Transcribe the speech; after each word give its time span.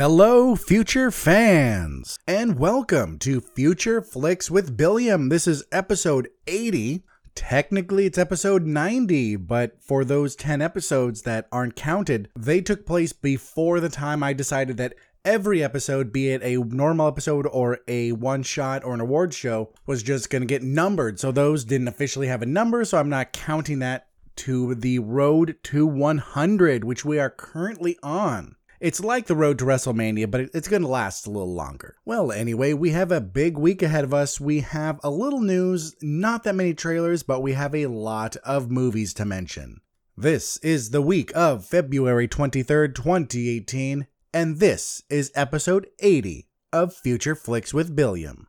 Hello, 0.00 0.56
future 0.56 1.10
fans, 1.10 2.18
and 2.26 2.58
welcome 2.58 3.18
to 3.18 3.38
Future 3.38 4.00
Flicks 4.00 4.50
with 4.50 4.74
Billiam. 4.74 5.28
This 5.28 5.46
is 5.46 5.62
episode 5.70 6.26
80. 6.46 7.04
Technically, 7.34 8.06
it's 8.06 8.16
episode 8.16 8.64
90, 8.64 9.36
but 9.36 9.76
for 9.82 10.02
those 10.06 10.34
10 10.36 10.62
episodes 10.62 11.20
that 11.24 11.48
aren't 11.52 11.76
counted, 11.76 12.30
they 12.34 12.62
took 12.62 12.86
place 12.86 13.12
before 13.12 13.78
the 13.78 13.90
time 13.90 14.22
I 14.22 14.32
decided 14.32 14.78
that 14.78 14.94
every 15.22 15.62
episode, 15.62 16.14
be 16.14 16.30
it 16.30 16.42
a 16.42 16.56
normal 16.56 17.06
episode 17.06 17.46
or 17.52 17.80
a 17.86 18.12
one 18.12 18.42
shot 18.42 18.82
or 18.82 18.94
an 18.94 19.02
awards 19.02 19.36
show, 19.36 19.70
was 19.84 20.02
just 20.02 20.30
going 20.30 20.40
to 20.40 20.46
get 20.46 20.62
numbered. 20.62 21.20
So 21.20 21.30
those 21.30 21.66
didn't 21.66 21.88
officially 21.88 22.28
have 22.28 22.40
a 22.40 22.46
number, 22.46 22.86
so 22.86 22.96
I'm 22.96 23.10
not 23.10 23.34
counting 23.34 23.80
that 23.80 24.06
to 24.36 24.74
the 24.74 25.00
road 25.00 25.56
to 25.64 25.86
100, 25.86 26.84
which 26.84 27.04
we 27.04 27.18
are 27.18 27.28
currently 27.28 27.98
on. 28.02 28.56
It's 28.80 29.00
like 29.00 29.26
the 29.26 29.36
road 29.36 29.58
to 29.58 29.66
WrestleMania, 29.66 30.30
but 30.30 30.40
it's 30.54 30.66
going 30.66 30.80
to 30.80 30.88
last 30.88 31.26
a 31.26 31.30
little 31.30 31.52
longer. 31.52 31.96
Well, 32.06 32.32
anyway, 32.32 32.72
we 32.72 32.92
have 32.92 33.12
a 33.12 33.20
big 33.20 33.58
week 33.58 33.82
ahead 33.82 34.04
of 34.04 34.14
us. 34.14 34.40
We 34.40 34.60
have 34.60 34.98
a 35.04 35.10
little 35.10 35.42
news, 35.42 35.94
not 36.00 36.44
that 36.44 36.54
many 36.54 36.72
trailers, 36.72 37.22
but 37.22 37.42
we 37.42 37.52
have 37.52 37.74
a 37.74 37.88
lot 37.88 38.36
of 38.36 38.70
movies 38.70 39.12
to 39.14 39.26
mention. 39.26 39.82
This 40.16 40.56
is 40.58 40.90
the 40.90 41.02
week 41.02 41.30
of 41.34 41.66
February 41.66 42.26
23rd, 42.26 42.94
2018, 42.94 44.06
and 44.32 44.58
this 44.60 45.02
is 45.10 45.30
episode 45.34 45.86
80 45.98 46.48
of 46.72 46.94
Future 46.94 47.34
Flicks 47.34 47.74
with 47.74 47.94
Billiam. 47.94 48.46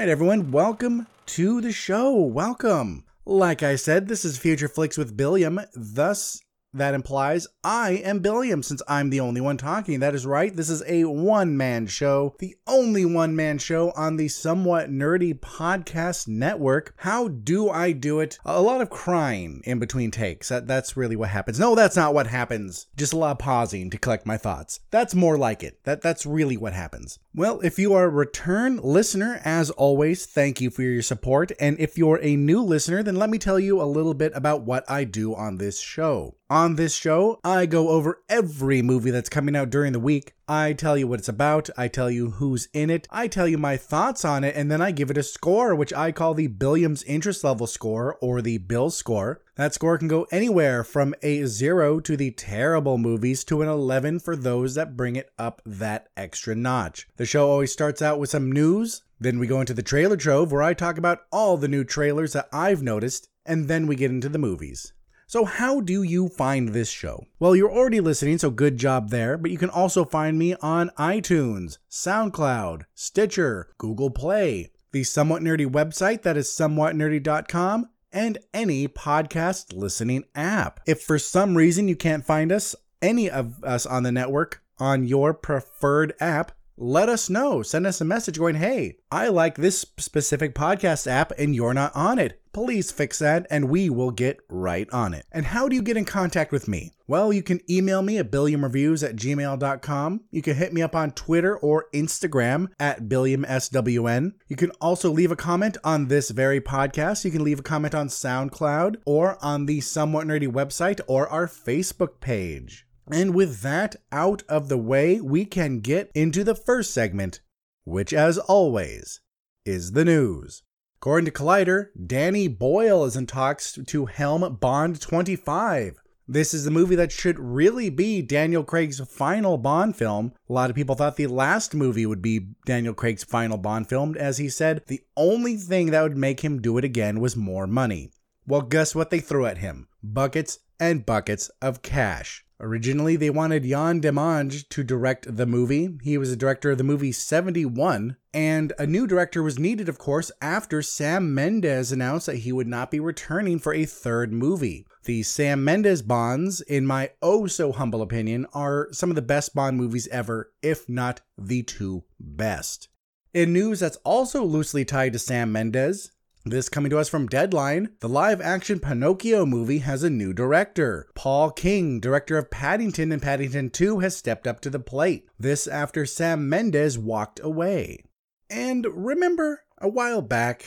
Right, 0.00 0.08
everyone, 0.08 0.50
welcome 0.50 1.06
to 1.26 1.60
the 1.60 1.72
show. 1.72 2.14
Welcome. 2.14 3.04
Like 3.26 3.62
I 3.62 3.76
said, 3.76 4.08
this 4.08 4.24
is 4.24 4.38
Future 4.38 4.66
Flicks 4.66 4.96
with 4.96 5.14
Billiam. 5.14 5.60
Thus, 5.74 6.40
that 6.72 6.94
implies 6.94 7.46
I 7.64 7.92
am 8.04 8.20
Billiam 8.20 8.62
since 8.62 8.82
I'm 8.88 9.10
the 9.10 9.20
only 9.20 9.40
one 9.40 9.56
talking. 9.56 10.00
That 10.00 10.14
is 10.14 10.26
right. 10.26 10.54
This 10.54 10.70
is 10.70 10.82
a 10.86 11.04
one 11.04 11.56
man 11.56 11.86
show, 11.86 12.34
the 12.38 12.56
only 12.66 13.04
one 13.04 13.34
man 13.34 13.58
show 13.58 13.90
on 13.96 14.16
the 14.16 14.28
somewhat 14.28 14.90
nerdy 14.90 15.38
podcast 15.38 16.28
network. 16.28 16.94
How 16.98 17.28
do 17.28 17.68
I 17.70 17.92
do 17.92 18.20
it? 18.20 18.38
A 18.44 18.62
lot 18.62 18.80
of 18.80 18.90
crying 18.90 19.62
in 19.64 19.78
between 19.78 20.10
takes. 20.10 20.48
That, 20.48 20.66
that's 20.66 20.96
really 20.96 21.16
what 21.16 21.30
happens. 21.30 21.58
No, 21.58 21.74
that's 21.74 21.96
not 21.96 22.14
what 22.14 22.26
happens. 22.26 22.86
Just 22.96 23.12
a 23.12 23.18
lot 23.18 23.32
of 23.32 23.38
pausing 23.38 23.90
to 23.90 23.98
collect 23.98 24.26
my 24.26 24.36
thoughts. 24.36 24.80
That's 24.90 25.14
more 25.14 25.36
like 25.36 25.62
it. 25.62 25.82
That, 25.84 26.02
that's 26.02 26.26
really 26.26 26.56
what 26.56 26.72
happens. 26.72 27.18
Well, 27.34 27.60
if 27.60 27.78
you 27.78 27.94
are 27.94 28.04
a 28.04 28.08
return 28.08 28.78
listener, 28.82 29.40
as 29.44 29.70
always, 29.70 30.26
thank 30.26 30.60
you 30.60 30.70
for 30.70 30.82
your 30.82 31.02
support. 31.02 31.52
And 31.60 31.78
if 31.78 31.98
you're 31.98 32.20
a 32.22 32.36
new 32.36 32.62
listener, 32.62 33.02
then 33.02 33.16
let 33.16 33.30
me 33.30 33.38
tell 33.38 33.58
you 33.58 33.80
a 33.80 33.84
little 33.84 34.14
bit 34.14 34.32
about 34.34 34.62
what 34.62 34.88
I 34.90 35.04
do 35.04 35.34
on 35.34 35.58
this 35.58 35.80
show. 35.80 36.36
On 36.50 36.74
this 36.74 36.96
show, 36.96 37.38
I 37.44 37.66
go 37.66 37.90
over 37.90 38.24
every 38.28 38.82
movie 38.82 39.12
that's 39.12 39.28
coming 39.28 39.54
out 39.54 39.70
during 39.70 39.92
the 39.92 40.00
week. 40.00 40.34
I 40.48 40.72
tell 40.72 40.98
you 40.98 41.06
what 41.06 41.20
it's 41.20 41.28
about, 41.28 41.70
I 41.76 41.86
tell 41.86 42.10
you 42.10 42.30
who's 42.30 42.66
in 42.72 42.90
it, 42.90 43.06
I 43.08 43.28
tell 43.28 43.46
you 43.46 43.56
my 43.56 43.76
thoughts 43.76 44.24
on 44.24 44.42
it, 44.42 44.56
and 44.56 44.68
then 44.68 44.82
I 44.82 44.90
give 44.90 45.12
it 45.12 45.16
a 45.16 45.22
score, 45.22 45.76
which 45.76 45.92
I 45.92 46.10
call 46.10 46.34
the 46.34 46.48
Billiams 46.48 47.04
interest 47.06 47.44
level 47.44 47.68
score 47.68 48.18
or 48.20 48.42
the 48.42 48.58
Bill 48.58 48.90
score. 48.90 49.42
That 49.54 49.74
score 49.74 49.96
can 49.96 50.08
go 50.08 50.26
anywhere 50.32 50.82
from 50.82 51.14
a 51.22 51.44
0 51.44 52.00
to 52.00 52.16
the 52.16 52.32
terrible 52.32 52.98
movies 52.98 53.44
to 53.44 53.62
an 53.62 53.68
11 53.68 54.18
for 54.18 54.34
those 54.34 54.74
that 54.74 54.96
bring 54.96 55.14
it 55.14 55.30
up 55.38 55.62
that 55.64 56.08
extra 56.16 56.56
notch. 56.56 57.06
The 57.16 57.26
show 57.26 57.48
always 57.48 57.72
starts 57.72 58.02
out 58.02 58.18
with 58.18 58.30
some 58.30 58.50
news, 58.50 59.02
then 59.20 59.38
we 59.38 59.46
go 59.46 59.60
into 59.60 59.74
the 59.74 59.84
trailer 59.84 60.16
trove 60.16 60.50
where 60.50 60.64
I 60.64 60.74
talk 60.74 60.98
about 60.98 61.20
all 61.30 61.56
the 61.56 61.68
new 61.68 61.84
trailers 61.84 62.32
that 62.32 62.48
I've 62.52 62.82
noticed, 62.82 63.28
and 63.46 63.68
then 63.68 63.86
we 63.86 63.94
get 63.94 64.10
into 64.10 64.28
the 64.28 64.36
movies. 64.36 64.92
So, 65.30 65.44
how 65.44 65.80
do 65.80 66.02
you 66.02 66.28
find 66.28 66.70
this 66.70 66.90
show? 66.90 67.24
Well, 67.38 67.54
you're 67.54 67.70
already 67.70 68.00
listening, 68.00 68.38
so 68.38 68.50
good 68.50 68.76
job 68.78 69.10
there, 69.10 69.38
but 69.38 69.52
you 69.52 69.58
can 69.58 69.70
also 69.70 70.04
find 70.04 70.36
me 70.36 70.56
on 70.56 70.90
iTunes, 70.98 71.78
SoundCloud, 71.88 72.82
Stitcher, 72.96 73.68
Google 73.78 74.10
Play, 74.10 74.72
the 74.90 75.04
Somewhat 75.04 75.40
Nerdy 75.40 75.70
website 75.70 76.22
that 76.22 76.36
is 76.36 76.48
somewhatnerdy.com, 76.48 77.90
and 78.12 78.38
any 78.52 78.88
podcast 78.88 79.72
listening 79.72 80.24
app. 80.34 80.80
If 80.84 81.00
for 81.02 81.16
some 81.16 81.56
reason 81.56 81.86
you 81.86 81.94
can't 81.94 82.26
find 82.26 82.50
us, 82.50 82.74
any 83.00 83.30
of 83.30 83.62
us 83.62 83.86
on 83.86 84.02
the 84.02 84.10
network, 84.10 84.64
on 84.80 85.04
your 85.04 85.32
preferred 85.32 86.12
app, 86.18 86.50
let 86.80 87.10
us 87.10 87.28
know. 87.28 87.62
Send 87.62 87.86
us 87.86 88.00
a 88.00 88.06
message 88.06 88.38
going, 88.38 88.54
hey, 88.54 88.96
I 89.12 89.28
like 89.28 89.56
this 89.56 89.84
specific 89.98 90.54
podcast 90.54 91.06
app 91.06 91.30
and 91.38 91.54
you're 91.54 91.74
not 91.74 91.94
on 91.94 92.18
it. 92.18 92.40
Please 92.54 92.90
fix 92.90 93.18
that 93.18 93.46
and 93.50 93.68
we 93.68 93.90
will 93.90 94.10
get 94.10 94.40
right 94.48 94.88
on 94.90 95.12
it. 95.12 95.26
And 95.30 95.44
how 95.44 95.68
do 95.68 95.76
you 95.76 95.82
get 95.82 95.98
in 95.98 96.06
contact 96.06 96.50
with 96.50 96.68
me? 96.68 96.92
Well, 97.06 97.34
you 97.34 97.42
can 97.42 97.60
email 97.70 98.00
me 98.00 98.16
at 98.16 98.30
billiamreviews 98.30 99.06
at 99.06 99.16
gmail.com. 99.16 100.22
You 100.30 100.40
can 100.40 100.56
hit 100.56 100.72
me 100.72 100.80
up 100.80 100.96
on 100.96 101.12
Twitter 101.12 101.54
or 101.58 101.86
Instagram 101.92 102.68
at 102.80 103.02
billiamswn. 103.02 104.32
You 104.48 104.56
can 104.56 104.70
also 104.80 105.10
leave 105.10 105.30
a 105.30 105.36
comment 105.36 105.76
on 105.84 106.08
this 106.08 106.30
very 106.30 106.62
podcast. 106.62 107.26
You 107.26 107.30
can 107.30 107.44
leave 107.44 107.60
a 107.60 107.64
comment 107.64 107.94
on 107.94 108.08
SoundCloud 108.08 108.96
or 109.04 109.36
on 109.44 109.66
the 109.66 109.82
Somewhat 109.82 110.26
Nerdy 110.26 110.48
website 110.48 111.00
or 111.06 111.28
our 111.28 111.46
Facebook 111.46 112.20
page. 112.20 112.86
And 113.12 113.34
with 113.34 113.62
that 113.62 113.96
out 114.12 114.42
of 114.48 114.68
the 114.68 114.78
way, 114.78 115.20
we 115.20 115.44
can 115.44 115.80
get 115.80 116.10
into 116.14 116.44
the 116.44 116.54
first 116.54 116.92
segment, 116.92 117.40
which, 117.84 118.12
as 118.12 118.38
always, 118.38 119.20
is 119.64 119.92
the 119.92 120.04
news. 120.04 120.62
According 120.98 121.24
to 121.24 121.30
Collider, 121.30 121.88
Danny 122.06 122.46
Boyle 122.46 123.04
is 123.04 123.16
in 123.16 123.26
talks 123.26 123.78
to 123.86 124.06
helm 124.06 124.58
Bond 124.60 125.00
25. 125.00 126.00
This 126.28 126.54
is 126.54 126.64
the 126.64 126.70
movie 126.70 126.94
that 126.94 127.10
should 127.10 127.40
really 127.40 127.90
be 127.90 128.22
Daniel 128.22 128.62
Craig's 128.62 129.00
final 129.00 129.56
Bond 129.56 129.96
film. 129.96 130.32
A 130.48 130.52
lot 130.52 130.70
of 130.70 130.76
people 130.76 130.94
thought 130.94 131.16
the 131.16 131.26
last 131.26 131.74
movie 131.74 132.06
would 132.06 132.22
be 132.22 132.50
Daniel 132.66 132.94
Craig's 132.94 133.24
final 133.24 133.58
Bond 133.58 133.88
film, 133.88 134.14
as 134.16 134.38
he 134.38 134.48
said 134.48 134.82
the 134.86 135.00
only 135.16 135.56
thing 135.56 135.90
that 135.90 136.02
would 136.02 136.16
make 136.16 136.40
him 136.40 136.62
do 136.62 136.78
it 136.78 136.84
again 136.84 137.18
was 137.18 137.34
more 137.34 137.66
money. 137.66 138.12
Well, 138.46 138.62
guess 138.62 138.94
what 138.94 139.10
they 139.10 139.20
threw 139.20 139.46
at 139.46 139.58
him? 139.58 139.88
Buckets 140.04 140.60
and 140.78 141.04
buckets 141.04 141.50
of 141.60 141.82
cash. 141.82 142.44
Originally, 142.62 143.16
they 143.16 143.30
wanted 143.30 143.64
Yann 143.64 144.00
Demange 144.02 144.68
to 144.68 144.84
direct 144.84 145.36
the 145.36 145.46
movie. 145.46 145.96
He 146.02 146.18
was 146.18 146.28
the 146.28 146.36
director 146.36 146.70
of 146.70 146.78
the 146.78 146.84
movie 146.84 147.10
71, 147.10 148.16
and 148.34 148.72
a 148.78 148.86
new 148.86 149.06
director 149.06 149.42
was 149.42 149.58
needed, 149.58 149.88
of 149.88 149.96
course, 149.96 150.30
after 150.42 150.82
Sam 150.82 151.34
Mendes 151.34 151.90
announced 151.90 152.26
that 152.26 152.36
he 152.36 152.52
would 152.52 152.68
not 152.68 152.90
be 152.90 153.00
returning 153.00 153.58
for 153.58 153.72
a 153.72 153.86
third 153.86 154.30
movie. 154.30 154.86
The 155.04 155.22
Sam 155.22 155.64
Mendes 155.64 156.02
Bonds, 156.02 156.60
in 156.60 156.86
my 156.86 157.10
oh 157.22 157.46
so 157.46 157.72
humble 157.72 158.02
opinion, 158.02 158.46
are 158.52 158.88
some 158.92 159.08
of 159.08 159.16
the 159.16 159.22
best 159.22 159.54
Bond 159.54 159.78
movies 159.78 160.06
ever, 160.08 160.52
if 160.62 160.86
not 160.86 161.22
the 161.38 161.62
two 161.62 162.04
best. 162.20 162.88
In 163.32 163.54
news 163.54 163.80
that's 163.80 163.96
also 164.04 164.44
loosely 164.44 164.84
tied 164.84 165.14
to 165.14 165.18
Sam 165.18 165.50
Mendes, 165.50 166.12
this 166.44 166.68
coming 166.68 166.90
to 166.90 166.98
us 166.98 167.08
from 167.08 167.26
Deadline. 167.26 167.90
The 168.00 168.08
live 168.08 168.40
action 168.40 168.80
Pinocchio 168.80 169.44
movie 169.44 169.78
has 169.78 170.02
a 170.02 170.10
new 170.10 170.32
director. 170.32 171.08
Paul 171.14 171.50
King, 171.50 172.00
director 172.00 172.38
of 172.38 172.50
Paddington 172.50 173.12
and 173.12 173.20
Paddington 173.20 173.70
2, 173.70 173.98
has 173.98 174.16
stepped 174.16 174.46
up 174.46 174.60
to 174.60 174.70
the 174.70 174.78
plate. 174.78 175.26
This 175.38 175.66
after 175.66 176.06
Sam 176.06 176.48
Mendes 176.48 176.98
walked 176.98 177.40
away. 177.42 178.04
And 178.48 178.86
remember, 178.90 179.64
a 179.78 179.88
while 179.88 180.22
back, 180.22 180.64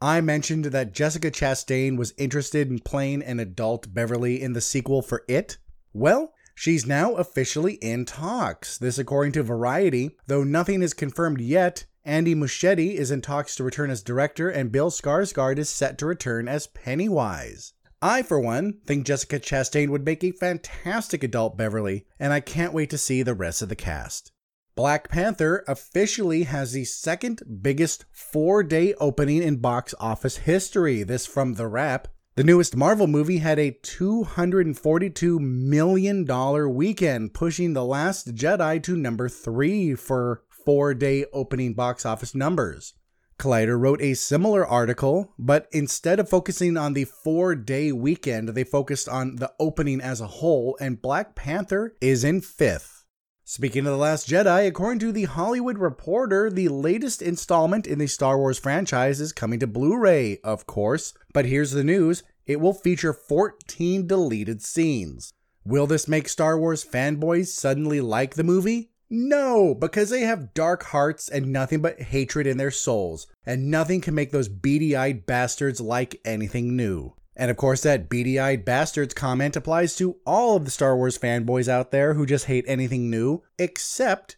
I 0.00 0.20
mentioned 0.20 0.66
that 0.66 0.92
Jessica 0.92 1.30
Chastain 1.30 1.98
was 1.98 2.14
interested 2.16 2.70
in 2.70 2.78
playing 2.78 3.22
an 3.22 3.38
adult 3.38 3.92
Beverly 3.92 4.40
in 4.40 4.54
the 4.54 4.60
sequel 4.60 5.02
for 5.02 5.24
It. 5.28 5.58
Well, 5.92 6.32
She's 6.60 6.84
now 6.84 7.14
officially 7.14 7.76
in 7.76 8.04
talks. 8.04 8.76
This, 8.76 8.98
according 8.98 9.32
to 9.32 9.42
Variety, 9.42 10.18
though 10.26 10.44
nothing 10.44 10.82
is 10.82 10.92
confirmed 10.92 11.40
yet, 11.40 11.86
Andy 12.04 12.34
Muschietti 12.34 12.94
is 12.94 13.10
in 13.10 13.20
talks 13.20 13.54
to 13.56 13.64
return 13.64 13.90
as 13.90 14.02
director, 14.02 14.48
and 14.48 14.72
Bill 14.72 14.90
Skarsgård 14.90 15.58
is 15.58 15.68
set 15.68 15.98
to 15.98 16.06
return 16.06 16.48
as 16.48 16.66
Pennywise. 16.66 17.74
I, 18.00 18.22
for 18.22 18.40
one, 18.40 18.78
think 18.86 19.04
Jessica 19.04 19.38
Chastain 19.38 19.90
would 19.90 20.06
make 20.06 20.24
a 20.24 20.32
fantastic 20.32 21.22
adult 21.22 21.58
Beverly, 21.58 22.06
and 22.18 22.32
I 22.32 22.40
can't 22.40 22.72
wait 22.72 22.88
to 22.90 22.98
see 22.98 23.22
the 23.22 23.34
rest 23.34 23.60
of 23.60 23.68
the 23.68 23.76
cast. 23.76 24.32
Black 24.74 25.10
Panther 25.10 25.62
officially 25.68 26.44
has 26.44 26.72
the 26.72 26.86
second 26.86 27.42
biggest 27.60 28.06
four 28.12 28.62
day 28.62 28.94
opening 28.94 29.42
in 29.42 29.56
box 29.56 29.94
office 30.00 30.38
history. 30.38 31.02
This 31.02 31.26
from 31.26 31.54
The 31.54 31.66
Wrap. 31.66 32.08
The 32.36 32.44
newest 32.44 32.74
Marvel 32.74 33.06
movie 33.06 33.38
had 33.38 33.58
a 33.58 33.72
$242 33.72 35.38
million 35.38 36.74
weekend, 36.74 37.34
pushing 37.34 37.74
The 37.74 37.84
Last 37.84 38.34
Jedi 38.34 38.82
to 38.84 38.96
number 38.96 39.28
three 39.28 39.94
for 39.94 40.44
four 40.64 40.94
day 40.94 41.24
opening 41.32 41.74
box 41.74 42.04
office 42.04 42.34
numbers. 42.34 42.94
Collider 43.38 43.80
wrote 43.80 44.02
a 44.02 44.12
similar 44.12 44.66
article, 44.66 45.32
but 45.38 45.66
instead 45.72 46.20
of 46.20 46.28
focusing 46.28 46.76
on 46.76 46.92
the 46.92 47.04
four 47.04 47.54
day 47.54 47.90
weekend, 47.90 48.50
they 48.50 48.64
focused 48.64 49.08
on 49.08 49.36
the 49.36 49.50
opening 49.58 50.00
as 50.00 50.20
a 50.20 50.26
whole, 50.26 50.76
and 50.78 51.00
Black 51.00 51.34
Panther 51.34 51.96
is 52.00 52.22
in 52.22 52.42
fifth. 52.42 53.06
Speaking 53.44 53.80
of 53.80 53.92
The 53.92 53.96
Last 53.96 54.28
Jedi, 54.28 54.68
according 54.68 55.00
to 55.00 55.10
The 55.10 55.24
Hollywood 55.24 55.78
Reporter, 55.78 56.50
the 56.50 56.68
latest 56.68 57.22
installment 57.22 57.86
in 57.86 57.98
the 57.98 58.06
Star 58.06 58.38
Wars 58.38 58.58
franchise 58.58 59.20
is 59.20 59.32
coming 59.32 59.58
to 59.58 59.66
Blu 59.66 59.98
ray, 59.98 60.38
of 60.44 60.66
course. 60.66 61.14
But 61.32 61.46
here's 61.46 61.72
the 61.72 61.82
news 61.82 62.22
it 62.46 62.60
will 62.60 62.74
feature 62.74 63.12
14 63.12 64.06
deleted 64.06 64.62
scenes. 64.62 65.32
Will 65.64 65.86
this 65.86 66.06
make 66.06 66.28
Star 66.28 66.58
Wars 66.58 66.84
fanboys 66.84 67.48
suddenly 67.48 68.00
like 68.00 68.34
the 68.34 68.44
movie? 68.44 68.90
No, 69.12 69.74
because 69.74 70.08
they 70.08 70.20
have 70.20 70.54
dark 70.54 70.84
hearts 70.84 71.28
and 71.28 71.52
nothing 71.52 71.82
but 71.82 72.00
hatred 72.00 72.46
in 72.46 72.58
their 72.58 72.70
souls, 72.70 73.26
and 73.44 73.68
nothing 73.68 74.00
can 74.00 74.14
make 74.14 74.30
those 74.30 74.48
beady 74.48 74.94
eyed 74.94 75.26
bastards 75.26 75.80
like 75.80 76.20
anything 76.24 76.76
new. 76.76 77.14
And 77.34 77.50
of 77.50 77.56
course, 77.56 77.82
that 77.82 78.08
beady 78.08 78.38
eyed 78.38 78.64
bastards 78.64 79.12
comment 79.12 79.56
applies 79.56 79.96
to 79.96 80.16
all 80.24 80.56
of 80.56 80.64
the 80.64 80.70
Star 80.70 80.96
Wars 80.96 81.18
fanboys 81.18 81.68
out 81.68 81.90
there 81.90 82.14
who 82.14 82.24
just 82.24 82.44
hate 82.44 82.64
anything 82.68 83.10
new, 83.10 83.42
except 83.58 84.36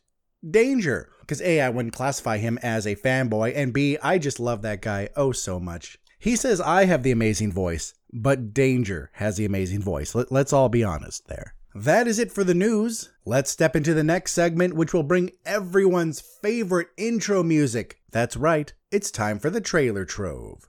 Danger. 0.48 1.10
Because 1.20 1.42
A, 1.42 1.60
I 1.60 1.68
wouldn't 1.68 1.94
classify 1.94 2.38
him 2.38 2.58
as 2.62 2.86
a 2.86 2.96
fanboy, 2.96 3.52
and 3.54 3.72
B, 3.72 3.98
I 4.02 4.18
just 4.18 4.40
love 4.40 4.62
that 4.62 4.80
guy 4.82 5.10
oh 5.16 5.32
so 5.32 5.60
much. 5.60 5.98
He 6.18 6.36
says 6.36 6.60
I 6.60 6.84
have 6.84 7.02
the 7.02 7.10
amazing 7.10 7.52
voice, 7.52 7.94
but 8.12 8.54
Danger 8.54 9.10
has 9.14 9.36
the 9.36 9.44
amazing 9.44 9.82
voice. 9.82 10.14
Let, 10.14 10.32
us 10.32 10.52
all 10.52 10.68
be 10.68 10.84
honest 10.84 11.28
there. 11.28 11.54
That 11.74 12.06
is 12.06 12.18
it 12.18 12.30
for 12.30 12.44
the 12.44 12.52
news. 12.52 13.08
Let's 13.24 13.50
step 13.50 13.74
into 13.74 13.94
the 13.94 14.04
next 14.04 14.32
segment, 14.32 14.74
which 14.74 14.92
will 14.92 15.02
bring 15.02 15.30
everyone's 15.46 16.20
favorite 16.20 16.88
intro 16.98 17.42
music. 17.42 18.02
That's 18.10 18.36
right, 18.36 18.70
it's 18.90 19.10
time 19.10 19.38
for 19.38 19.48
the 19.48 19.62
trailer 19.62 20.04
trove. 20.04 20.68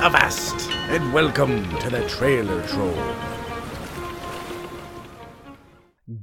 Avast, 0.00 0.70
and 0.88 1.12
welcome 1.12 1.62
to 1.80 1.90
the 1.90 2.08
trailer 2.08 2.66
trove. 2.68 3.16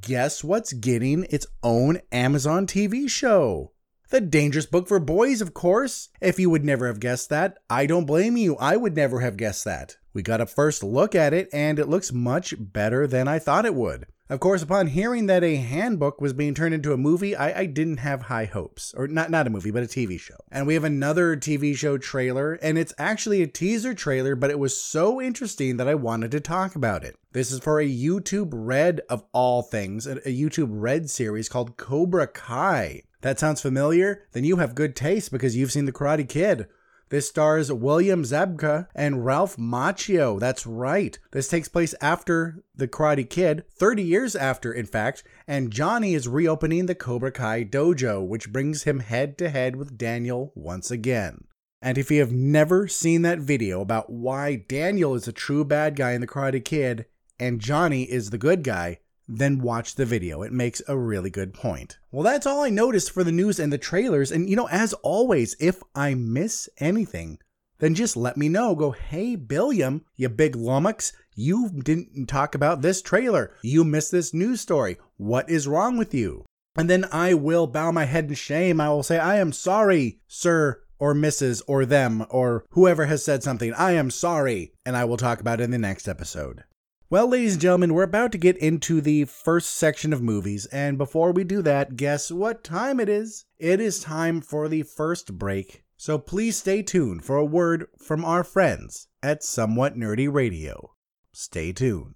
Guess 0.02 0.44
what's 0.44 0.74
getting 0.74 1.28
its 1.30 1.46
own 1.62 2.00
Amazon 2.12 2.66
TV 2.66 3.08
show? 3.08 3.72
The 4.12 4.20
Dangerous 4.20 4.66
Book 4.66 4.90
for 4.90 5.00
Boys, 5.00 5.40
of 5.40 5.54
course. 5.54 6.10
If 6.20 6.38
you 6.38 6.50
would 6.50 6.66
never 6.66 6.88
have 6.88 7.00
guessed 7.00 7.30
that, 7.30 7.60
I 7.70 7.86
don't 7.86 8.04
blame 8.04 8.36
you. 8.36 8.58
I 8.58 8.76
would 8.76 8.94
never 8.94 9.22
have 9.22 9.38
guessed 9.38 9.64
that. 9.64 9.96
We 10.14 10.22
got 10.22 10.42
a 10.42 10.46
first 10.46 10.84
look 10.84 11.16
at 11.16 11.34
it, 11.34 11.48
and 11.54 11.80
it 11.80 11.88
looks 11.88 12.12
much 12.12 12.54
better 12.60 13.08
than 13.08 13.30
I 13.30 13.40
thought 13.40 13.66
it 13.66 13.74
would. 13.74 14.08
Of 14.30 14.42
course, 14.42 14.62
upon 14.62 14.88
hearing 14.88 15.28
that 15.28 15.46
a 15.46 15.56
handbook 15.56 16.20
was 16.20 16.34
being 16.34 16.54
turned 16.54 16.74
into 16.74 16.92
a 16.92 16.98
movie, 16.98 17.38
I, 17.38 17.62
I, 17.62 17.66
didn't 17.68 17.98
have 17.98 18.24
high 18.24 18.44
hopes. 18.44 18.94
Or 18.98 19.08
not 19.08 19.32
not 19.32 19.48
a 19.48 19.50
movie, 19.50 19.72
but 19.72 19.84
a 19.84 19.88
TV 19.88 20.20
show. 20.20 20.36
And 20.52 20.68
we 20.68 20.74
have 20.74 20.84
another 20.84 21.38
TV 21.38 21.74
show 21.74 21.98
trailer, 21.98 22.56
and 22.56 22.78
it's 22.78 22.94
actually 22.98 23.42
a 23.42 23.48
teaser 23.48 23.94
trailer, 23.94 24.36
but 24.36 24.50
it 24.50 24.60
was 24.60 24.78
so 24.78 25.22
interesting 25.22 25.78
that 25.78 25.88
I 25.88 25.96
wanted 25.96 26.32
to 26.32 26.42
talk 26.42 26.76
about 26.76 27.06
it. 27.06 27.16
This 27.32 27.50
is 27.50 27.60
for 27.60 27.80
a 27.80 27.90
YouTube 27.90 28.50
Red 28.52 29.00
of 29.10 29.24
all 29.32 29.62
things, 29.62 30.06
a 30.06 30.16
YouTube 30.18 30.70
Red 30.70 31.10
series 31.10 31.48
called 31.48 31.78
Cobra 31.78 32.28
Kai. 32.28 33.04
That 33.22 33.40
sounds 33.40 33.62
familiar? 33.62 34.24
Then 34.34 34.44
you 34.44 34.58
have 34.58 34.76
good 34.76 34.96
taste 34.96 35.32
because 35.32 35.56
you've 35.56 35.72
seen 35.72 35.86
The 35.86 35.92
Karate 35.92 36.28
Kid. 36.28 36.68
This 37.10 37.28
stars 37.28 37.72
William 37.72 38.24
Zabka 38.24 38.88
and 38.96 39.26
Ralph 39.26 39.58
Macchio. 39.58 40.40
That's 40.40 40.66
right. 40.66 41.20
This 41.32 41.50
takes 41.50 41.68
place 41.68 41.94
after 42.02 42.64
The 42.74 42.88
Karate 42.88 43.30
Kid, 43.30 43.66
30 43.76 44.02
years 44.02 44.36
after, 44.36 44.72
in 44.72 44.86
fact, 44.86 45.24
and 45.46 45.72
Johnny 45.72 46.14
is 46.14 46.30
reopening 46.30 46.86
the 46.86 46.96
Cobra 46.96 47.32
Kai 47.32 47.66
dojo, 47.66 48.26
which 48.26 48.54
brings 48.54 48.84
him 48.84 49.02
head 49.02 49.38
to 49.40 49.50
head 49.50 49.76
with 49.76 49.98
Daniel 49.98 50.54
once 50.56 50.90
again. 50.90 51.44
And 51.82 51.98
if 51.98 52.12
you 52.12 52.22
have 52.22 52.32
never 52.32 52.88
seen 52.88 53.24
that 53.24 53.40
video 53.40 53.82
about 53.82 54.10
why 54.10 54.56
Daniel 54.56 55.14
is 55.14 55.28
a 55.28 55.34
true 55.34 55.66
bad 55.66 55.98
guy 55.98 56.12
in 56.12 56.22
The 56.22 56.28
Karate 56.28 56.64
Kid 56.64 57.08
and 57.38 57.60
Johnny 57.60 58.04
is 58.04 58.30
the 58.30 58.38
good 58.38 58.64
guy, 58.64 59.00
then 59.38 59.60
watch 59.60 59.96
the 59.96 60.06
video. 60.06 60.42
It 60.42 60.52
makes 60.52 60.82
a 60.88 60.98
really 60.98 61.30
good 61.30 61.54
point. 61.54 61.98
Well, 62.12 62.24
that's 62.24 62.46
all 62.46 62.62
I 62.62 62.70
noticed 62.70 63.12
for 63.12 63.24
the 63.24 63.32
news 63.32 63.60
and 63.60 63.72
the 63.72 63.78
trailers. 63.78 64.32
And, 64.32 64.50
you 64.50 64.56
know, 64.56 64.68
as 64.68 64.94
always, 64.96 65.56
if 65.60 65.82
I 65.96 66.14
miss 66.14 66.68
anything, 66.80 67.40
then 67.80 67.96
just 67.96 68.18
let 68.18 68.38
me 68.38 68.50
know. 68.50 68.76
Go, 68.76 68.92
hey, 68.92 69.36
Billiam, 69.36 70.06
you 70.16 70.30
big 70.30 70.56
lummox, 70.56 71.14
you 71.34 71.70
didn't 71.70 72.28
talk 72.28 72.56
about 72.56 72.82
this 72.82 73.02
trailer. 73.02 73.56
You 73.64 73.84
missed 73.84 74.12
this 74.12 74.34
news 74.34 74.62
story. 74.62 74.98
What 75.18 75.50
is 75.50 75.68
wrong 75.68 75.98
with 75.98 76.14
you? 76.14 76.46
And 76.76 76.90
then 76.90 77.06
I 77.12 77.34
will 77.34 77.68
bow 77.68 77.92
my 77.92 78.06
head 78.06 78.26
in 78.26 78.34
shame. 78.36 78.80
I 78.80 78.90
will 78.90 79.04
say, 79.04 79.18
I 79.18 79.38
am 79.38 79.52
sorry, 79.52 80.20
sir, 80.28 80.82
or 81.00 81.14
Mrs., 81.14 81.62
or 81.68 81.86
them, 81.86 82.26
or 82.30 82.66
whoever 82.72 83.06
has 83.06 83.26
said 83.26 83.44
something. 83.44 83.74
I 83.74 83.94
am 83.94 84.12
sorry. 84.12 84.74
And 84.86 84.96
I 84.96 85.06
will 85.06 85.18
talk 85.18 85.40
about 85.40 85.60
it 85.60 85.64
in 85.64 85.72
the 85.72 85.78
next 85.78 86.08
episode. 86.08 86.64
Well, 87.12 87.28
ladies 87.28 87.56
and 87.56 87.62
gentlemen, 87.62 87.94
we're 87.94 88.04
about 88.04 88.32
to 88.32 88.38
get 88.38 88.56
into 88.56 89.02
the 89.02 89.26
first 89.26 89.72
section 89.72 90.14
of 90.14 90.22
movies, 90.22 90.66
and 90.68 90.98
before 90.98 91.34
we 91.34 91.44
do 91.44 91.62
that, 91.62 91.98
guess 91.98 92.32
what 92.32 92.64
time 92.64 93.02
it 93.02 93.10
is? 93.10 93.44
It 93.60 93.82
is 93.82 94.00
time 94.00 94.40
for 94.40 94.70
the 94.70 94.84
first 94.84 95.38
break, 95.38 95.84
so 95.98 96.18
please 96.18 96.56
stay 96.56 96.82
tuned 96.82 97.26
for 97.26 97.36
a 97.36 97.44
word 97.44 97.88
from 97.98 98.24
our 98.24 98.46
friends 98.46 99.10
at 99.22 99.44
Somewhat 99.44 99.98
Nerdy 99.98 100.34
Radio. 100.34 100.94
Stay 101.34 101.74
tuned. 101.74 102.16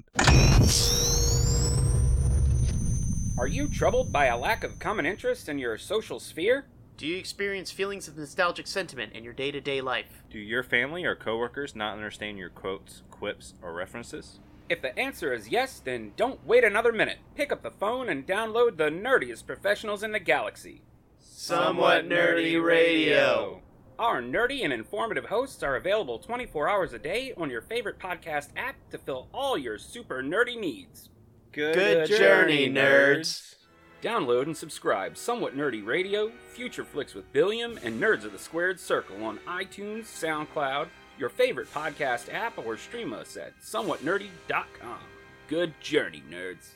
Are 3.37 3.47
you 3.47 3.67
troubled 3.67 4.13
by 4.13 4.27
a 4.27 4.37
lack 4.37 4.63
of 4.63 4.79
common 4.79 5.05
interest 5.05 5.49
in 5.49 5.59
your 5.59 5.77
social 5.77 6.21
sphere? 6.21 6.67
Do 6.95 7.05
you 7.05 7.17
experience 7.17 7.69
feelings 7.69 8.07
of 8.07 8.17
nostalgic 8.17 8.65
sentiment 8.65 9.11
in 9.11 9.25
your 9.25 9.33
day 9.33 9.51
to 9.51 9.59
day 9.59 9.81
life? 9.81 10.23
Do 10.29 10.39
your 10.39 10.63
family 10.63 11.03
or 11.03 11.17
coworkers 11.17 11.75
not 11.75 11.97
understand 11.97 12.37
your 12.37 12.49
quotes, 12.49 13.01
quips, 13.11 13.55
or 13.61 13.73
references? 13.73 14.39
If 14.67 14.81
the 14.81 14.97
answer 14.97 15.31
is 15.33 15.49
yes, 15.49 15.79
then 15.79 16.13
don't 16.15 16.45
wait 16.45 16.63
another 16.63 16.91
minute. 16.91 17.19
Pick 17.35 17.51
up 17.51 17.61
the 17.61 17.69
phone 17.69 18.09
and 18.09 18.25
download 18.25 18.77
the 18.77 18.89
nerdiest 18.89 19.45
professionals 19.45 20.01
in 20.01 20.11
the 20.11 20.19
galaxy. 20.19 20.81
Somewhat 21.19 22.09
Nerdy 22.09 22.63
Radio. 22.63 23.61
Our 23.99 24.21
nerdy 24.21 24.63
and 24.63 24.73
informative 24.73 25.25
hosts 25.25 25.61
are 25.61 25.75
available 25.75 26.17
24 26.19 26.67
hours 26.67 26.93
a 26.93 26.99
day 26.99 27.33
on 27.37 27.49
your 27.49 27.61
favorite 27.61 27.99
podcast 27.99 28.49
app 28.57 28.75
to 28.89 28.97
fill 28.97 29.27
all 29.31 29.57
your 29.57 29.77
super 29.77 30.23
nerdy 30.23 30.59
needs. 30.59 31.09
Good, 31.51 31.75
Good 31.75 32.07
journey, 32.07 32.67
nerds. 32.69 33.55
Download 34.01 34.43
and 34.43 34.57
subscribe 34.57 35.15
Somewhat 35.15 35.55
Nerdy 35.55 35.85
Radio, 35.85 36.31
Future 36.53 36.83
Flicks 36.83 37.13
with 37.13 37.31
Billiam, 37.31 37.79
and 37.83 38.01
Nerds 38.01 38.25
of 38.25 38.33
the 38.33 38.37
Squared 38.39 38.79
Circle 38.79 39.23
on 39.23 39.39
iTunes, 39.47 40.03
SoundCloud, 40.05 40.87
your 41.17 41.29
favorite 41.29 41.71
podcast 41.73 42.33
app, 42.33 42.57
or 42.57 42.77
stream 42.77 43.13
us 43.13 43.37
at 43.37 43.53
somewhatnerdy.com. 43.61 44.99
Good 45.47 45.73
journey, 45.79 46.23
nerds. 46.29 46.69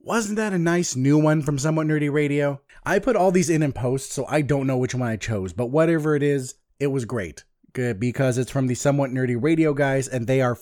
Wasn't 0.00 0.36
that 0.36 0.52
a 0.52 0.58
nice 0.58 0.94
new 0.94 1.18
one 1.18 1.42
from 1.42 1.58
Somewhat 1.58 1.88
Nerdy 1.88 2.12
Radio? 2.12 2.60
I 2.84 3.00
put 3.00 3.16
all 3.16 3.32
these 3.32 3.50
in 3.50 3.62
in 3.62 3.72
post, 3.72 4.12
so 4.12 4.24
I 4.28 4.40
don't 4.40 4.68
know 4.68 4.76
which 4.76 4.94
one 4.94 5.08
I 5.08 5.16
chose, 5.16 5.52
but 5.52 5.66
whatever 5.66 6.14
it 6.14 6.22
is, 6.22 6.54
it 6.78 6.86
was 6.86 7.04
great. 7.04 7.42
Good, 7.72 7.98
because 7.98 8.38
it's 8.38 8.50
from 8.50 8.68
the 8.68 8.76
Somewhat 8.76 9.10
Nerdy 9.10 9.36
Radio 9.40 9.74
guys, 9.74 10.06
and 10.06 10.26
they 10.26 10.40
are 10.40 10.56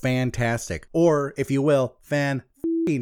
fantastic. 0.00 0.88
Or, 0.92 1.34
if 1.36 1.50
you 1.50 1.62
will, 1.62 1.96
fan 2.02 2.44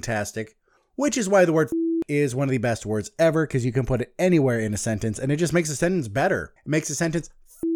tastic, 0.02 0.57
which 0.97 1.17
is 1.17 1.28
why 1.28 1.45
the 1.45 1.52
word 1.52 1.71
is 2.09 2.35
one 2.35 2.49
of 2.49 2.50
the 2.50 2.59
best 2.59 2.85
words 2.85 3.11
ever 3.19 3.47
because 3.47 3.64
you 3.64 3.73
can 3.73 3.87
put 3.87 4.00
it 4.00 4.14
anywhere 4.19 4.59
in 4.61 4.75
a 4.75 4.78
sentence 4.78 5.19
and 5.19 5.31
it 5.31 5.37
just 5.37 5.52
makes 5.52 5.71
a 5.71 5.76
sentence 5.76 6.09
better. 6.09 6.52
It 6.64 6.69
makes 6.69 6.90
a 6.90 6.95
sentence 6.95 7.31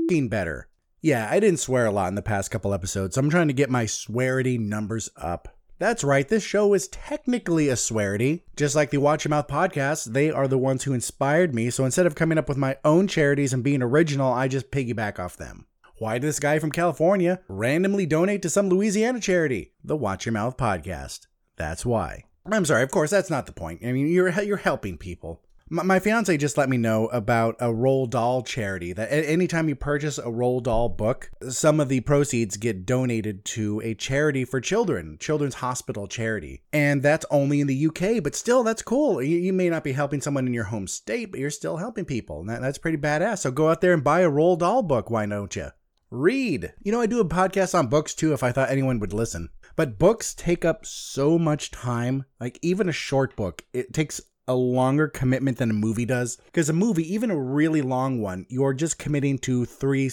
fing 0.09 0.29
better. 0.29 0.69
Yeah, 1.05 1.27
I 1.29 1.41
didn't 1.41 1.59
swear 1.59 1.87
a 1.87 1.91
lot 1.91 2.11
in 2.11 2.15
the 2.15 2.23
past 2.23 2.53
couple 2.53 2.73
episodes, 2.73 3.17
so 3.17 3.21
I'm 3.21 3.29
trying 3.29 3.49
to 3.49 3.53
get 3.53 3.69
my 3.69 3.87
swearity 3.87 4.57
numbers 4.57 5.11
up. 5.17 5.49
That's 5.81 6.05
right, 6.05 6.29
this 6.29 6.45
show 6.45 6.75
is 6.75 6.87
technically 6.87 7.69
a 7.69 7.75
swearity. 7.75 8.45
Just 8.55 8.77
like 8.77 8.91
the 8.91 8.99
Watch 8.99 9.25
Your 9.25 9.31
Mouth 9.31 9.49
podcast, 9.49 10.13
they 10.13 10.31
are 10.31 10.47
the 10.47 10.59
ones 10.59 10.85
who 10.85 10.93
inspired 10.93 11.57
me, 11.57 11.71
so 11.71 11.85
instead 11.85 12.07
of 12.07 12.15
coming 12.15 12.39
up 12.39 12.49
with 12.49 12.57
my 12.57 12.77
own 12.85 13.09
charities 13.09 13.53
and 13.53 13.65
being 13.65 13.83
original, 13.83 14.33
I 14.33 14.47
just 14.47 14.71
piggyback 14.71 15.19
off 15.19 15.37
them. 15.37 15.67
Why 15.99 16.21
did 16.21 16.23
this 16.23 16.39
guy 16.39 16.61
from 16.61 16.71
California 16.71 17.41
randomly 17.49 18.07
donate 18.07 18.43
to 18.43 18.49
some 18.49 18.69
Louisiana 18.69 19.19
charity? 19.19 19.73
The 19.83 19.97
Watch 19.97 20.25
Your 20.25 20.35
Mouth 20.35 20.57
podcast. 20.57 21.27
That's 21.57 21.85
why. 21.85 22.27
I'm 22.47 22.65
sorry, 22.65 22.85
of 22.85 22.93
course, 22.93 23.11
that's 23.11 23.31
not 23.31 23.47
the 23.47 23.53
point. 23.53 23.81
I 23.85 23.91
mean, 23.91 24.07
you're, 24.07 24.31
you're 24.41 24.57
helping 24.57 24.99
people. 24.99 25.43
My, 25.73 25.83
my 25.85 26.01
fiance 26.01 26.37
just 26.37 26.59
let 26.59 26.69
me 26.69 26.77
know 26.77 27.07
about 27.07 27.57
a 27.59 27.69
Roald 27.69 28.11
Dahl 28.11 28.43
charity 28.43 28.93
that 28.93 29.11
anytime 29.11 29.71
you 29.71 29.75
purchase 29.75 30.19
a 30.19 30.25
Roald 30.25 30.65
Dahl 30.65 30.91
book, 30.91 31.31
some 31.49 31.81
of 31.81 31.89
the 31.89 32.01
proceeds 32.01 32.59
get 32.59 32.85
donated 32.85 33.47
to 33.47 33.81
a 33.83 33.95
charity 33.95 34.45
for 34.45 34.61
children, 34.61 35.17
Children's 35.19 35.55
Hospital 35.55 36.07
Charity. 36.07 36.63
And 36.75 37.03
that's 37.03 37.25
only 37.31 37.63
in 37.63 37.69
the 37.69 37.87
UK, 37.87 38.23
but 38.23 38.35
still, 38.35 38.63
that's 38.63 38.83
cool. 38.83 39.23
You, 39.23 39.39
you 39.39 39.55
may 39.55 39.71
not 39.71 39.83
be 39.83 39.93
helping 39.93 40.21
someone 40.21 40.47
in 40.47 40.53
your 40.53 40.65
home 40.65 40.87
state, 40.87 41.31
but 41.31 41.41
you're 41.41 41.49
still 41.49 41.79
helping 41.79 42.05
people. 42.05 42.41
And 42.41 42.51
that, 42.51 42.61
that's 42.61 42.77
pretty 42.77 42.99
badass. 42.99 43.39
So 43.39 43.51
go 43.51 43.71
out 43.71 43.81
there 43.81 43.95
and 43.95 44.05
buy 44.05 44.21
a 44.21 44.31
Roald 44.31 44.59
Dahl 44.59 44.83
book. 44.83 45.09
Why 45.09 45.25
don't 45.25 45.57
you? 45.57 45.69
Read. 46.11 46.75
You 46.83 46.93
know, 46.93 47.01
I 47.01 47.07
do 47.07 47.21
a 47.21 47.25
podcast 47.25 47.75
on 47.75 47.87
books 47.87 48.13
too 48.13 48.35
if 48.35 48.43
I 48.43 48.53
thought 48.53 48.69
anyone 48.69 49.01
would 49.01 49.15
listen. 49.15 49.49
But 49.75 49.99
books 49.99 50.35
take 50.35 50.67
up 50.67 50.85
so 50.85 51.39
much 51.39 51.71
time. 51.71 52.27
Like, 52.39 52.59
even 52.61 52.91
a 52.91 52.93
short 52.93 53.37
book, 53.37 53.65
it 53.73 53.95
takes 53.95 54.21
a 54.53 54.55
longer 54.55 55.09
commitment 55.09 55.57
than 55.57 55.71
a 55.71 55.75
movie 55.75 56.05
does. 56.05 56.37
Because 56.45 56.69
a 56.69 56.75
movie, 56.75 57.13
even 57.13 57.31
a 57.31 57.41
really 57.41 57.83
long 57.83 58.21
one, 58.21 58.47
you're 58.49 58.75
just 58.75 58.99
committing 58.99 59.39
to 59.39 59.65
three, 59.65 60.11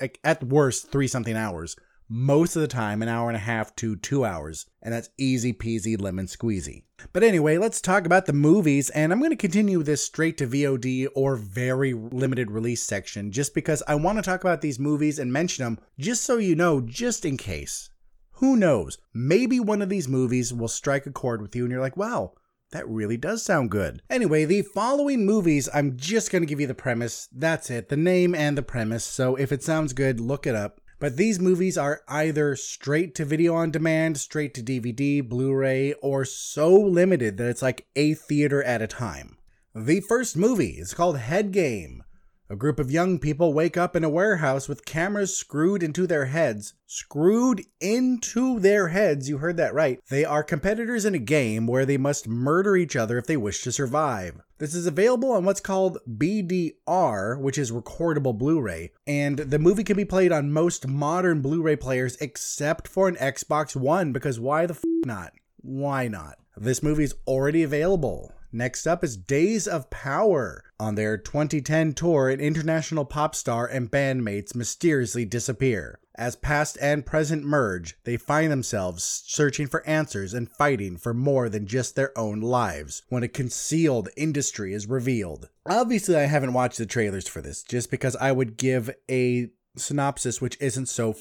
like 0.00 0.20
at 0.22 0.42
worst, 0.44 0.90
three 0.90 1.08
something 1.08 1.36
hours. 1.36 1.76
Most 2.08 2.56
of 2.56 2.62
the 2.62 2.68
time, 2.68 3.02
an 3.02 3.08
hour 3.08 3.28
and 3.28 3.36
a 3.36 3.40
half 3.40 3.74
to 3.76 3.96
two 3.96 4.24
hours. 4.24 4.66
And 4.82 4.94
that's 4.94 5.08
easy 5.18 5.52
peasy 5.52 6.00
lemon 6.00 6.26
squeezy. 6.26 6.84
But 7.12 7.22
anyway, 7.24 7.58
let's 7.58 7.80
talk 7.80 8.06
about 8.06 8.26
the 8.26 8.32
movies. 8.32 8.90
And 8.90 9.12
I'm 9.12 9.18
going 9.18 9.30
to 9.30 9.36
continue 9.36 9.82
this 9.82 10.04
straight 10.04 10.38
to 10.38 10.46
VOD 10.46 11.08
or 11.14 11.36
very 11.36 11.94
limited 11.94 12.50
release 12.50 12.82
section 12.82 13.32
just 13.32 13.54
because 13.54 13.82
I 13.88 13.96
want 13.96 14.18
to 14.18 14.22
talk 14.22 14.42
about 14.42 14.60
these 14.60 14.78
movies 14.78 15.18
and 15.18 15.32
mention 15.32 15.64
them 15.64 15.78
just 15.98 16.22
so 16.22 16.36
you 16.36 16.54
know, 16.54 16.80
just 16.80 17.24
in 17.24 17.36
case. 17.36 17.90
Who 18.36 18.56
knows? 18.56 18.98
Maybe 19.14 19.58
one 19.58 19.82
of 19.82 19.88
these 19.88 20.08
movies 20.08 20.52
will 20.52 20.68
strike 20.68 21.06
a 21.06 21.12
chord 21.12 21.40
with 21.40 21.56
you 21.56 21.64
and 21.64 21.72
you're 21.72 21.80
like, 21.80 21.96
wow, 21.96 22.34
that 22.72 22.88
really 22.88 23.16
does 23.16 23.42
sound 23.42 23.70
good. 23.70 24.02
Anyway, 24.10 24.44
the 24.44 24.62
following 24.62 25.24
movies, 25.24 25.68
I'm 25.72 25.96
just 25.96 26.30
going 26.30 26.42
to 26.42 26.46
give 26.46 26.60
you 26.60 26.66
the 26.66 26.74
premise. 26.74 27.28
That's 27.32 27.70
it, 27.70 27.88
the 27.88 27.96
name 27.96 28.34
and 28.34 28.58
the 28.58 28.62
premise. 28.62 29.04
So 29.04 29.36
if 29.36 29.52
it 29.52 29.62
sounds 29.62 29.92
good, 29.92 30.20
look 30.20 30.46
it 30.46 30.54
up. 30.54 30.80
But 30.98 31.16
these 31.16 31.40
movies 31.40 31.76
are 31.76 32.02
either 32.06 32.54
straight 32.54 33.14
to 33.16 33.24
video 33.24 33.54
on 33.54 33.72
demand, 33.72 34.18
straight 34.18 34.54
to 34.54 34.62
DVD, 34.62 35.26
Blu 35.28 35.52
ray, 35.52 35.94
or 35.94 36.24
so 36.24 36.72
limited 36.72 37.38
that 37.38 37.48
it's 37.48 37.62
like 37.62 37.86
a 37.96 38.14
theater 38.14 38.62
at 38.62 38.82
a 38.82 38.86
time. 38.86 39.36
The 39.74 40.00
first 40.00 40.36
movie 40.36 40.78
is 40.78 40.94
called 40.94 41.18
Head 41.18 41.50
Game. 41.50 42.04
A 42.52 42.54
group 42.54 42.78
of 42.78 42.90
young 42.90 43.18
people 43.18 43.54
wake 43.54 43.78
up 43.78 43.96
in 43.96 44.04
a 44.04 44.10
warehouse 44.10 44.68
with 44.68 44.84
cameras 44.84 45.34
screwed 45.34 45.82
into 45.82 46.06
their 46.06 46.26
heads. 46.26 46.74
Screwed 46.84 47.64
into 47.80 48.60
their 48.60 48.88
heads, 48.88 49.26
you 49.26 49.38
heard 49.38 49.56
that 49.56 49.72
right. 49.72 49.98
They 50.10 50.26
are 50.26 50.42
competitors 50.42 51.06
in 51.06 51.14
a 51.14 51.18
game 51.18 51.66
where 51.66 51.86
they 51.86 51.96
must 51.96 52.28
murder 52.28 52.76
each 52.76 52.94
other 52.94 53.16
if 53.16 53.24
they 53.24 53.38
wish 53.38 53.62
to 53.62 53.72
survive. 53.72 54.42
This 54.58 54.74
is 54.74 54.86
available 54.86 55.32
on 55.32 55.46
what's 55.46 55.62
called 55.62 55.96
BDR, 56.06 57.40
which 57.40 57.56
is 57.56 57.72
recordable 57.72 58.36
Blu 58.36 58.60
ray, 58.60 58.92
and 59.06 59.38
the 59.38 59.58
movie 59.58 59.82
can 59.82 59.96
be 59.96 60.04
played 60.04 60.30
on 60.30 60.52
most 60.52 60.86
modern 60.86 61.40
Blu 61.40 61.62
ray 61.62 61.76
players 61.76 62.16
except 62.16 62.86
for 62.86 63.08
an 63.08 63.16
Xbox 63.16 63.74
One, 63.74 64.12
because 64.12 64.38
why 64.38 64.66
the 64.66 64.74
f 64.74 64.82
not? 65.06 65.32
Why 65.62 66.06
not? 66.06 66.34
This 66.58 66.82
movie 66.82 67.04
is 67.04 67.14
already 67.26 67.62
available. 67.62 68.30
Next 68.54 68.86
up 68.86 69.02
is 69.02 69.16
Days 69.16 69.66
of 69.66 69.88
Power. 69.88 70.62
On 70.78 70.94
their 70.94 71.16
2010 71.16 71.94
tour, 71.94 72.28
an 72.28 72.38
international 72.38 73.06
pop 73.06 73.34
star 73.34 73.66
and 73.66 73.90
bandmates 73.90 74.54
mysteriously 74.54 75.24
disappear. 75.24 75.98
As 76.16 76.36
past 76.36 76.76
and 76.82 77.06
present 77.06 77.44
merge, 77.44 77.96
they 78.04 78.18
find 78.18 78.52
themselves 78.52 79.22
searching 79.26 79.68
for 79.68 79.86
answers 79.86 80.34
and 80.34 80.50
fighting 80.50 80.98
for 80.98 81.14
more 81.14 81.48
than 81.48 81.66
just 81.66 81.96
their 81.96 82.16
own 82.18 82.40
lives 82.40 83.02
when 83.08 83.22
a 83.22 83.28
concealed 83.28 84.10
industry 84.18 84.74
is 84.74 84.86
revealed. 84.86 85.48
Obviously, 85.64 86.16
I 86.16 86.26
haven't 86.26 86.52
watched 86.52 86.76
the 86.76 86.84
trailers 86.84 87.26
for 87.26 87.40
this 87.40 87.62
just 87.62 87.90
because 87.90 88.16
I 88.16 88.32
would 88.32 88.58
give 88.58 88.90
a 89.10 89.48
synopsis 89.78 90.42
which 90.42 90.58
isn't 90.60 90.90
so 90.90 91.16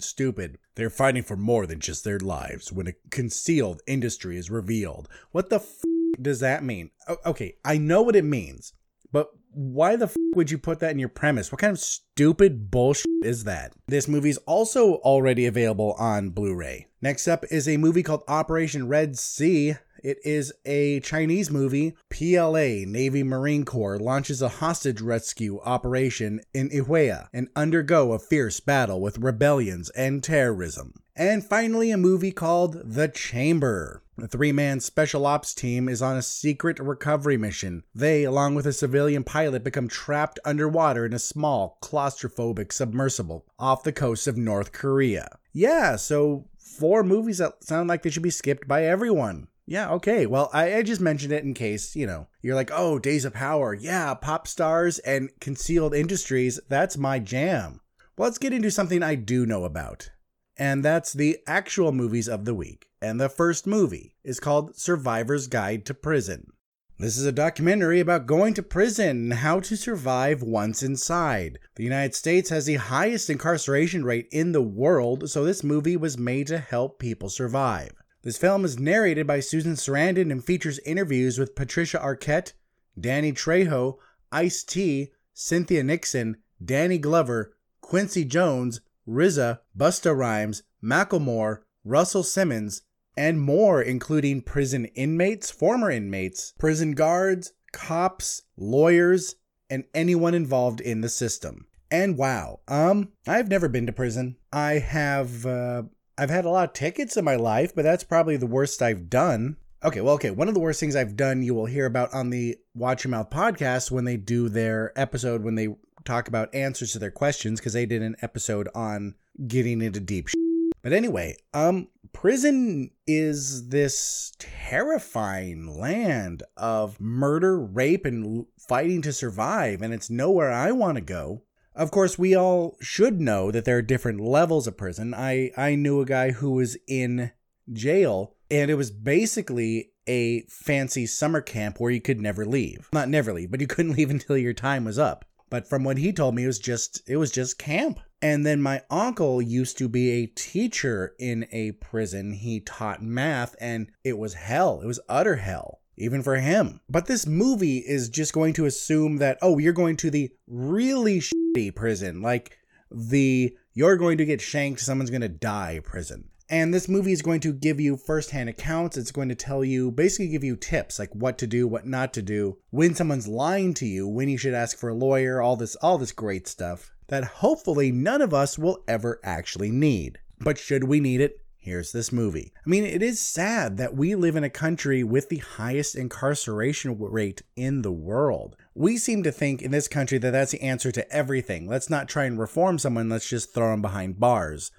stupid. 0.00 0.58
They're 0.74 0.90
fighting 0.90 1.22
for 1.22 1.36
more 1.36 1.66
than 1.66 1.80
just 1.80 2.04
their 2.04 2.18
lives 2.18 2.70
when 2.70 2.88
a 2.88 2.94
concealed 3.10 3.80
industry 3.86 4.36
is 4.36 4.50
revealed. 4.50 5.08
What 5.30 5.48
the 5.48 5.56
f- 5.56 5.82
does 6.20 6.40
that 6.40 6.64
mean? 6.64 6.90
Okay, 7.26 7.56
I 7.64 7.78
know 7.78 8.02
what 8.02 8.16
it 8.16 8.24
means, 8.24 8.72
but 9.12 9.28
why 9.52 9.96
the 9.96 10.06
f- 10.06 10.16
would 10.34 10.50
you 10.50 10.58
put 10.58 10.80
that 10.80 10.90
in 10.90 10.98
your 10.98 11.08
premise? 11.08 11.52
What 11.52 11.60
kind 11.60 11.72
of 11.72 11.78
stupid 11.78 12.70
bullshit 12.70 13.06
is 13.22 13.44
that? 13.44 13.72
This 13.86 14.08
movie's 14.08 14.38
also 14.38 14.94
already 14.96 15.46
available 15.46 15.94
on 15.98 16.30
Blu 16.30 16.54
ray. 16.54 16.88
Next 17.00 17.28
up 17.28 17.44
is 17.50 17.68
a 17.68 17.76
movie 17.76 18.02
called 18.02 18.24
Operation 18.26 18.88
Red 18.88 19.18
Sea. 19.18 19.74
It 20.02 20.18
is 20.22 20.52
a 20.66 21.00
Chinese 21.00 21.50
movie. 21.50 21.96
PLA, 22.10 22.84
Navy 22.86 23.22
Marine 23.22 23.64
Corps, 23.64 23.98
launches 23.98 24.42
a 24.42 24.48
hostage 24.48 25.00
rescue 25.00 25.60
operation 25.64 26.40
in 26.52 26.68
Yewaire 26.68 27.28
and 27.32 27.48
undergo 27.56 28.12
a 28.12 28.18
fierce 28.18 28.60
battle 28.60 29.00
with 29.00 29.18
rebellions 29.18 29.88
and 29.90 30.22
terrorism. 30.22 30.92
And 31.16 31.44
finally, 31.44 31.90
a 31.90 31.96
movie 31.96 32.32
called 32.32 32.82
The 32.84 33.08
Chamber. 33.08 34.02
A 34.16 34.28
three 34.28 34.52
man 34.52 34.78
special 34.78 35.26
ops 35.26 35.54
team 35.54 35.88
is 35.88 36.00
on 36.00 36.16
a 36.16 36.22
secret 36.22 36.78
recovery 36.78 37.36
mission. 37.36 37.82
They, 37.94 38.22
along 38.22 38.54
with 38.54 38.66
a 38.66 38.72
civilian 38.72 39.24
pilot, 39.24 39.64
become 39.64 39.88
trapped 39.88 40.38
underwater 40.44 41.04
in 41.04 41.12
a 41.12 41.18
small, 41.18 41.78
claustrophobic 41.82 42.72
submersible 42.72 43.44
off 43.58 43.82
the 43.82 43.92
coast 43.92 44.28
of 44.28 44.36
North 44.36 44.70
Korea. 44.70 45.38
Yeah, 45.52 45.96
so 45.96 46.48
four 46.58 47.02
movies 47.02 47.38
that 47.38 47.64
sound 47.64 47.88
like 47.88 48.02
they 48.02 48.10
should 48.10 48.22
be 48.22 48.30
skipped 48.30 48.68
by 48.68 48.84
everyone. 48.84 49.48
Yeah, 49.66 49.90
okay. 49.92 50.26
Well, 50.26 50.50
I, 50.52 50.76
I 50.76 50.82
just 50.82 51.00
mentioned 51.00 51.32
it 51.32 51.42
in 51.42 51.54
case, 51.54 51.96
you 51.96 52.06
know, 52.06 52.28
you're 52.42 52.54
like, 52.54 52.70
oh, 52.72 52.98
Days 52.98 53.24
of 53.24 53.32
Power. 53.32 53.74
Yeah, 53.74 54.14
pop 54.14 54.46
stars 54.46 54.98
and 55.00 55.30
concealed 55.40 55.94
industries. 55.94 56.60
That's 56.68 56.98
my 56.98 57.18
jam. 57.18 57.80
Well, 58.16 58.28
let's 58.28 58.38
get 58.38 58.52
into 58.52 58.70
something 58.70 59.02
I 59.02 59.16
do 59.16 59.46
know 59.46 59.64
about. 59.64 60.10
And 60.56 60.84
that's 60.84 61.12
the 61.12 61.38
actual 61.46 61.92
movies 61.92 62.28
of 62.28 62.44
the 62.44 62.54
week. 62.54 62.88
And 63.02 63.20
the 63.20 63.28
first 63.28 63.66
movie 63.66 64.14
is 64.22 64.40
called 64.40 64.76
Survivor's 64.76 65.46
Guide 65.46 65.84
to 65.86 65.94
Prison. 65.94 66.52
This 66.96 67.18
is 67.18 67.26
a 67.26 67.32
documentary 67.32 67.98
about 67.98 68.26
going 68.26 68.54
to 68.54 68.62
prison 68.62 69.08
and 69.08 69.34
how 69.34 69.58
to 69.60 69.76
survive 69.76 70.42
once 70.42 70.80
inside. 70.80 71.58
The 71.74 71.82
United 71.82 72.14
States 72.14 72.50
has 72.50 72.66
the 72.66 72.76
highest 72.76 73.28
incarceration 73.28 74.04
rate 74.04 74.28
in 74.30 74.52
the 74.52 74.62
world, 74.62 75.28
so 75.28 75.44
this 75.44 75.64
movie 75.64 75.96
was 75.96 76.16
made 76.16 76.46
to 76.46 76.58
help 76.58 77.00
people 77.00 77.28
survive. 77.28 77.90
This 78.22 78.38
film 78.38 78.64
is 78.64 78.78
narrated 78.78 79.26
by 79.26 79.40
Susan 79.40 79.74
Sarandon 79.74 80.30
and 80.30 80.42
features 80.42 80.78
interviews 80.86 81.36
with 81.36 81.56
Patricia 81.56 81.98
Arquette, 81.98 82.52
Danny 82.98 83.32
Trejo, 83.32 83.98
Ice 84.30 84.62
T, 84.62 85.10
Cynthia 85.32 85.82
Nixon, 85.82 86.36
Danny 86.64 86.98
Glover, 86.98 87.56
Quincy 87.80 88.24
Jones, 88.24 88.80
RZA, 89.08 89.60
Busta 89.76 90.16
Rhymes, 90.16 90.62
Macklemore, 90.82 91.60
Russell 91.84 92.22
Simmons, 92.22 92.82
and 93.16 93.40
more, 93.40 93.80
including 93.80 94.42
prison 94.42 94.86
inmates, 94.86 95.50
former 95.50 95.90
inmates, 95.90 96.52
prison 96.58 96.92
guards, 96.92 97.52
cops, 97.72 98.42
lawyers, 98.56 99.36
and 99.70 99.84
anyone 99.94 100.34
involved 100.34 100.80
in 100.80 101.00
the 101.00 101.08
system. 101.08 101.66
And 101.90 102.16
wow, 102.16 102.60
um, 102.66 103.12
I've 103.26 103.48
never 103.48 103.68
been 103.68 103.86
to 103.86 103.92
prison. 103.92 104.36
I 104.52 104.74
have, 104.78 105.46
uh, 105.46 105.84
I've 106.18 106.30
had 106.30 106.44
a 106.44 106.50
lot 106.50 106.70
of 106.70 106.74
tickets 106.74 107.16
in 107.16 107.24
my 107.24 107.36
life, 107.36 107.74
but 107.74 107.82
that's 107.82 108.04
probably 108.04 108.36
the 108.36 108.46
worst 108.46 108.82
I've 108.82 109.08
done. 109.08 109.56
Okay, 109.84 110.00
well, 110.00 110.14
okay. 110.14 110.30
One 110.30 110.48
of 110.48 110.54
the 110.54 110.60
worst 110.60 110.80
things 110.80 110.96
I've 110.96 111.14
done 111.14 111.42
you 111.42 111.54
will 111.54 111.66
hear 111.66 111.84
about 111.84 112.14
on 112.14 112.30
the 112.30 112.56
Watch 112.74 113.04
Your 113.04 113.10
Mouth 113.10 113.28
podcast 113.28 113.90
when 113.90 114.04
they 114.04 114.16
do 114.16 114.48
their 114.48 114.98
episode 114.98 115.44
when 115.44 115.56
they 115.56 115.68
talk 116.04 116.28
about 116.28 116.54
answers 116.54 116.92
to 116.92 116.98
their 116.98 117.10
questions 117.10 117.60
because 117.60 117.72
they 117.72 117.86
did 117.86 118.02
an 118.02 118.16
episode 118.22 118.68
on 118.74 119.14
getting 119.46 119.82
into 119.82 120.00
deep 120.00 120.28
shit. 120.28 120.38
But 120.82 120.92
anyway, 120.92 121.36
um 121.52 121.88
prison 122.12 122.90
is 123.06 123.68
this 123.68 124.32
terrifying 124.38 125.78
land 125.78 126.42
of 126.56 127.00
murder, 127.00 127.58
rape 127.58 128.06
and 128.06 128.46
fighting 128.68 129.02
to 129.02 129.12
survive 129.12 129.82
and 129.82 129.92
it's 129.92 130.10
nowhere 130.10 130.52
I 130.52 130.72
want 130.72 130.96
to 130.96 131.02
go. 131.02 131.42
Of 131.74 131.90
course, 131.90 132.18
we 132.18 132.36
all 132.36 132.76
should 132.80 133.20
know 133.20 133.50
that 133.50 133.64
there 133.64 133.78
are 133.78 133.82
different 133.82 134.20
levels 134.20 134.66
of 134.66 134.76
prison. 134.76 135.12
I 135.14 135.50
I 135.56 135.74
knew 135.74 136.00
a 136.00 136.06
guy 136.06 136.30
who 136.32 136.52
was 136.52 136.76
in 136.86 137.32
jail 137.72 138.36
and 138.50 138.70
it 138.70 138.74
was 138.74 138.90
basically 138.90 139.90
a 140.06 140.42
fancy 140.42 141.06
summer 141.06 141.40
camp 141.40 141.80
where 141.80 141.90
you 141.90 142.00
could 142.00 142.20
never 142.20 142.44
leave. 142.44 142.88
Not 142.92 143.08
never 143.08 143.32
leave, 143.32 143.50
but 143.50 143.60
you 143.60 143.66
couldn't 143.66 143.92
leave 143.96 144.10
until 144.10 144.36
your 144.36 144.52
time 144.52 144.84
was 144.84 144.98
up. 144.98 145.24
But 145.50 145.68
from 145.68 145.84
what 145.84 145.98
he 145.98 146.12
told 146.12 146.34
me, 146.34 146.44
it 146.44 146.48
was 146.48 146.58
just 146.58 147.02
it 147.06 147.16
was 147.16 147.30
just 147.30 147.58
camp. 147.58 148.00
And 148.22 148.46
then 148.46 148.62
my 148.62 148.82
uncle 148.90 149.42
used 149.42 149.76
to 149.78 149.88
be 149.88 150.10
a 150.10 150.26
teacher 150.26 151.14
in 151.18 151.46
a 151.52 151.72
prison. 151.72 152.32
He 152.32 152.60
taught 152.60 153.02
math 153.02 153.54
and 153.60 153.90
it 154.02 154.16
was 154.16 154.34
hell. 154.34 154.80
It 154.80 154.86
was 154.86 155.00
utter 155.08 155.36
hell, 155.36 155.80
even 155.98 156.22
for 156.22 156.36
him. 156.36 156.80
But 156.88 157.06
this 157.06 157.26
movie 157.26 157.78
is 157.78 158.08
just 158.08 158.32
going 158.32 158.54
to 158.54 158.64
assume 158.64 159.18
that, 159.18 159.38
oh, 159.42 159.58
you're 159.58 159.74
going 159.74 159.96
to 159.98 160.10
the 160.10 160.30
really 160.46 161.20
shitty 161.20 161.74
prison, 161.74 162.22
like 162.22 162.56
the 162.90 163.54
you're 163.74 163.96
going 163.96 164.18
to 164.18 164.24
get 164.24 164.40
shanked, 164.40 164.80
someone's 164.80 165.10
going 165.10 165.20
to 165.20 165.28
die 165.28 165.80
prison. 165.84 166.30
And 166.50 166.74
this 166.74 166.88
movie 166.88 167.12
is 167.12 167.22
going 167.22 167.40
to 167.40 167.52
give 167.52 167.80
you 167.80 167.96
firsthand 167.96 168.48
accounts. 168.48 168.96
It's 168.96 169.12
going 169.12 169.30
to 169.30 169.34
tell 169.34 169.64
you, 169.64 169.90
basically, 169.90 170.28
give 170.28 170.44
you 170.44 170.56
tips 170.56 170.98
like 170.98 171.14
what 171.14 171.38
to 171.38 171.46
do, 171.46 171.66
what 171.66 171.86
not 171.86 172.12
to 172.14 172.22
do, 172.22 172.58
when 172.70 172.94
someone's 172.94 173.26
lying 173.26 173.72
to 173.74 173.86
you, 173.86 174.06
when 174.06 174.28
you 174.28 174.36
should 174.36 174.54
ask 174.54 174.76
for 174.76 174.90
a 174.90 174.94
lawyer, 174.94 175.40
all 175.40 175.56
this, 175.56 175.74
all 175.76 175.96
this 175.96 176.12
great 176.12 176.46
stuff 176.46 176.92
that 177.08 177.24
hopefully 177.24 177.92
none 177.92 178.22
of 178.22 178.34
us 178.34 178.58
will 178.58 178.82
ever 178.88 179.20
actually 179.22 179.70
need. 179.70 180.18
But 180.40 180.58
should 180.58 180.84
we 180.84 181.00
need 181.00 181.20
it? 181.20 181.40
Here's 181.64 181.92
this 181.92 182.12
movie. 182.12 182.52
I 182.54 182.68
mean, 182.68 182.84
it 182.84 183.02
is 183.02 183.18
sad 183.18 183.78
that 183.78 183.94
we 183.94 184.14
live 184.14 184.36
in 184.36 184.44
a 184.44 184.50
country 184.50 185.02
with 185.02 185.30
the 185.30 185.38
highest 185.38 185.96
incarceration 185.96 186.98
rate 186.98 187.40
in 187.56 187.80
the 187.80 187.90
world. 187.90 188.54
We 188.74 188.98
seem 188.98 189.22
to 189.22 189.32
think 189.32 189.62
in 189.62 189.70
this 189.70 189.88
country 189.88 190.18
that 190.18 190.32
that's 190.32 190.52
the 190.52 190.60
answer 190.60 190.92
to 190.92 191.10
everything. 191.10 191.66
Let's 191.66 191.88
not 191.88 192.06
try 192.06 192.24
and 192.24 192.38
reform 192.38 192.78
someone, 192.78 193.08
let's 193.08 193.30
just 193.30 193.54
throw 193.54 193.70
them 193.70 193.80
behind 193.80 194.20
bars. 194.20 194.72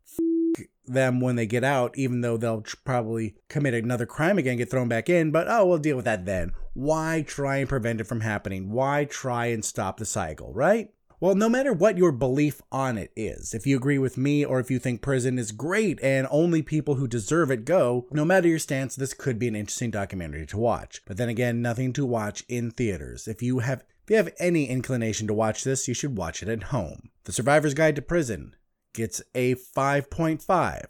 Them 0.87 1.19
when 1.19 1.35
they 1.35 1.45
get 1.45 1.63
out, 1.63 1.97
even 1.97 2.21
though 2.21 2.37
they'll 2.37 2.61
tr- 2.61 2.75
probably 2.83 3.35
commit 3.49 3.73
another 3.73 4.05
crime 4.05 4.37
again, 4.37 4.57
get 4.57 4.69
thrown 4.69 4.87
back 4.87 5.09
in, 5.09 5.31
but 5.31 5.47
oh, 5.49 5.65
we'll 5.65 5.77
deal 5.77 5.95
with 5.95 6.05
that 6.05 6.25
then. 6.25 6.51
Why 6.73 7.23
try 7.25 7.57
and 7.57 7.69
prevent 7.69 8.01
it 8.01 8.07
from 8.07 8.21
happening? 8.21 8.71
Why 8.71 9.05
try 9.05 9.47
and 9.47 9.63
stop 9.63 9.97
the 9.97 10.05
cycle, 10.05 10.53
right? 10.53 10.91
Well, 11.19 11.35
no 11.35 11.47
matter 11.47 11.71
what 11.71 11.97
your 11.97 12.11
belief 12.11 12.61
on 12.71 12.97
it 12.97 13.11
is, 13.15 13.53
if 13.53 13.65
you 13.65 13.77
agree 13.77 13.97
with 13.97 14.17
me 14.17 14.43
or 14.43 14.59
if 14.59 14.69
you 14.69 14.79
think 14.79 15.01
prison 15.01 15.39
is 15.39 15.53
great 15.53 15.99
and 16.03 16.27
only 16.29 16.61
people 16.61 16.95
who 16.95 17.07
deserve 17.07 17.49
it 17.49 17.63
go, 17.63 18.05
no 18.11 18.25
matter 18.25 18.49
your 18.49 18.59
stance, 18.59 18.95
this 18.95 19.13
could 19.13 19.39
be 19.39 19.47
an 19.47 19.55
interesting 19.55 19.91
documentary 19.91 20.45
to 20.47 20.57
watch. 20.57 21.01
But 21.07 21.17
then 21.17 21.29
again, 21.29 21.61
nothing 21.61 21.93
to 21.93 22.05
watch 22.05 22.43
in 22.49 22.69
theaters. 22.69 23.27
If 23.27 23.41
you 23.41 23.59
have 23.59 23.83
if 24.03 24.11
you 24.11 24.17
have 24.17 24.33
any 24.37 24.67
inclination 24.67 25.25
to 25.25 25.33
watch 25.33 25.63
this, 25.63 25.87
you 25.87 25.95
should 25.95 26.15
watch 26.15 26.43
it 26.43 26.49
at 26.49 26.63
home. 26.63 27.09
The 27.23 27.31
Survivor's 27.31 27.73
Guide 27.73 27.95
to 27.95 28.03
Prison 28.03 28.55
gets 28.95 29.21
a 29.35 29.55
5.5 29.55 30.85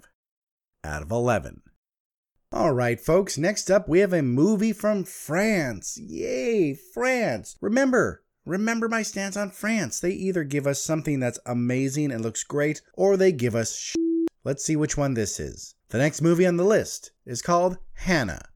out 0.83 1.01
of 1.01 1.11
11. 1.11 1.61
All 2.51 2.73
right, 2.73 3.01
folks, 3.01 3.37
next 3.37 3.69
up 3.69 3.89
we 3.89 3.99
have 3.99 4.13
a 4.13 4.21
movie 4.21 4.73
from 4.73 5.03
France. 5.03 5.97
Yay, 5.97 6.73
France. 6.73 7.57
Remember, 7.59 8.23
Remember 8.45 8.87
my 8.87 9.01
stance 9.01 9.35
on 9.35 9.49
France. 9.49 9.99
They 9.99 10.11
either 10.11 10.43
give 10.43 10.67
us 10.67 10.79
something 10.79 11.19
that's 11.19 11.39
amazing 11.47 12.11
and 12.11 12.21
looks 12.21 12.43
great, 12.43 12.83
or 12.93 13.17
they 13.17 13.31
give 13.31 13.55
us 13.55 13.75
sh. 13.75 13.95
Let's 14.43 14.63
see 14.63 14.75
which 14.75 14.95
one 14.95 15.15
this 15.15 15.39
is. 15.39 15.73
The 15.89 15.97
next 15.97 16.21
movie 16.21 16.45
on 16.45 16.57
the 16.57 16.63
list 16.63 17.11
is 17.25 17.41
called 17.41 17.79
Hannah. 17.93 18.49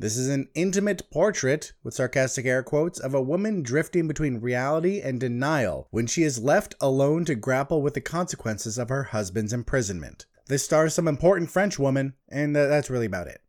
This 0.00 0.16
is 0.16 0.30
an 0.30 0.48
intimate 0.54 1.10
portrait, 1.10 1.74
with 1.84 1.92
sarcastic 1.92 2.46
air 2.46 2.62
quotes, 2.62 2.98
of 2.98 3.12
a 3.12 3.20
woman 3.20 3.62
drifting 3.62 4.08
between 4.08 4.40
reality 4.40 5.02
and 5.02 5.20
denial 5.20 5.88
when 5.90 6.06
she 6.06 6.22
is 6.22 6.42
left 6.42 6.74
alone 6.80 7.26
to 7.26 7.34
grapple 7.34 7.82
with 7.82 7.92
the 7.92 8.00
consequences 8.00 8.78
of 8.78 8.88
her 8.88 9.02
husband's 9.02 9.52
imprisonment. 9.52 10.24
This 10.46 10.64
stars 10.64 10.94
some 10.94 11.06
important 11.06 11.50
French 11.50 11.78
woman, 11.78 12.14
and 12.30 12.56
that's 12.56 12.88
really 12.88 13.04
about 13.04 13.26
it. 13.26 13.42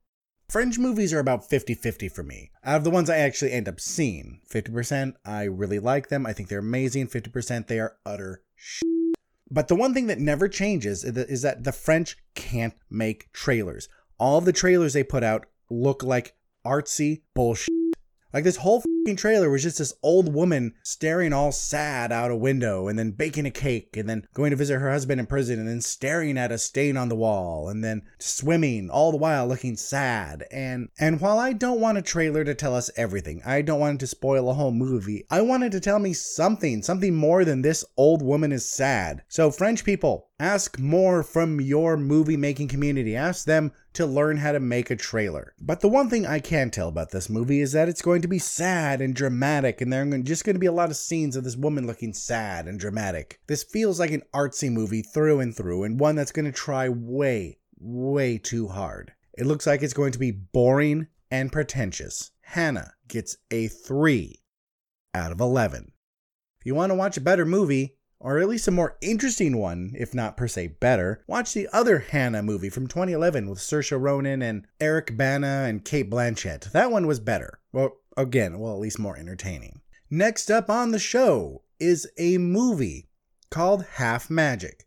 French 0.50 0.78
movies 0.78 1.14
are 1.14 1.20
about 1.20 1.50
50 1.50 1.74
50 1.74 2.10
for 2.10 2.22
me. 2.22 2.52
Out 2.66 2.76
of 2.76 2.84
the 2.84 2.90
ones 2.90 3.10
I 3.10 3.20
actually 3.20 3.54
end 3.54 3.70
up 3.70 3.80
seeing, 3.80 4.42
50% 4.52 5.14
I 5.24 5.44
really 5.44 5.80
like 5.80 6.10
them. 6.10 6.26
I 6.26 6.34
think 6.34 6.50
they're 6.50 6.60
amazing. 6.60 7.08
50% 7.08 7.68
they 7.68 7.80
are 7.80 7.96
utter 8.06 8.44
shit. 8.58 8.84
But 9.50 9.70
the 9.70 9.76
one 9.76 9.94
thing 9.94 10.08
that 10.08 10.20
never 10.20 10.50
changes 10.50 11.06
is 11.06 11.44
that 11.44 11.64
the 11.64 11.72
French 11.72 12.18
can't 12.36 12.74
make 12.90 13.32
trailers. 13.32 13.88
All 14.18 14.42
the 14.42 14.52
trailers 14.52 14.92
they 14.92 15.04
put 15.04 15.24
out 15.24 15.46
look 15.70 16.04
like 16.04 16.36
artsy 16.66 17.22
bullshit. 17.34 17.70
Like 18.34 18.44
this 18.44 18.58
whole 18.58 18.84
trailer 19.18 19.50
was 19.50 19.64
just 19.64 19.80
this 19.80 19.96
old 20.04 20.34
woman 20.34 20.76
staring 20.84 21.34
all 21.34 21.52
sad 21.52 22.12
out 22.12 22.30
a 22.30 22.36
window 22.36 22.88
and 22.88 22.98
then 22.98 23.12
baking 23.12 23.48
a 23.48 23.52
cake 23.52 23.98
and 23.98 24.08
then 24.08 24.28
going 24.36 24.52
to 24.52 24.56
visit 24.56 24.80
her 24.80 24.92
husband 24.92 25.20
in 25.20 25.26
prison 25.26 25.60
and 25.60 25.68
then 25.68 25.82
staring 25.82 26.38
at 26.38 26.52
a 26.52 26.60
stain 26.60 26.98
on 26.98 27.10
the 27.10 27.16
wall 27.16 27.68
and 27.68 27.84
then 27.84 28.04
swimming 28.20 28.92
all 28.92 29.12
the 29.12 29.18
while 29.18 29.48
looking 29.48 29.76
sad 29.76 30.46
and 30.52 30.90
and 31.00 31.20
while 31.20 31.40
I 31.40 31.52
don't 31.52 31.82
want 31.82 31.98
a 31.98 32.04
trailer 32.04 32.44
to 32.44 32.54
tell 32.54 32.76
us 32.76 32.92
everything 32.96 33.42
I 33.44 33.64
don't 33.64 33.80
want 33.80 33.96
it 33.96 34.00
to 34.02 34.08
spoil 34.08 34.50
a 34.50 34.54
whole 34.54 34.72
movie 34.72 35.26
I 35.32 35.42
wanted 35.42 35.72
to 35.72 35.80
tell 35.80 35.98
me 35.98 36.14
something 36.14 36.84
something 36.84 37.16
more 37.16 37.44
than 37.44 37.64
this 37.64 37.84
old 37.98 38.22
woman 38.22 38.52
is 38.52 38.72
sad 38.72 39.24
so 39.28 39.50
French 39.50 39.84
people 39.84 40.30
Ask 40.42 40.80
more 40.80 41.22
from 41.22 41.62
your 41.62 41.96
movie 41.98 42.36
making 42.36 42.70
community. 42.70 43.16
Ask 43.16 43.46
them 43.46 43.74
to 43.94 44.08
learn 44.08 44.38
how 44.38 44.54
to 44.54 44.60
make 44.60 44.90
a 44.90 44.96
trailer. 44.96 45.54
But 45.62 45.82
the 45.82 45.88
one 45.88 46.10
thing 46.10 46.26
I 46.26 46.40
can 46.40 46.72
tell 46.72 46.88
about 46.88 47.12
this 47.12 47.30
movie 47.30 47.62
is 47.62 47.74
that 47.74 47.88
it's 47.88 48.02
going 48.02 48.24
to 48.24 48.28
be 48.28 48.40
sad 48.40 49.02
and 49.02 49.14
dramatic, 49.14 49.82
and 49.82 49.94
there 49.94 50.02
are 50.02 50.18
just 50.18 50.44
going 50.44 50.56
to 50.56 50.60
be 50.60 50.66
a 50.66 50.72
lot 50.72 50.90
of 50.90 50.96
scenes 50.96 51.36
of 51.36 51.44
this 51.44 51.56
woman 51.56 51.86
looking 51.86 52.12
sad 52.12 52.68
and 52.68 52.80
dramatic. 52.80 53.40
This 53.46 53.64
feels 53.64 54.00
like 54.00 54.10
an 54.10 54.24
artsy 54.34 54.72
movie 54.72 55.04
through 55.04 55.42
and 55.42 55.56
through, 55.56 55.84
and 55.84 56.00
one 56.00 56.16
that's 56.16 56.32
going 56.32 56.46
to 56.46 56.52
try 56.52 56.90
way, 56.90 57.60
way 57.78 58.40
too 58.40 58.68
hard. 58.68 59.14
It 59.38 59.46
looks 59.46 59.68
like 59.68 59.84
it's 59.84 59.94
going 59.94 60.14
to 60.14 60.18
be 60.18 60.32
boring 60.32 61.06
and 61.30 61.52
pretentious. 61.52 62.32
Hannah 62.42 62.94
gets 63.08 63.38
a 63.52 63.68
3 63.68 64.42
out 65.14 65.32
of 65.32 65.40
11. 65.40 65.92
If 66.60 66.66
you 66.66 66.74
want 66.74 66.90
to 66.90 66.96
watch 66.96 67.16
a 67.16 67.22
better 67.22 67.46
movie, 67.46 68.00
or 68.24 68.38
at 68.38 68.48
least 68.48 68.68
a 68.68 68.72
more 68.72 68.98
interesting 69.02 69.58
one, 69.58 69.94
if 69.98 70.14
not 70.14 70.38
per 70.38 70.48
se 70.48 70.68
better, 70.80 71.24
watch 71.28 71.54
the 71.54 71.68
other 71.74 72.00
Hanna 72.00 72.44
movie 72.44 72.70
from 72.70 72.88
2011 72.88 73.50
with 73.50 73.60
Saoirse 73.60 74.00
Ronan 74.00 74.42
and 74.42 74.68
Eric 74.80 75.18
Bana 75.18 75.66
and 75.68 75.84
Cate 75.84 76.10
Blanchett. 76.10 76.72
That 76.72 76.92
one 76.92 77.08
was 77.08 77.20
better. 77.20 77.60
Well, 77.74 77.98
again, 78.16 78.60
well, 78.60 78.74
at 78.74 78.80
least 78.80 79.00
more 79.00 79.18
entertaining. 79.18 79.82
Next 80.10 80.52
up 80.52 80.70
on 80.70 80.92
the 80.92 81.00
show 81.00 81.64
is 81.80 82.08
a 82.18 82.38
movie 82.38 83.10
called 83.50 83.86
Half 83.94 84.30
Magic. 84.30 84.86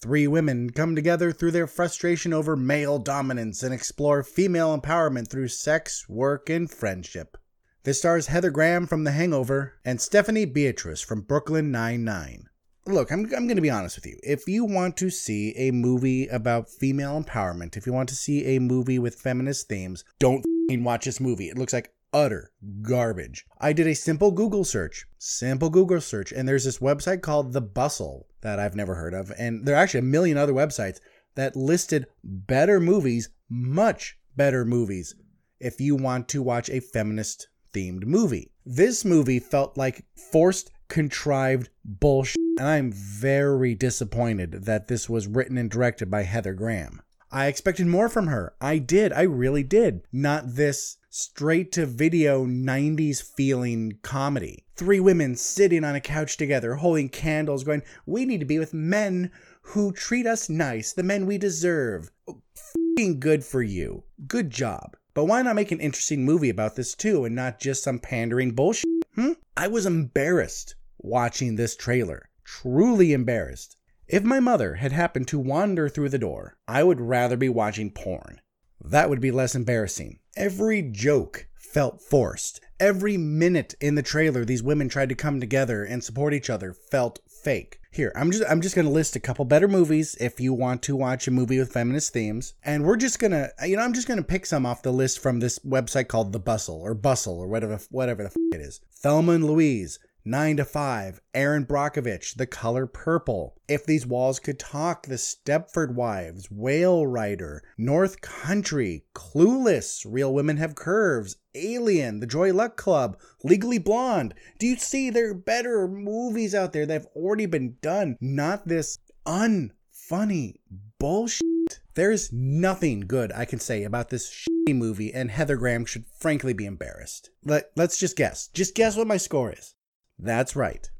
Three 0.00 0.26
women 0.26 0.70
come 0.70 0.94
together 0.94 1.32
through 1.32 1.52
their 1.52 1.66
frustration 1.66 2.32
over 2.32 2.56
male 2.56 2.98
dominance 2.98 3.62
and 3.62 3.74
explore 3.74 4.22
female 4.22 4.78
empowerment 4.78 5.28
through 5.28 5.48
sex, 5.48 6.08
work, 6.08 6.48
and 6.50 6.70
friendship. 6.70 7.36
This 7.84 7.98
stars 7.98 8.26
Heather 8.26 8.50
Graham 8.50 8.86
from 8.86 9.04
The 9.04 9.12
Hangover 9.12 9.74
and 9.84 10.00
Stephanie 10.00 10.44
Beatriz 10.44 11.00
from 11.00 11.22
Brooklyn 11.22 11.70
Nine-Nine 11.70 12.47
look, 12.88 13.10
I'm, 13.10 13.24
I'm 13.24 13.46
going 13.46 13.56
to 13.56 13.62
be 13.62 13.70
honest 13.70 13.96
with 13.96 14.06
you. 14.06 14.18
If 14.22 14.48
you 14.48 14.64
want 14.64 14.96
to 14.98 15.10
see 15.10 15.54
a 15.56 15.70
movie 15.70 16.26
about 16.28 16.68
female 16.68 17.22
empowerment, 17.22 17.76
if 17.76 17.86
you 17.86 17.92
want 17.92 18.08
to 18.10 18.14
see 18.14 18.56
a 18.56 18.58
movie 18.58 18.98
with 18.98 19.20
feminist 19.20 19.68
themes, 19.68 20.04
don't 20.18 20.44
watch 20.70 21.04
this 21.04 21.20
movie. 21.20 21.48
It 21.48 21.58
looks 21.58 21.72
like 21.72 21.92
utter 22.12 22.50
garbage. 22.82 23.44
I 23.60 23.72
did 23.72 23.86
a 23.86 23.94
simple 23.94 24.30
Google 24.30 24.64
search, 24.64 25.06
simple 25.18 25.70
Google 25.70 26.00
search, 26.00 26.32
and 26.32 26.48
there's 26.48 26.64
this 26.64 26.78
website 26.78 27.22
called 27.22 27.52
The 27.52 27.60
Bustle 27.60 28.26
that 28.40 28.58
I've 28.58 28.76
never 28.76 28.94
heard 28.94 29.14
of. 29.14 29.32
And 29.38 29.66
there 29.66 29.74
are 29.74 29.82
actually 29.82 30.00
a 30.00 30.04
million 30.04 30.38
other 30.38 30.52
websites 30.52 31.00
that 31.34 31.56
listed 31.56 32.06
better 32.24 32.80
movies, 32.80 33.28
much 33.48 34.18
better 34.36 34.64
movies, 34.64 35.14
if 35.60 35.80
you 35.80 35.96
want 35.96 36.28
to 36.28 36.42
watch 36.42 36.70
a 36.70 36.80
feminist 36.80 37.48
themed 37.74 38.04
movie. 38.04 38.50
This 38.64 39.04
movie 39.04 39.38
felt 39.40 39.76
like 39.76 40.04
forced 40.32 40.70
contrived 40.88 41.70
bullshit, 41.84 42.36
and 42.58 42.66
I'm 42.66 42.92
very 42.92 43.74
disappointed 43.74 44.64
that 44.64 44.88
this 44.88 45.08
was 45.08 45.26
written 45.26 45.58
and 45.58 45.70
directed 45.70 46.10
by 46.10 46.22
Heather 46.22 46.54
Graham. 46.54 47.02
I 47.30 47.46
expected 47.46 47.86
more 47.86 48.08
from 48.08 48.28
her. 48.28 48.54
I 48.60 48.78
did. 48.78 49.12
I 49.12 49.22
really 49.22 49.62
did. 49.62 50.02
Not 50.10 50.54
this 50.54 50.96
straight 51.10 51.72
to 51.72 51.84
video 51.84 52.46
90s 52.46 53.22
feeling 53.22 53.98
comedy. 54.02 54.64
Three 54.76 55.00
women 55.00 55.36
sitting 55.36 55.84
on 55.84 55.94
a 55.94 56.00
couch 56.00 56.36
together, 56.36 56.76
holding 56.76 57.08
candles, 57.08 57.64
going, 57.64 57.82
We 58.06 58.24
need 58.24 58.40
to 58.40 58.46
be 58.46 58.58
with 58.58 58.72
men 58.72 59.30
who 59.60 59.92
treat 59.92 60.26
us 60.26 60.48
nice, 60.48 60.92
the 60.92 61.02
men 61.02 61.26
we 61.26 61.36
deserve. 61.36 62.10
Oh, 62.26 62.40
f***ing 62.56 63.20
good 63.20 63.44
for 63.44 63.62
you. 63.62 64.04
Good 64.26 64.50
job. 64.50 64.96
But 65.18 65.24
why 65.24 65.42
not 65.42 65.56
make 65.56 65.72
an 65.72 65.80
interesting 65.80 66.24
movie 66.24 66.48
about 66.48 66.76
this 66.76 66.94
too 66.94 67.24
and 67.24 67.34
not 67.34 67.58
just 67.58 67.82
some 67.82 67.98
pandering 67.98 68.52
bullshit? 68.52 68.88
Hmm? 69.16 69.32
I 69.56 69.66
was 69.66 69.84
embarrassed 69.84 70.76
watching 70.96 71.56
this 71.56 71.74
trailer. 71.74 72.28
Truly 72.44 73.12
embarrassed. 73.12 73.76
If 74.06 74.22
my 74.22 74.38
mother 74.38 74.76
had 74.76 74.92
happened 74.92 75.26
to 75.26 75.40
wander 75.40 75.88
through 75.88 76.10
the 76.10 76.20
door, 76.20 76.56
I 76.68 76.84
would 76.84 77.00
rather 77.00 77.36
be 77.36 77.48
watching 77.48 77.90
porn. 77.90 78.40
That 78.80 79.10
would 79.10 79.20
be 79.20 79.32
less 79.32 79.56
embarrassing. 79.56 80.20
Every 80.36 80.82
joke 80.82 81.48
felt 81.56 82.00
forced. 82.00 82.60
Every 82.78 83.16
minute 83.16 83.74
in 83.80 83.96
the 83.96 84.04
trailer 84.04 84.44
these 84.44 84.62
women 84.62 84.88
tried 84.88 85.08
to 85.08 85.16
come 85.16 85.40
together 85.40 85.82
and 85.82 86.04
support 86.04 86.32
each 86.32 86.48
other 86.48 86.72
felt 86.72 87.18
fake. 87.48 87.80
Here, 87.90 88.12
I'm 88.14 88.30
just 88.30 88.44
I'm 88.46 88.60
just 88.60 88.74
to 88.86 88.92
list 88.92 89.16
a 89.16 89.20
couple 89.20 89.46
better 89.46 89.68
movies 89.68 90.14
if 90.20 90.38
you 90.38 90.52
want 90.52 90.82
to 90.82 90.94
watch 90.94 91.26
a 91.26 91.30
movie 91.30 91.58
with 91.58 91.72
feminist 91.72 92.12
themes. 92.12 92.52
And 92.62 92.84
we're 92.84 92.98
just 92.98 93.18
to 93.32 93.50
you 93.66 93.74
know, 93.74 93.82
I'm 93.82 93.94
just 93.94 94.06
to 94.18 94.22
pick 94.22 94.44
some 94.44 94.66
off 94.66 94.82
the 94.82 94.92
list 94.92 95.18
from 95.18 95.40
this 95.40 95.58
website 95.60 96.08
called 96.08 96.34
The 96.34 96.38
Bustle 96.38 96.78
or 96.82 96.92
Bustle 96.92 97.40
or 97.40 97.48
whatever 97.48 97.80
whatever 97.90 98.24
the 98.24 98.28
f- 98.28 98.36
it 98.52 98.60
is. 98.60 98.82
Thelma 98.92 99.32
and 99.32 99.46
Louise, 99.46 99.98
9 100.28 100.58
to 100.58 100.64
5, 100.66 101.22
Erin 101.32 101.64
Brockovich, 101.64 102.36
The 102.36 102.46
Color 102.46 102.86
Purple, 102.86 103.56
If 103.66 103.86
These 103.86 104.06
Walls 104.06 104.38
Could 104.38 104.58
Talk, 104.58 105.06
The 105.06 105.14
Stepford 105.14 105.94
Wives, 105.94 106.50
Whale 106.50 107.06
Rider, 107.06 107.62
North 107.78 108.20
Country, 108.20 109.06
Clueless, 109.14 110.04
Real 110.06 110.34
Women 110.34 110.58
Have 110.58 110.74
Curves, 110.74 111.36
Alien, 111.54 112.20
The 112.20 112.26
Joy 112.26 112.52
Luck 112.52 112.76
Club, 112.76 113.18
Legally 113.42 113.78
Blonde. 113.78 114.34
Do 114.58 114.66
you 114.66 114.76
see 114.76 115.08
there 115.08 115.30
are 115.30 115.34
better 115.34 115.88
movies 115.88 116.54
out 116.54 116.74
there 116.74 116.84
that 116.84 116.92
have 116.92 117.08
already 117.16 117.46
been 117.46 117.76
done? 117.80 118.18
Not 118.20 118.68
this 118.68 118.98
unfunny 119.24 120.56
bullshit 120.98 121.80
There's 121.94 122.30
nothing 122.34 123.00
good 123.00 123.32
I 123.32 123.46
can 123.46 123.60
say 123.60 123.82
about 123.82 124.10
this 124.10 124.30
shitty 124.30 124.76
movie, 124.76 125.10
and 125.14 125.30
Heather 125.30 125.56
Graham 125.56 125.86
should 125.86 126.04
frankly 126.18 126.52
be 126.52 126.66
embarrassed. 126.66 127.30
Let, 127.46 127.70
let's 127.76 127.96
just 127.96 128.14
guess. 128.14 128.48
Just 128.48 128.74
guess 128.74 128.94
what 128.94 129.06
my 129.06 129.16
score 129.16 129.52
is. 129.52 129.74
That's 130.18 130.56
right. 130.56 130.90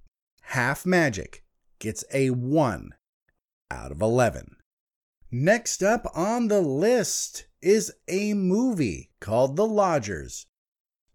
Half 0.43 0.87
Magic 0.87 1.45
gets 1.79 2.05
a 2.13 2.31
1 2.31 2.95
out 3.71 3.93
of 3.93 4.01
11. 4.01 4.57
Next 5.31 5.83
up 5.83 6.07
on 6.15 6.49
the 6.49 6.61
list 6.61 7.47
is 7.61 7.93
a 8.07 8.35
movie 8.35 9.11
called 9.21 9.57
The 9.57 9.67
Lodgers. 9.67 10.47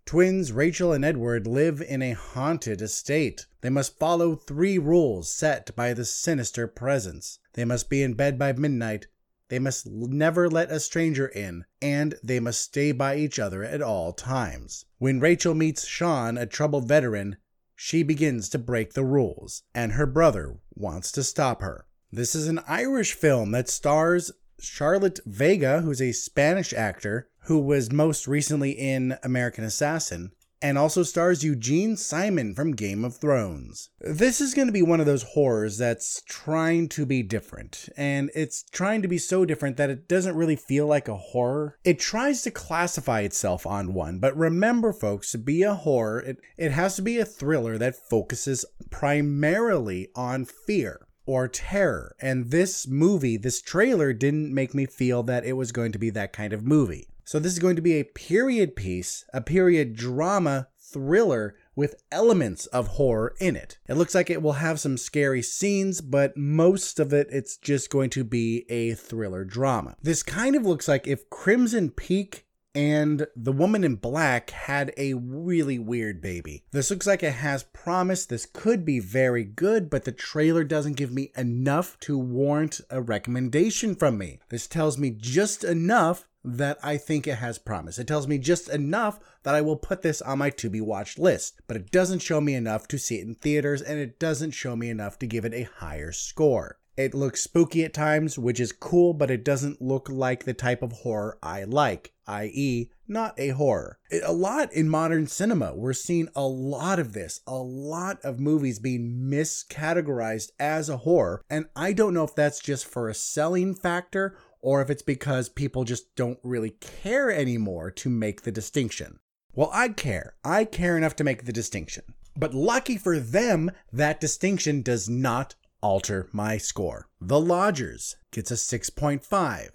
Twins 0.06 0.52
Rachel 0.52 0.92
and 0.92 1.06
Edward 1.06 1.48
live 1.48 1.82
in 1.82 2.02
a 2.02 2.12
haunted 2.12 2.82
estate. 2.82 3.48
They 3.62 3.70
must 3.70 3.98
follow 3.98 4.36
three 4.36 4.78
rules 4.78 5.32
set 5.32 5.74
by 5.76 5.94
the 5.94 6.04
sinister 6.04 6.68
presence. 6.68 7.39
They 7.54 7.63
must 7.63 7.89
be 7.89 8.04
in 8.04 8.13
bed 8.13 8.38
by 8.38 8.52
midnight, 8.52 9.08
they 9.50 9.60
must 9.60 9.88
never 9.88 10.50
let 10.50 10.72
a 10.72 10.80
stranger 10.80 11.28
in, 11.28 11.66
and 11.82 12.16
they 12.24 12.39
must 12.39 12.62
stay 12.62 12.92
by 12.92 13.18
each 13.18 13.39
other 13.39 13.63
at 13.63 13.82
all 13.82 14.12
times. 14.12 14.86
When 14.98 15.20
Rachel 15.20 15.54
meets 15.54 15.86
Sean, 15.86 16.38
a 16.38 16.46
troubled 16.46 16.88
veteran, 16.88 17.38
she 17.76 18.04
begins 18.04 18.50
to 18.50 18.60
break 18.60 18.94
the 18.94 19.04
rules, 19.04 19.64
and 19.74 19.94
her 19.94 20.06
brother 20.06 20.58
wants 20.76 21.12
to 21.12 21.24
stop 21.24 21.62
her. 21.62 21.86
This 22.12 22.36
is 22.36 22.48
an 22.48 22.60
Irish 22.68 23.14
film 23.14 23.52
that 23.52 23.70
stars 23.70 24.32
Charlotte 24.60 25.20
Vega, 25.26 25.82
who's 25.82 26.02
a 26.02 26.12
Spanish 26.12 26.74
actor 26.74 27.30
who 27.46 27.60
was 27.60 27.92
most 27.92 28.28
recently 28.28 28.72
in 28.72 29.18
American 29.24 29.64
Assassin, 29.64 30.32
and 30.63 30.78
also 30.78 31.04
stars 31.04 31.43
Eugene 31.43 31.97
Simon 31.97 32.56
from 32.56 32.71
Game 32.71 33.04
of 33.04 33.17
Thrones. 33.17 33.89
This 33.99 34.39
is 34.39 34.54
going 34.54 34.67
to 34.67 34.73
be 34.73 34.82
one 34.82 35.02
of 35.02 35.06
those 35.06 35.34
horrors 35.34 35.78
that's 35.78 36.21
trying 36.21 36.88
to 36.89 37.06
be 37.06 37.21
different, 37.21 37.89
and 37.97 38.32
it's 38.34 38.63
trying 38.71 39.02
to 39.02 39.10
be 39.10 39.17
so 39.17 39.43
different 39.43 39.76
that 39.76 39.89
it 39.89 40.08
doesn't 40.08 40.38
really 40.38 40.56
feel 40.56 40.88
like 40.88 41.10
a 41.10 41.17
horror. 41.17 41.78
It 41.84 41.99
tries 41.99 42.43
to 42.43 42.52
classify 42.52 43.19
itself 43.19 43.67
on 43.67 43.93
one, 43.93 44.19
but 44.19 44.38
remember, 44.38 44.93
folks, 44.93 45.34
to 45.34 45.38
be 45.38 45.63
a 45.63 45.76
horror, 45.76 46.21
it, 46.21 46.38
it 46.58 46.71
has 46.71 46.95
to 46.95 47.02
be 47.02 47.19
a 47.19 47.26
thriller 47.26 47.78
that 47.78 48.10
focuses 48.10 48.63
primarily 48.89 50.08
on 50.15 50.45
fear 50.45 51.08
or 51.26 51.49
terror. 51.49 52.15
And 52.21 52.52
this 52.52 52.88
movie, 52.88 53.36
this 53.36 53.62
trailer, 53.62 54.13
didn't 54.13 54.54
make 54.54 54.73
me 54.73 54.86
feel 54.86 55.23
that 55.23 55.43
it 55.43 55.54
was 55.54 55.73
going 55.73 55.91
to 55.91 55.99
be 55.99 56.10
that 56.12 56.32
kind 56.32 56.54
of 56.54 56.63
movie. 56.63 57.08
So, 57.26 57.40
this 57.40 57.54
is 57.54 57.60
going 57.60 57.76
to 57.76 57.82
be 57.82 57.94
a 57.94 58.04
period 58.04 58.76
piece, 58.76 59.26
a 59.34 59.42
period 59.42 59.96
drama 59.96 60.68
thriller 60.80 61.56
with 61.76 61.96
elements 62.12 62.68
of 62.68 62.88
horror 62.88 63.34
in 63.40 63.56
it. 63.56 63.80
It 63.88 63.96
looks 63.96 64.14
like 64.14 64.30
it 64.30 64.42
will 64.42 64.54
have 64.54 64.80
some 64.80 64.98
scary 64.98 65.42
scenes, 65.42 66.02
but 66.02 66.38
most 66.38 67.00
of 67.00 67.12
it, 67.14 67.28
it's 67.32 67.58
just 67.58 67.90
going 67.90 68.12
to 68.12 68.24
be 68.24 68.66
a 68.70 68.94
thriller 68.94 69.44
drama. 69.44 69.96
This 70.02 70.22
kind 70.22 70.56
of 70.56 70.66
looks 70.66 70.88
like 70.88 71.08
if 71.08 71.30
Crimson 71.30 71.90
Peak 71.90 72.46
and 72.76 73.28
the 73.36 73.52
woman 73.52 73.84
in 73.84 73.96
black 73.96 74.50
had 74.50 74.94
a 74.98 75.14
really 75.14 75.78
weird 75.78 76.22
baby. 76.22 76.64
This 76.72 76.90
looks 76.90 77.06
like 77.06 77.24
it 77.24 77.34
has 77.34 77.64
promise. 77.64 78.26
This 78.26 78.46
could 78.46 78.84
be 78.84 79.00
very 79.00 79.44
good, 79.44 79.90
but 79.90 80.06
the 80.06 80.12
trailer 80.12 80.64
doesn't 80.64 80.98
give 80.98 81.12
me 81.12 81.32
enough 81.38 82.00
to 82.02 82.18
warrant 82.18 82.82
a 82.90 83.02
recommendation 83.02 83.96
from 83.96 84.18
me. 84.18 84.40
This 84.50 84.68
tells 84.68 84.98
me 84.98 85.12
just 85.12 85.64
enough 85.64 86.26
that 86.44 86.78
I 86.84 86.98
think 86.98 87.26
it 87.26 87.36
has 87.36 87.58
promise. 87.58 87.98
It 87.98 88.08
tells 88.08 88.28
me 88.28 88.38
just 88.38 88.68
enough 88.70 89.20
that 89.44 89.56
I 89.56 89.62
will 89.62 89.78
put 89.78 90.02
this 90.02 90.22
on 90.22 90.40
my 90.40 90.50
to 90.50 90.70
be 90.70 90.82
watched 90.82 91.18
list, 91.18 91.62
but 91.68 91.78
it 91.78 91.92
doesn't 91.92 92.20
show 92.20 92.42
me 92.42 92.54
enough 92.54 92.88
to 92.90 92.98
see 92.98 93.20
it 93.20 93.28
in 93.28 93.36
theaters 93.36 93.82
and 93.82 94.00
it 94.00 94.20
doesn't 94.20 94.52
show 94.52 94.76
me 94.76 94.90
enough 94.90 95.18
to 95.20 95.28
give 95.28 95.46
it 95.46 95.54
a 95.54 95.70
higher 95.78 96.12
score. 96.12 96.80
It 96.96 97.16
looks 97.16 97.42
spooky 97.42 97.84
at 97.84 97.94
times, 97.94 98.38
which 98.38 98.60
is 98.60 98.72
cool, 98.72 99.14
but 99.14 99.32
it 99.32 99.44
doesn't 99.44 99.82
look 99.82 100.10
like 100.10 100.44
the 100.44 100.54
type 100.54 100.84
of 100.84 100.92
horror 100.92 101.40
I 101.42 101.64
like, 101.64 102.14
i.e., 102.28 102.92
not 103.08 103.34
a 103.40 103.50
horror. 103.50 103.98
A 104.24 104.32
lot 104.32 104.72
in 104.72 104.88
modern 104.90 105.26
cinema, 105.26 105.74
we're 105.76 105.94
seeing 105.94 106.30
a 106.36 106.46
lot 106.46 107.00
of 107.00 107.14
this, 107.14 107.42
a 107.48 107.56
lot 107.56 108.20
of 108.24 108.40
movies 108.40 108.78
being 108.78 109.28
miscategorized 109.28 110.52
as 110.60 110.88
a 110.88 110.98
horror, 110.98 111.42
and 111.50 111.66
I 111.76 111.94
don't 111.94 112.14
know 112.14 112.24
if 112.24 112.36
that's 112.36 112.60
just 112.60 112.86
for 112.86 113.10
a 113.10 113.16
selling 113.16 113.74
factor 113.74 114.38
or 114.62 114.82
if 114.82 114.90
it's 114.90 115.02
because 115.02 115.50
people 115.50 115.84
just 115.84 116.16
don't 116.16 116.40
really 116.44 116.72
care 116.80 117.32
anymore 117.32 117.90
to 117.92 118.10
make 118.10 118.44
the 118.44 118.52
distinction. 118.52 119.20
Well, 119.56 119.70
I 119.74 119.90
care. 119.90 120.36
I 120.44 120.66
care 120.66 120.96
enough 120.96 121.16
to 121.18 121.24
make 121.24 121.46
the 121.46 121.52
distinction. 121.52 122.04
But 122.36 122.54
lucky 122.54 122.98
for 122.98 123.20
them, 123.20 123.72
that 123.92 124.22
distinction 124.22 124.82
does 124.82 125.10
not 125.10 125.56
alter 125.84 126.30
my 126.32 126.58
score. 126.58 127.10
The 127.19 127.39
Lodgers 127.39 128.15
gets 128.32 128.50
a 128.50 128.56
6.5 128.56 129.69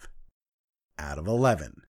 out 0.98 1.18
of 1.18 1.28
11. 1.28 1.82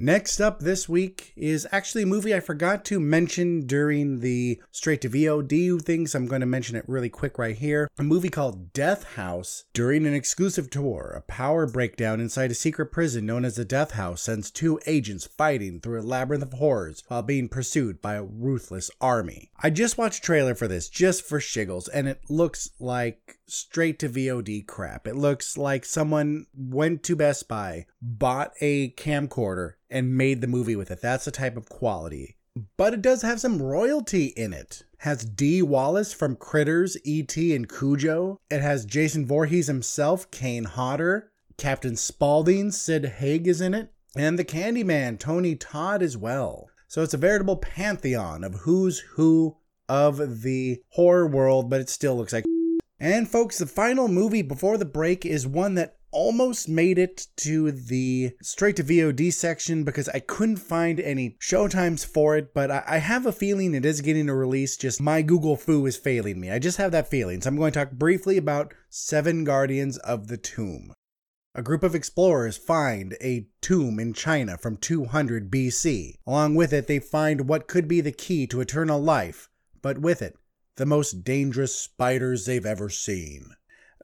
Next 0.00 0.40
up 0.40 0.60
this 0.60 0.88
week 0.88 1.32
is 1.34 1.66
actually 1.72 2.04
a 2.04 2.06
movie 2.06 2.32
I 2.32 2.38
forgot 2.38 2.84
to 2.84 3.00
mention 3.00 3.66
during 3.66 4.20
the 4.20 4.62
straight 4.70 5.00
to 5.00 5.10
VOD 5.10 5.82
thing, 5.82 6.06
so 6.06 6.20
I'm 6.20 6.28
going 6.28 6.40
to 6.40 6.46
mention 6.46 6.76
it 6.76 6.84
really 6.86 7.08
quick 7.08 7.36
right 7.36 7.56
here. 7.56 7.90
A 7.98 8.04
movie 8.04 8.28
called 8.28 8.72
Death 8.72 9.14
House. 9.14 9.64
During 9.72 10.06
an 10.06 10.14
exclusive 10.14 10.70
tour, 10.70 11.14
a 11.16 11.22
power 11.22 11.66
breakdown 11.66 12.20
inside 12.20 12.52
a 12.52 12.54
secret 12.54 12.92
prison 12.92 13.26
known 13.26 13.44
as 13.44 13.56
the 13.56 13.64
Death 13.64 13.90
House 13.90 14.22
sends 14.22 14.52
two 14.52 14.78
agents 14.86 15.26
fighting 15.26 15.80
through 15.80 16.00
a 16.00 16.02
labyrinth 16.02 16.44
of 16.44 16.52
horrors 16.52 17.02
while 17.08 17.22
being 17.22 17.48
pursued 17.48 18.00
by 18.00 18.14
a 18.14 18.22
ruthless 18.22 18.92
army. 19.00 19.50
I 19.60 19.70
just 19.70 19.98
watched 19.98 20.22
a 20.22 20.26
trailer 20.26 20.54
for 20.54 20.68
this 20.68 20.88
just 20.88 21.24
for 21.24 21.40
shiggles, 21.40 21.88
and 21.92 22.06
it 22.06 22.20
looks 22.28 22.70
like 22.78 23.37
straight 23.50 23.98
to 24.00 24.08
VOD 24.08 24.66
crap. 24.66 25.06
It 25.06 25.16
looks 25.16 25.56
like 25.56 25.84
someone 25.84 26.46
went 26.54 27.02
to 27.04 27.16
Best 27.16 27.48
Buy, 27.48 27.86
bought 28.00 28.52
a 28.60 28.90
camcorder, 28.90 29.74
and 29.90 30.16
made 30.16 30.40
the 30.40 30.46
movie 30.46 30.76
with 30.76 30.90
it. 30.90 31.00
That's 31.00 31.24
the 31.24 31.30
type 31.30 31.56
of 31.56 31.68
quality. 31.68 32.36
But 32.76 32.94
it 32.94 33.02
does 33.02 33.22
have 33.22 33.40
some 33.40 33.62
royalty 33.62 34.26
in 34.26 34.52
it. 34.52 34.82
Has 34.98 35.24
Dee 35.24 35.62
Wallace 35.62 36.12
from 36.12 36.34
Critters, 36.36 36.96
E.T., 37.04 37.54
and 37.54 37.68
Cujo. 37.68 38.40
It 38.50 38.60
has 38.60 38.84
Jason 38.84 39.26
Voorhees 39.26 39.68
himself, 39.68 40.30
Kane 40.30 40.64
Hodder. 40.64 41.30
Captain 41.56 41.96
Spaulding, 41.96 42.70
Sid 42.70 43.04
Haig 43.04 43.46
is 43.46 43.60
in 43.60 43.74
it. 43.74 43.92
And 44.16 44.38
the 44.38 44.44
Candyman, 44.44 45.18
Tony 45.18 45.54
Todd 45.54 46.02
as 46.02 46.16
well. 46.16 46.70
So 46.88 47.02
it's 47.02 47.14
a 47.14 47.18
veritable 47.18 47.56
pantheon 47.56 48.42
of 48.42 48.54
who's 48.54 49.00
who 49.00 49.56
of 49.88 50.42
the 50.42 50.82
horror 50.90 51.26
world, 51.26 51.70
but 51.70 51.80
it 51.80 51.88
still 51.88 52.16
looks 52.16 52.32
like. 52.32 52.44
And 53.00 53.28
folks, 53.28 53.58
the 53.58 53.66
final 53.66 54.08
movie 54.08 54.42
before 54.42 54.76
the 54.76 54.84
break 54.84 55.24
is 55.24 55.46
one 55.46 55.74
that 55.74 55.98
almost 56.10 56.68
made 56.68 56.98
it 56.98 57.26
to 57.36 57.70
the 57.70 58.32
straight 58.42 58.76
to 58.76 58.82
VOD 58.82 59.32
section 59.32 59.84
because 59.84 60.08
I 60.08 60.20
couldn't 60.20 60.56
find 60.56 60.98
any 60.98 61.36
showtimes 61.40 62.04
for 62.04 62.36
it, 62.36 62.54
but 62.54 62.70
I, 62.70 62.98
have 62.98 63.26
a 63.26 63.32
feeling 63.32 63.74
it 63.74 63.84
is 63.84 64.00
getting 64.00 64.28
a 64.28 64.34
release. 64.34 64.76
Just 64.76 65.00
my 65.00 65.22
Google 65.22 65.56
fu 65.56 65.86
is 65.86 65.96
failing 65.96 66.40
me. 66.40 66.50
I 66.50 66.58
just 66.58 66.78
have 66.78 66.92
that 66.92 67.08
feeling. 67.08 67.40
So 67.40 67.48
I'm 67.48 67.56
going 67.56 67.72
to 67.72 67.78
talk 67.78 67.92
briefly 67.92 68.36
about 68.36 68.74
Seven 68.88 69.44
Guardians 69.44 69.98
of 69.98 70.28
the 70.28 70.36
Tomb. 70.36 70.92
A 71.54 71.62
group 71.62 71.82
of 71.82 71.94
explorers 71.94 72.56
find 72.56 73.16
a 73.20 73.48
tomb 73.60 73.98
in 73.98 74.12
China 74.12 74.56
from 74.56 74.76
200 74.76 75.50
BC. 75.50 76.14
Along 76.26 76.54
with 76.54 76.72
it, 76.72 76.86
they 76.86 77.00
find 77.00 77.48
what 77.48 77.68
could 77.68 77.88
be 77.88 78.00
the 78.00 78.12
key 78.12 78.46
to 78.46 78.60
eternal 78.60 79.00
life, 79.00 79.48
but 79.82 79.98
with 79.98 80.22
it, 80.22 80.36
the 80.78 80.86
most 80.86 81.24
dangerous 81.24 81.74
spiders 81.74 82.46
they've 82.46 82.64
ever 82.64 82.88
seen. 82.88 83.50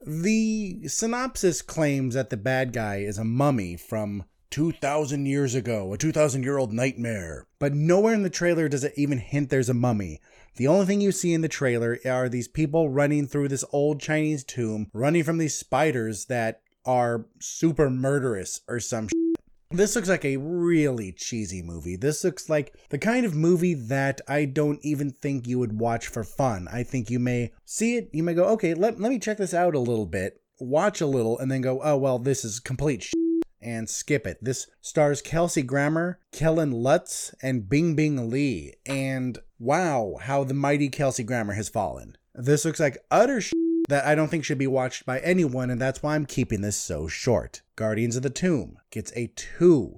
The 0.05 0.87
synopsis 0.87 1.61
claims 1.61 2.13
that 2.13 2.29
the 2.29 2.37
bad 2.37 2.73
guy 2.73 2.97
is 2.97 3.17
a 3.17 3.23
mummy 3.23 3.77
from 3.77 4.25
2,000 4.51 5.25
years 5.25 5.55
ago, 5.55 5.93
a 5.93 5.97
2,000 5.97 6.43
year 6.43 6.57
old 6.57 6.73
nightmare. 6.73 7.47
But 7.59 7.73
nowhere 7.73 8.13
in 8.13 8.23
the 8.23 8.29
trailer 8.29 8.69
does 8.69 8.83
it 8.83 8.93
even 8.95 9.17
hint 9.17 9.49
there's 9.49 9.69
a 9.69 9.73
mummy. 9.73 10.19
The 10.57 10.67
only 10.67 10.85
thing 10.85 11.01
you 11.01 11.11
see 11.11 11.33
in 11.33 11.41
the 11.41 11.47
trailer 11.47 11.97
are 12.05 12.29
these 12.29 12.47
people 12.47 12.89
running 12.89 13.25
through 13.25 13.47
this 13.47 13.65
old 13.71 13.99
Chinese 13.99 14.43
tomb, 14.43 14.89
running 14.93 15.23
from 15.23 15.37
these 15.37 15.57
spiders 15.57 16.25
that 16.25 16.61
are 16.85 17.25
super 17.39 17.89
murderous 17.89 18.61
or 18.67 18.79
some 18.79 19.07
shit. 19.07 19.24
This 19.71 19.95
looks 19.95 20.09
like 20.09 20.23
a 20.23 20.37
really 20.37 21.11
cheesy 21.11 21.61
movie. 21.61 21.95
This 21.95 22.23
looks 22.23 22.49
like 22.49 22.73
the 22.89 22.99
kind 22.99 23.25
of 23.25 23.35
movie 23.35 23.73
that 23.73 24.21
I 24.27 24.45
don't 24.45 24.79
even 24.83 25.11
think 25.11 25.47
you 25.47 25.57
would 25.57 25.79
watch 25.79 26.07
for 26.07 26.23
fun. 26.23 26.67
I 26.71 26.83
think 26.83 27.09
you 27.09 27.19
may 27.19 27.51
see 27.65 27.97
it, 27.97 28.09
you 28.13 28.21
may 28.21 28.35
go, 28.35 28.45
okay, 28.49 28.73
let, 28.75 28.99
let 28.99 29.09
me 29.09 29.19
check 29.19 29.37
this 29.37 29.53
out 29.53 29.73
a 29.73 29.79
little 29.79 30.05
bit, 30.05 30.41
watch 30.59 31.01
a 31.01 31.07
little, 31.07 31.39
and 31.39 31.51
then 31.51 31.61
go, 31.61 31.81
oh, 31.83 31.97
well, 31.97 32.19
this 32.19 32.45
is 32.45 32.59
complete 32.59 33.03
shit, 33.03 33.13
and 33.59 33.89
skip 33.89 34.27
it. 34.27 34.37
This 34.39 34.67
stars 34.81 35.21
Kelsey 35.21 35.63
Grammer, 35.63 36.19
Kellen 36.31 36.71
Lutz, 36.71 37.33
and 37.41 37.63
Bingbing 37.63 38.29
Li. 38.29 38.75
And 38.85 39.39
wow, 39.57 40.17
how 40.21 40.43
the 40.43 40.53
mighty 40.53 40.89
Kelsey 40.89 41.23
Grammer 41.23 41.53
has 41.53 41.69
fallen. 41.69 42.17
This 42.35 42.65
looks 42.65 42.79
like 42.79 42.99
utter 43.09 43.41
shit 43.41 43.64
that 43.87 44.05
I 44.05 44.15
don't 44.15 44.29
think 44.29 44.43
should 44.43 44.57
be 44.57 44.67
watched 44.67 45.05
by 45.05 45.19
anyone, 45.19 45.69
and 45.69 45.79
that's 45.79 46.01
why 46.01 46.15
I'm 46.15 46.25
keeping 46.25 46.61
this 46.61 46.77
so 46.77 47.07
short. 47.07 47.61
Guardians 47.75 48.15
of 48.15 48.23
the 48.23 48.29
Tomb 48.29 48.77
gets 48.91 49.11
a 49.15 49.27
2 49.35 49.97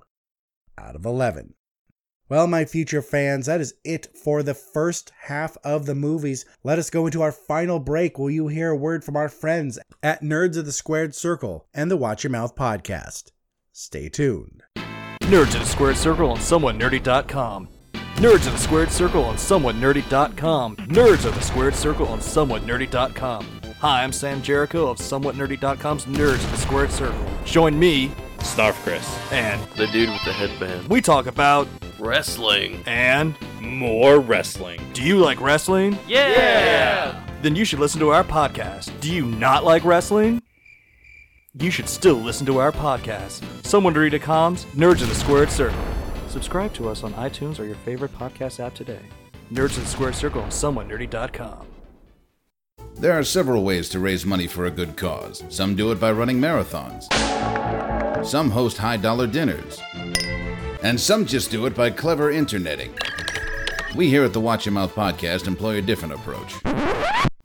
out 0.78 0.96
of 0.96 1.06
11. 1.06 1.54
Well, 2.30 2.48
my 2.48 2.66
future 2.66 3.02
fans, 3.02 3.46
that 3.46 3.62
is 3.62 3.76
it 3.86 4.08
for 4.22 4.44
the 4.44 4.54
first 4.54 5.14
half 5.24 5.56
of 5.64 5.86
the 5.86 5.96
movies. 5.96 6.46
Let 6.62 6.78
us 6.78 6.90
go 6.90 7.06
into 7.06 7.22
our 7.22 7.32
final 7.32 7.80
break 7.80 8.20
Will 8.20 8.30
you 8.30 8.50
hear 8.50 8.72
a 8.72 8.76
word 8.76 9.06
from 9.06 9.16
our 9.16 9.30
friends 9.30 9.80
at 10.04 10.22
Nerds 10.22 10.58
of 10.58 10.66
the 10.66 10.74
Squared 10.74 11.16
Circle 11.16 11.68
and 11.74 11.90
the 11.90 11.96
Watch 11.96 12.26
Your 12.26 12.32
Mouth 12.32 12.56
podcast. 12.56 13.32
Stay 13.72 14.10
tuned. 14.10 14.64
Nerds 15.22 15.54
of 15.54 15.62
the 15.62 15.66
Squared 15.66 15.98
Circle 15.98 16.32
on 16.32 16.38
SomewhatNerdy.com. 16.38 17.70
Nerds 18.16 18.48
of 18.48 18.54
the 18.54 18.58
Squared 18.58 18.92
Circle 18.92 19.24
on 19.24 19.36
SomewhatNerdy.com. 19.36 20.76
Nerds 20.78 21.26
of 21.26 21.36
the 21.36 21.42
Squared 21.42 21.76
Circle 21.76 22.08
on 22.08 22.20
SomewhatNerdy.com. 22.20 23.57
Hi, 23.80 24.04
I'm 24.04 24.12
Sam 24.12 24.42
Jericho 24.42 24.88
of 24.90 24.98
SomewhatNerdy.com's 24.98 26.06
Nerds 26.06 26.44
in 26.44 26.52
the 26.52 26.58
Squared 26.58 26.92
Circle. 26.92 27.26
Join 27.46 27.78
me 27.78 28.10
Snarf 28.40 28.74
Chris. 28.84 29.18
and 29.32 29.62
The 29.72 29.88
dude 29.88 30.10
with 30.10 30.24
the 30.26 30.34
headband. 30.34 30.88
we 30.90 31.02
talk 31.02 31.28
about 31.28 31.68
Wrestling. 32.00 32.82
and 32.86 33.36
More 33.62 34.20
wrestling. 34.20 34.80
do 34.94 35.04
you 35.04 35.18
like 35.20 35.40
wrestling? 35.42 35.98
Yeah! 36.08 37.24
Then 37.42 37.56
you 37.56 37.66
should 37.66 37.80
listen 37.80 38.00
to 38.00 38.10
our 38.10 38.24
podcast. 38.24 39.00
Do 39.00 39.14
you 39.14 39.26
not 39.26 39.64
like 39.64 39.84
wrestling? 39.84 40.42
You 41.60 41.70
should 41.72 41.90
still 41.90 42.16
listen 42.18 42.46
to 42.48 42.60
our 42.60 42.72
podcast. 42.72 43.42
SomewhatNerdy.com's 43.62 44.66
Nerds 44.76 45.02
in 45.04 45.10
the 45.10 45.16
Squared 45.16 45.52
Circle. 45.52 45.80
Subscribe 46.30 46.74
to 46.76 46.90
us 46.90 47.04
on 47.04 47.14
iTunes 47.14 47.60
or 47.60 47.66
your 47.66 47.76
favorite 47.78 48.16
podcast 48.18 48.60
app 48.60 48.74
today. 48.76 49.02
Nerds 49.52 49.78
in 49.78 49.84
the 49.84 49.90
Squared 49.90 50.16
Circle 50.16 50.42
on 50.42 50.50
SomewhatNerdy.com. 50.50 51.68
There 53.00 53.14
are 53.14 53.24
several 53.24 53.64
ways 53.64 53.90
to 53.90 54.00
raise 54.00 54.26
money 54.26 54.48
for 54.48 54.66
a 54.66 54.72
good 54.72 54.98
cause. 54.98 55.44
Some 55.50 55.76
do 55.76 55.92
it 55.92 56.00
by 56.00 56.12
running 56.12 56.40
marathons. 56.40 57.06
Some 58.26 58.50
host 58.50 58.78
high 58.78 58.98
dollar 58.98 59.28
dinners. 59.28 59.80
And 60.82 61.00
some 61.00 61.28
just 61.28 61.52
do 61.52 61.68
it 61.68 61.76
by 61.76 61.92
clever 61.92 62.32
interneting. 62.32 62.98
We 63.96 64.10
here 64.10 64.24
at 64.24 64.34
the 64.34 64.42
Watch 64.42 64.66
Your 64.66 64.74
Mouth 64.74 64.96
podcast 64.96 65.46
employ 65.46 65.78
a 65.78 65.82
different 65.82 66.16
approach. 66.16 66.56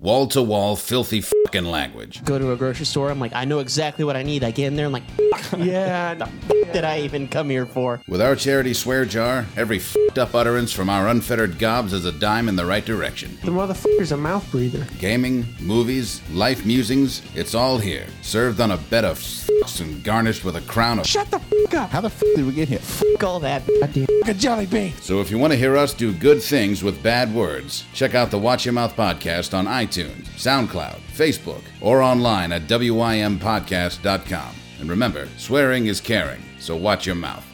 Wall 0.03 0.27
to 0.27 0.43
wall, 0.43 0.75
filthy 0.75 1.21
fucking 1.21 1.65
language. 1.65 2.25
Go 2.25 2.37
to 2.37 2.51
a 2.51 2.57
grocery 2.57 2.87
store. 2.87 3.09
I'm 3.09 3.21
like, 3.21 3.33
I 3.37 3.45
know 3.45 3.61
exactly 3.61 4.05
what 4.05 4.17
I 4.17 4.25
need. 4.25 4.43
I 4.43 4.51
get 4.51 4.67
in 4.67 4.75
there. 4.75 4.87
And 4.87 4.97
I'm 4.97 5.03
like, 5.05 5.53
yeah, 5.65 6.15
the 6.15 6.25
f- 6.25 6.73
did 6.73 6.83
I 6.83 7.03
even 7.03 7.29
come 7.29 7.49
here 7.49 7.67
for? 7.67 8.03
With 8.09 8.21
our 8.21 8.35
charity 8.35 8.75
swear 8.75 9.05
jar, 9.05 9.47
every 9.57 9.79
fucked 9.79 10.19
up 10.19 10.35
utterance 10.35 10.73
from 10.73 10.91
our 10.91 11.07
unfettered 11.07 11.57
gobs 11.57 11.93
is 11.93 12.05
a 12.05 12.11
dime 12.11 12.49
in 12.49 12.57
the 12.57 12.67
right 12.67 12.85
direction. 12.85 13.39
The 13.45 13.53
motherfucker's 13.53 14.11
a 14.11 14.17
mouth 14.17 14.51
breather. 14.51 14.85
Gaming, 14.99 15.47
movies, 15.61 16.21
life 16.33 16.67
musings, 16.67 17.23
it's 17.37 17.55
all 17.55 17.79
here. 17.79 18.07
Served 18.23 18.61
on 18.61 18.73
a 18.73 18.79
bed 18.79 19.05
of 19.05 19.21
fucks 19.21 19.81
and 19.81 20.03
garnished 20.03 20.45
with 20.45 20.57
a 20.57 20.63
crown 20.63 20.99
of 20.99 21.07
Shut 21.07 21.31
the 21.31 21.39
fuck 21.73 21.85
up. 21.85 21.91
How 21.91 22.01
the 22.01 22.11
fuck 22.11 22.29
did 22.35 22.47
we 22.47 22.53
get 22.53 22.69
here? 22.69 22.79
Fuck 22.79 23.25
all 23.25 23.41
that. 23.41 23.67
Goddamn. 23.81 24.07
a 24.27 24.35
jelly 24.35 24.67
bean. 24.67 24.93
So 25.01 25.21
if 25.21 25.31
you 25.31 25.39
want 25.39 25.53
to 25.53 25.59
hear 25.59 25.77
us 25.77 25.95
do 25.95 26.13
good 26.13 26.43
things 26.43 26.83
with 26.83 27.03
bad 27.03 27.35
words, 27.35 27.85
check 27.93 28.15
out 28.15 28.31
the 28.31 28.39
Watch 28.39 28.65
Your 28.65 28.73
Mouth 28.75 28.95
podcast 28.95 29.57
on 29.57 29.67
iTunes, 29.67 30.27
SoundCloud, 30.37 31.01
Facebook, 31.13 31.63
or 31.81 32.03
online 32.03 32.53
at 32.53 32.63
wympodcast.com. 32.63 34.55
And 34.81 34.91
remember, 34.91 35.29
swearing 35.37 35.87
is 35.87 36.01
caring, 36.01 36.43
so 36.59 36.77
watch 36.77 37.07
your 37.07 37.15
mouth. 37.15 37.47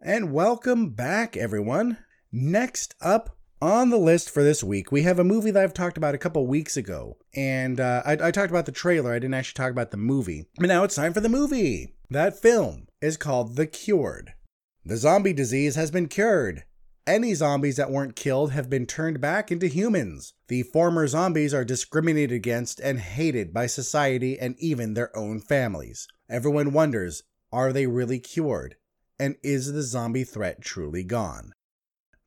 And 0.00 0.32
welcome 0.32 0.90
back, 0.90 1.36
everyone. 1.36 1.98
Next 2.30 2.94
up 3.00 3.35
on 3.60 3.90
the 3.90 3.98
list 3.98 4.30
for 4.30 4.42
this 4.42 4.62
week, 4.62 4.92
we 4.92 5.02
have 5.02 5.18
a 5.18 5.24
movie 5.24 5.50
that 5.50 5.62
I've 5.62 5.74
talked 5.74 5.96
about 5.96 6.14
a 6.14 6.18
couple 6.18 6.46
weeks 6.46 6.76
ago. 6.76 7.16
And 7.34 7.80
uh, 7.80 8.02
I, 8.04 8.12
I 8.12 8.30
talked 8.30 8.50
about 8.50 8.66
the 8.66 8.72
trailer, 8.72 9.12
I 9.12 9.18
didn't 9.18 9.34
actually 9.34 9.56
talk 9.56 9.70
about 9.70 9.90
the 9.90 9.96
movie. 9.96 10.46
But 10.58 10.68
now 10.68 10.84
it's 10.84 10.94
time 10.94 11.12
for 11.12 11.20
the 11.20 11.28
movie. 11.28 11.94
That 12.10 12.40
film 12.40 12.86
is 13.00 13.16
called 13.16 13.56
The 13.56 13.66
Cured. 13.66 14.34
The 14.84 14.96
zombie 14.96 15.32
disease 15.32 15.74
has 15.74 15.90
been 15.90 16.06
cured. 16.06 16.64
Any 17.06 17.34
zombies 17.34 17.76
that 17.76 17.90
weren't 17.90 18.16
killed 18.16 18.52
have 18.52 18.68
been 18.68 18.86
turned 18.86 19.20
back 19.20 19.50
into 19.50 19.66
humans. 19.68 20.34
The 20.48 20.62
former 20.62 21.06
zombies 21.06 21.54
are 21.54 21.64
discriminated 21.64 22.32
against 22.32 22.80
and 22.80 23.00
hated 23.00 23.52
by 23.52 23.66
society 23.66 24.38
and 24.38 24.54
even 24.58 24.94
their 24.94 25.16
own 25.16 25.40
families. 25.40 26.06
Everyone 26.28 26.72
wonders 26.72 27.22
are 27.52 27.72
they 27.72 27.86
really 27.86 28.18
cured? 28.18 28.76
And 29.18 29.36
is 29.42 29.72
the 29.72 29.82
zombie 29.82 30.24
threat 30.24 30.62
truly 30.62 31.04
gone? 31.04 31.52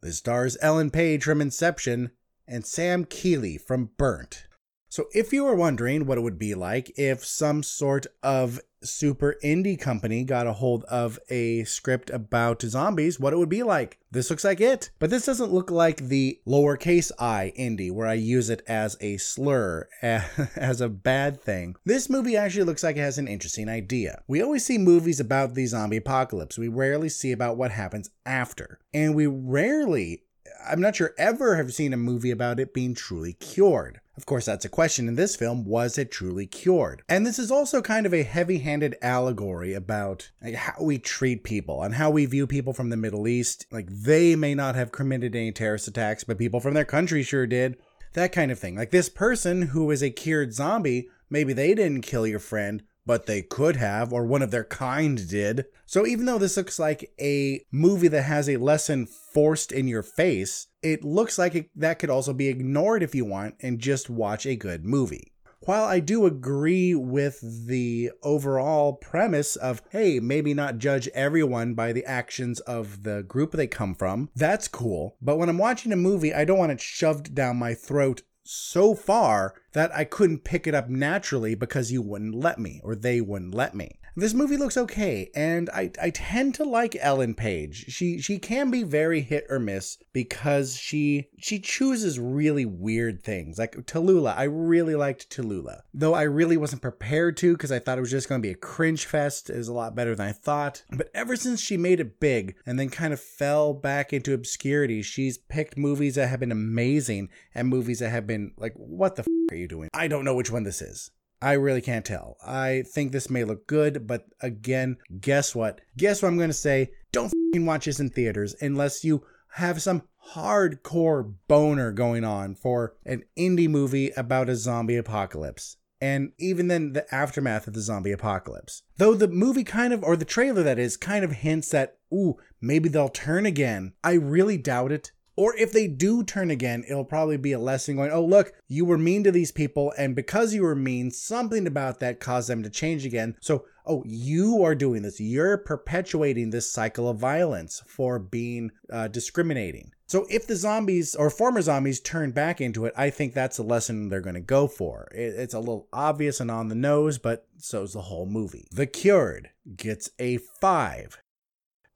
This 0.02 0.18
stars 0.20 0.58
Ellen 0.62 0.92
Page 0.92 1.26
from 1.26 1.42
Inception 1.42 2.12
and 2.48 2.66
Sam 2.66 3.04
Keeley 3.04 3.58
from 3.58 3.92
Burnt. 3.98 4.46
So, 4.90 5.06
if 5.14 5.32
you 5.32 5.44
were 5.44 5.56
wondering 5.56 6.06
what 6.06 6.18
it 6.18 6.22
would 6.22 6.40
be 6.40 6.56
like 6.56 6.92
if 6.98 7.24
some 7.24 7.62
sort 7.62 8.08
of 8.24 8.60
super 8.82 9.36
indie 9.44 9.80
company 9.80 10.24
got 10.24 10.48
a 10.48 10.54
hold 10.54 10.84
of 10.86 11.20
a 11.30 11.64
script 11.66 12.10
about 12.10 12.62
zombies, 12.62 13.20
what 13.20 13.34
it 13.34 13.38
would 13.38 13.50
be 13.50 13.64
like, 13.64 14.00
this 14.12 14.30
looks 14.30 14.44
like 14.44 14.62
it. 14.62 14.90
But 15.00 15.10
this 15.10 15.26
doesn't 15.26 15.52
look 15.52 15.70
like 15.70 15.98
the 15.98 16.40
lowercase 16.48 17.12
i 17.20 17.54
indie, 17.58 17.92
where 17.92 18.08
I 18.08 18.14
use 18.14 18.50
it 18.50 18.64
as 18.68 18.98
a 19.02 19.18
slur, 19.18 19.88
as 20.02 20.82
a 20.82 20.90
bad 20.90 21.42
thing. 21.42 21.76
This 21.86 22.10
movie 22.10 22.38
actually 22.38 22.64
looks 22.64 22.84
like 22.84 22.98
it 22.98 23.02
has 23.02 23.18
an 23.18 23.28
interesting 23.28 23.70
idea. 23.70 24.24
We 24.28 24.42
always 24.42 24.66
see 24.66 24.78
movies 24.78 25.20
about 25.20 25.54
the 25.54 25.66
zombie 25.66 25.98
apocalypse, 25.98 26.58
we 26.58 26.68
rarely 26.68 27.10
see 27.10 27.32
about 27.32 27.58
what 27.58 27.72
happens 27.72 28.10
after. 28.26 28.80
And 28.94 29.16
we 29.16 29.28
rarely 29.28 30.24
I'm 30.68 30.82
not 30.82 30.96
sure 30.96 31.14
ever 31.18 31.56
have 31.56 31.74
seen 31.74 31.94
a 31.94 31.98
movie 31.98 32.32
about 32.32 32.60
it 32.60 32.74
being 32.74 32.94
truly 32.94 33.34
cured. 33.34 34.02
Of 34.18 34.26
course, 34.26 34.46
that's 34.46 34.66
a 34.66 34.70
question 34.70 35.08
in 35.08 35.16
this 35.16 35.36
film 35.36 35.64
was 35.64 35.98
it 35.98 36.12
truly 36.12 36.46
cured? 36.46 37.02
And 37.08 37.26
this 37.26 37.40
is 37.40 37.50
also 37.50 37.82
kind 37.82 38.06
of 38.06 38.14
a 38.14 38.24
heavy 38.24 38.60
handed 38.60 38.98
allegory 39.02 39.74
about 39.74 40.30
how 40.56 40.76
we 40.82 41.00
treat 41.00 41.44
people 41.44 41.82
and 41.82 41.96
how 41.96 42.10
we 42.10 42.26
view 42.26 42.46
people 42.46 42.74
from 42.74 42.90
the 42.90 42.98
Middle 42.98 43.28
East. 43.28 43.66
Like, 43.72 43.88
they 43.90 44.36
may 44.36 44.54
not 44.54 44.76
have 44.76 44.92
committed 44.92 45.36
any 45.36 45.52
terrorist 45.52 45.88
attacks, 45.88 46.26
but 46.26 46.38
people 46.38 46.60
from 46.60 46.74
their 46.74 46.86
country 46.86 47.24
sure 47.24 47.48
did. 47.48 47.78
That 48.14 48.32
kind 48.34 48.52
of 48.52 48.60
thing. 48.60 48.76
Like, 48.76 48.92
this 48.92 49.08
person 49.08 49.62
who 49.62 49.90
is 49.90 50.04
a 50.04 50.10
cured 50.10 50.54
zombie, 50.54 51.08
maybe 51.30 51.54
they 51.54 51.74
didn't 51.74 52.02
kill 52.02 52.28
your 52.28 52.40
friend, 52.40 52.84
but 53.10 53.26
they 53.26 53.42
could 53.42 53.76
have, 53.76 54.14
or 54.14 54.24
one 54.24 54.44
of 54.44 54.52
their 54.52 54.64
kind 54.64 55.28
did. 55.28 55.66
So 55.88 56.06
even 56.06 56.28
though 56.28 56.38
this 56.38 56.56
looks 56.56 56.78
like 56.78 57.12
a 57.20 57.66
movie 57.72 58.08
that 58.08 58.22
has 58.22 58.48
a 58.48 58.58
lesson 58.58 59.08
forced 59.08 59.72
in 59.72 59.88
your 59.88 60.04
face, 60.04 60.68
it 60.84 61.04
looks 61.04 61.40
like 61.40 61.56
it, 61.56 61.72
that 61.76 61.98
could 61.98 62.12
also 62.12 62.34
be 62.34 62.50
ignored 62.50 63.02
if 63.02 63.16
you 63.16 63.26
want 63.26 63.56
and 63.62 63.80
just 63.80 64.12
watch 64.12 64.46
a 64.46 64.56
good 64.56 64.86
movie. 64.86 65.34
While 65.62 65.86
I 65.86 66.00
do 66.00 66.28
agree 66.28 66.94
with 66.94 67.68
the 67.68 68.12
overall 68.22 68.94
premise 68.94 69.56
of, 69.56 69.82
hey, 69.90 70.20
maybe 70.20 70.54
not 70.54 70.78
judge 70.78 71.08
everyone 71.10 71.74
by 71.74 71.94
the 71.94 72.06
actions 72.06 72.60
of 72.62 73.02
the 73.02 73.24
group 73.24 73.54
they 73.54 73.66
come 73.66 73.96
from, 73.96 74.30
that's 74.36 74.68
cool. 74.68 75.18
But 75.20 75.38
when 75.38 75.50
I'm 75.50 75.58
watching 75.58 75.92
a 75.92 75.98
movie, 75.98 76.34
I 76.34 76.46
don't 76.46 76.60
want 76.60 76.72
it 76.72 76.80
shoved 76.80 77.34
down 77.34 77.58
my 77.58 77.74
throat 77.74 78.22
so 78.52 78.96
far 78.96 79.54
that 79.74 79.94
I 79.94 80.06
couldn't 80.06 80.44
pick 80.44 80.66
it 80.66 80.74
up 80.74 80.90
naturally 80.90 81.54
because 81.54 81.92
you 81.92 82.02
wouldn't 82.02 82.34
let 82.34 82.58
me 82.58 82.82
or 82.84 82.96
they 82.96 83.22
wouldn't 83.22 83.54
let 83.54 83.76
me. 83.76 83.99
This 84.16 84.34
movie 84.34 84.58
looks 84.58 84.78
okay, 84.78 85.30
and 85.36 85.70
I, 85.70 85.92
I 86.02 86.10
tend 86.10 86.56
to 86.56 86.64
like 86.64 86.98
Ellen 87.00 87.36
Page. 87.36 87.86
She 87.90 88.20
she 88.20 88.40
can 88.40 88.72
be 88.72 88.84
very 88.84 89.22
hit 89.22 89.46
or 89.50 89.60
miss 89.60 89.98
because 90.14 90.76
she 90.76 91.30
she 91.38 91.60
chooses 91.60 92.20
really 92.20 92.66
weird 92.66 93.24
things. 93.24 93.58
Like 93.58 93.76
Tallulah, 93.86 94.38
I 94.38 94.44
really 94.44 94.96
liked 94.96 95.30
Tallulah, 95.30 95.82
though 95.94 96.14
I 96.14 96.24
really 96.24 96.58
wasn't 96.58 96.82
prepared 96.82 97.38
to 97.38 97.54
because 97.54 97.72
I 97.72 97.80
thought 97.80 97.98
it 97.98 98.02
was 98.02 98.12
just 98.12 98.30
going 98.30 98.42
to 98.42 98.48
be 98.48 98.52
a 98.52 98.56
cringe 98.56 99.06
fest. 99.06 99.50
It 99.50 99.58
was 99.58 99.68
a 99.68 99.74
lot 99.74 99.96
better 99.96 100.16
than 100.16 100.28
I 100.28 100.32
thought. 100.32 100.84
But 100.92 101.10
ever 101.14 101.36
since 101.36 101.62
she 101.62 101.78
made 101.78 102.00
it 102.00 102.20
big 102.20 102.56
and 102.66 102.80
then 102.80 102.90
kind 102.90 103.14
of 103.14 103.20
fell 103.20 103.74
back 103.74 104.12
into 104.12 104.34
obscurity, 104.34 105.02
she's 105.02 105.38
picked 105.38 105.78
movies 105.78 106.16
that 106.16 106.28
have 106.28 106.40
been 106.40 106.52
amazing 106.52 107.30
and 107.54 107.68
movies 107.68 108.00
that 108.00 108.10
have 108.10 108.28
been 108.28 108.52
like, 108.58 108.74
what 108.76 109.16
the 109.16 109.22
f- 109.22 109.28
are 109.52 109.58
you 109.58 109.68
doing? 109.68 109.90
I 109.94 110.08
don't 110.08 110.26
know 110.26 110.36
which 110.36 110.52
one 110.52 110.64
this 110.64 110.82
is. 110.82 111.12
I 111.42 111.54
really 111.54 111.82
can't 111.82 112.06
tell. 112.06 112.38
I 112.46 112.84
think 112.94 113.12
this 113.12 113.30
may 113.30 113.44
look 113.44 113.66
good, 113.68 114.06
but 114.06 114.26
again, 114.42 114.98
guess 115.20 115.56
what? 115.56 115.82
Guess 115.98 116.22
what 116.22 116.28
I'm 116.30 116.38
going 116.38 116.50
to 116.50 116.54
say? 116.54 116.92
Don't 117.12 117.34
watch 117.56 117.86
this 117.86 118.00
in 118.00 118.10
theaters 118.10 118.56
unless 118.62 119.04
you 119.04 119.24
have 119.54 119.82
some 119.82 120.04
hardcore 120.34 121.34
boner 121.48 121.92
going 121.92 122.24
on 122.24 122.56
for 122.56 122.96
an 123.06 123.24
indie 123.38 123.70
movie 123.70 124.12
about 124.18 124.50
a 124.50 124.56
zombie 124.56 124.98
apocalypse. 124.98 125.78
And 126.02 126.32
even 126.40 126.68
then, 126.70 126.94
the 126.94 127.14
aftermath 127.14 127.68
of 127.68 127.74
the 127.74 127.82
zombie 127.82 128.14
apocalypse. 128.14 128.84
Though 128.98 129.16
the 129.16 129.28
movie 129.28 129.66
kind 129.66 129.92
of, 129.92 130.04
or 130.04 130.16
the 130.16 130.26
trailer 130.26 130.64
that 130.64 130.80
is, 130.80 130.96
kind 130.96 131.26
of 131.26 131.32
hints 131.32 131.70
that, 131.70 131.98
ooh, 132.14 132.38
maybe 132.62 132.88
they'll 132.88 133.10
turn 133.10 133.46
again. 133.46 133.94
I 134.04 134.14
really 134.14 134.58
doubt 134.58 134.92
it. 134.94 135.12
Or 135.40 135.56
if 135.56 135.72
they 135.72 135.88
do 135.88 136.22
turn 136.22 136.52
again, 136.52 136.84
it'll 136.86 137.06
probably 137.06 137.38
be 137.38 137.54
a 137.54 137.60
lesson 137.60 137.96
going, 137.96 138.12
oh, 138.12 138.26
look, 138.26 138.52
you 138.68 138.84
were 138.84 138.98
mean 138.98 139.24
to 139.24 139.32
these 139.32 139.54
people, 139.54 139.94
and 139.98 140.14
because 140.14 140.54
you 140.54 140.64
were 140.64 140.76
mean, 140.76 141.12
something 141.12 141.66
about 141.66 142.02
that 142.02 142.20
caused 142.20 142.50
them 142.50 142.62
to 142.62 142.70
change 142.70 143.06
again. 143.06 143.38
So, 143.40 143.64
oh, 143.86 144.04
you 144.06 144.62
are 144.66 144.76
doing 144.76 145.02
this. 145.02 145.22
You're 145.22 145.58
perpetuating 145.58 146.50
this 146.50 146.70
cycle 146.70 147.08
of 147.08 147.20
violence 147.20 147.82
for 147.88 148.20
being 148.20 148.72
uh, 148.92 149.08
discriminating. 149.08 149.94
So, 150.08 150.26
if 150.30 150.46
the 150.46 150.58
zombies 150.58 151.16
or 151.16 151.30
former 151.30 151.62
zombies 151.62 152.02
turn 152.02 152.32
back 152.32 152.60
into 152.60 152.84
it, 152.84 152.94
I 152.98 153.10
think 153.10 153.34
that's 153.34 153.60
a 153.60 153.64
lesson 153.64 154.10
they're 154.10 154.20
going 154.20 154.34
to 154.34 154.42
go 154.42 154.68
for. 154.68 155.08
It's 155.14 155.54
a 155.54 155.60
little 155.60 155.88
obvious 155.94 156.42
and 156.42 156.52
on 156.52 156.68
the 156.68 156.76
nose, 156.76 157.18
but 157.18 157.48
so's 157.56 157.94
the 157.94 158.02
whole 158.02 158.26
movie. 158.26 158.68
The 158.74 158.88
Cured 158.88 159.52
gets 159.78 160.10
a 160.20 160.40
5 160.60 161.18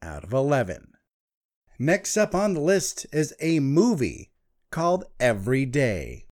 out 0.01 0.23
of 0.23 0.32
11. 0.32 0.92
Next 1.84 2.15
up 2.15 2.34
on 2.34 2.54
the 2.54 2.62
list 2.62 3.06
is 3.12 3.36
a 3.41 3.60
movie 3.60 4.32
called 4.72 5.04
Every 5.19 5.65
Day. 5.65 6.28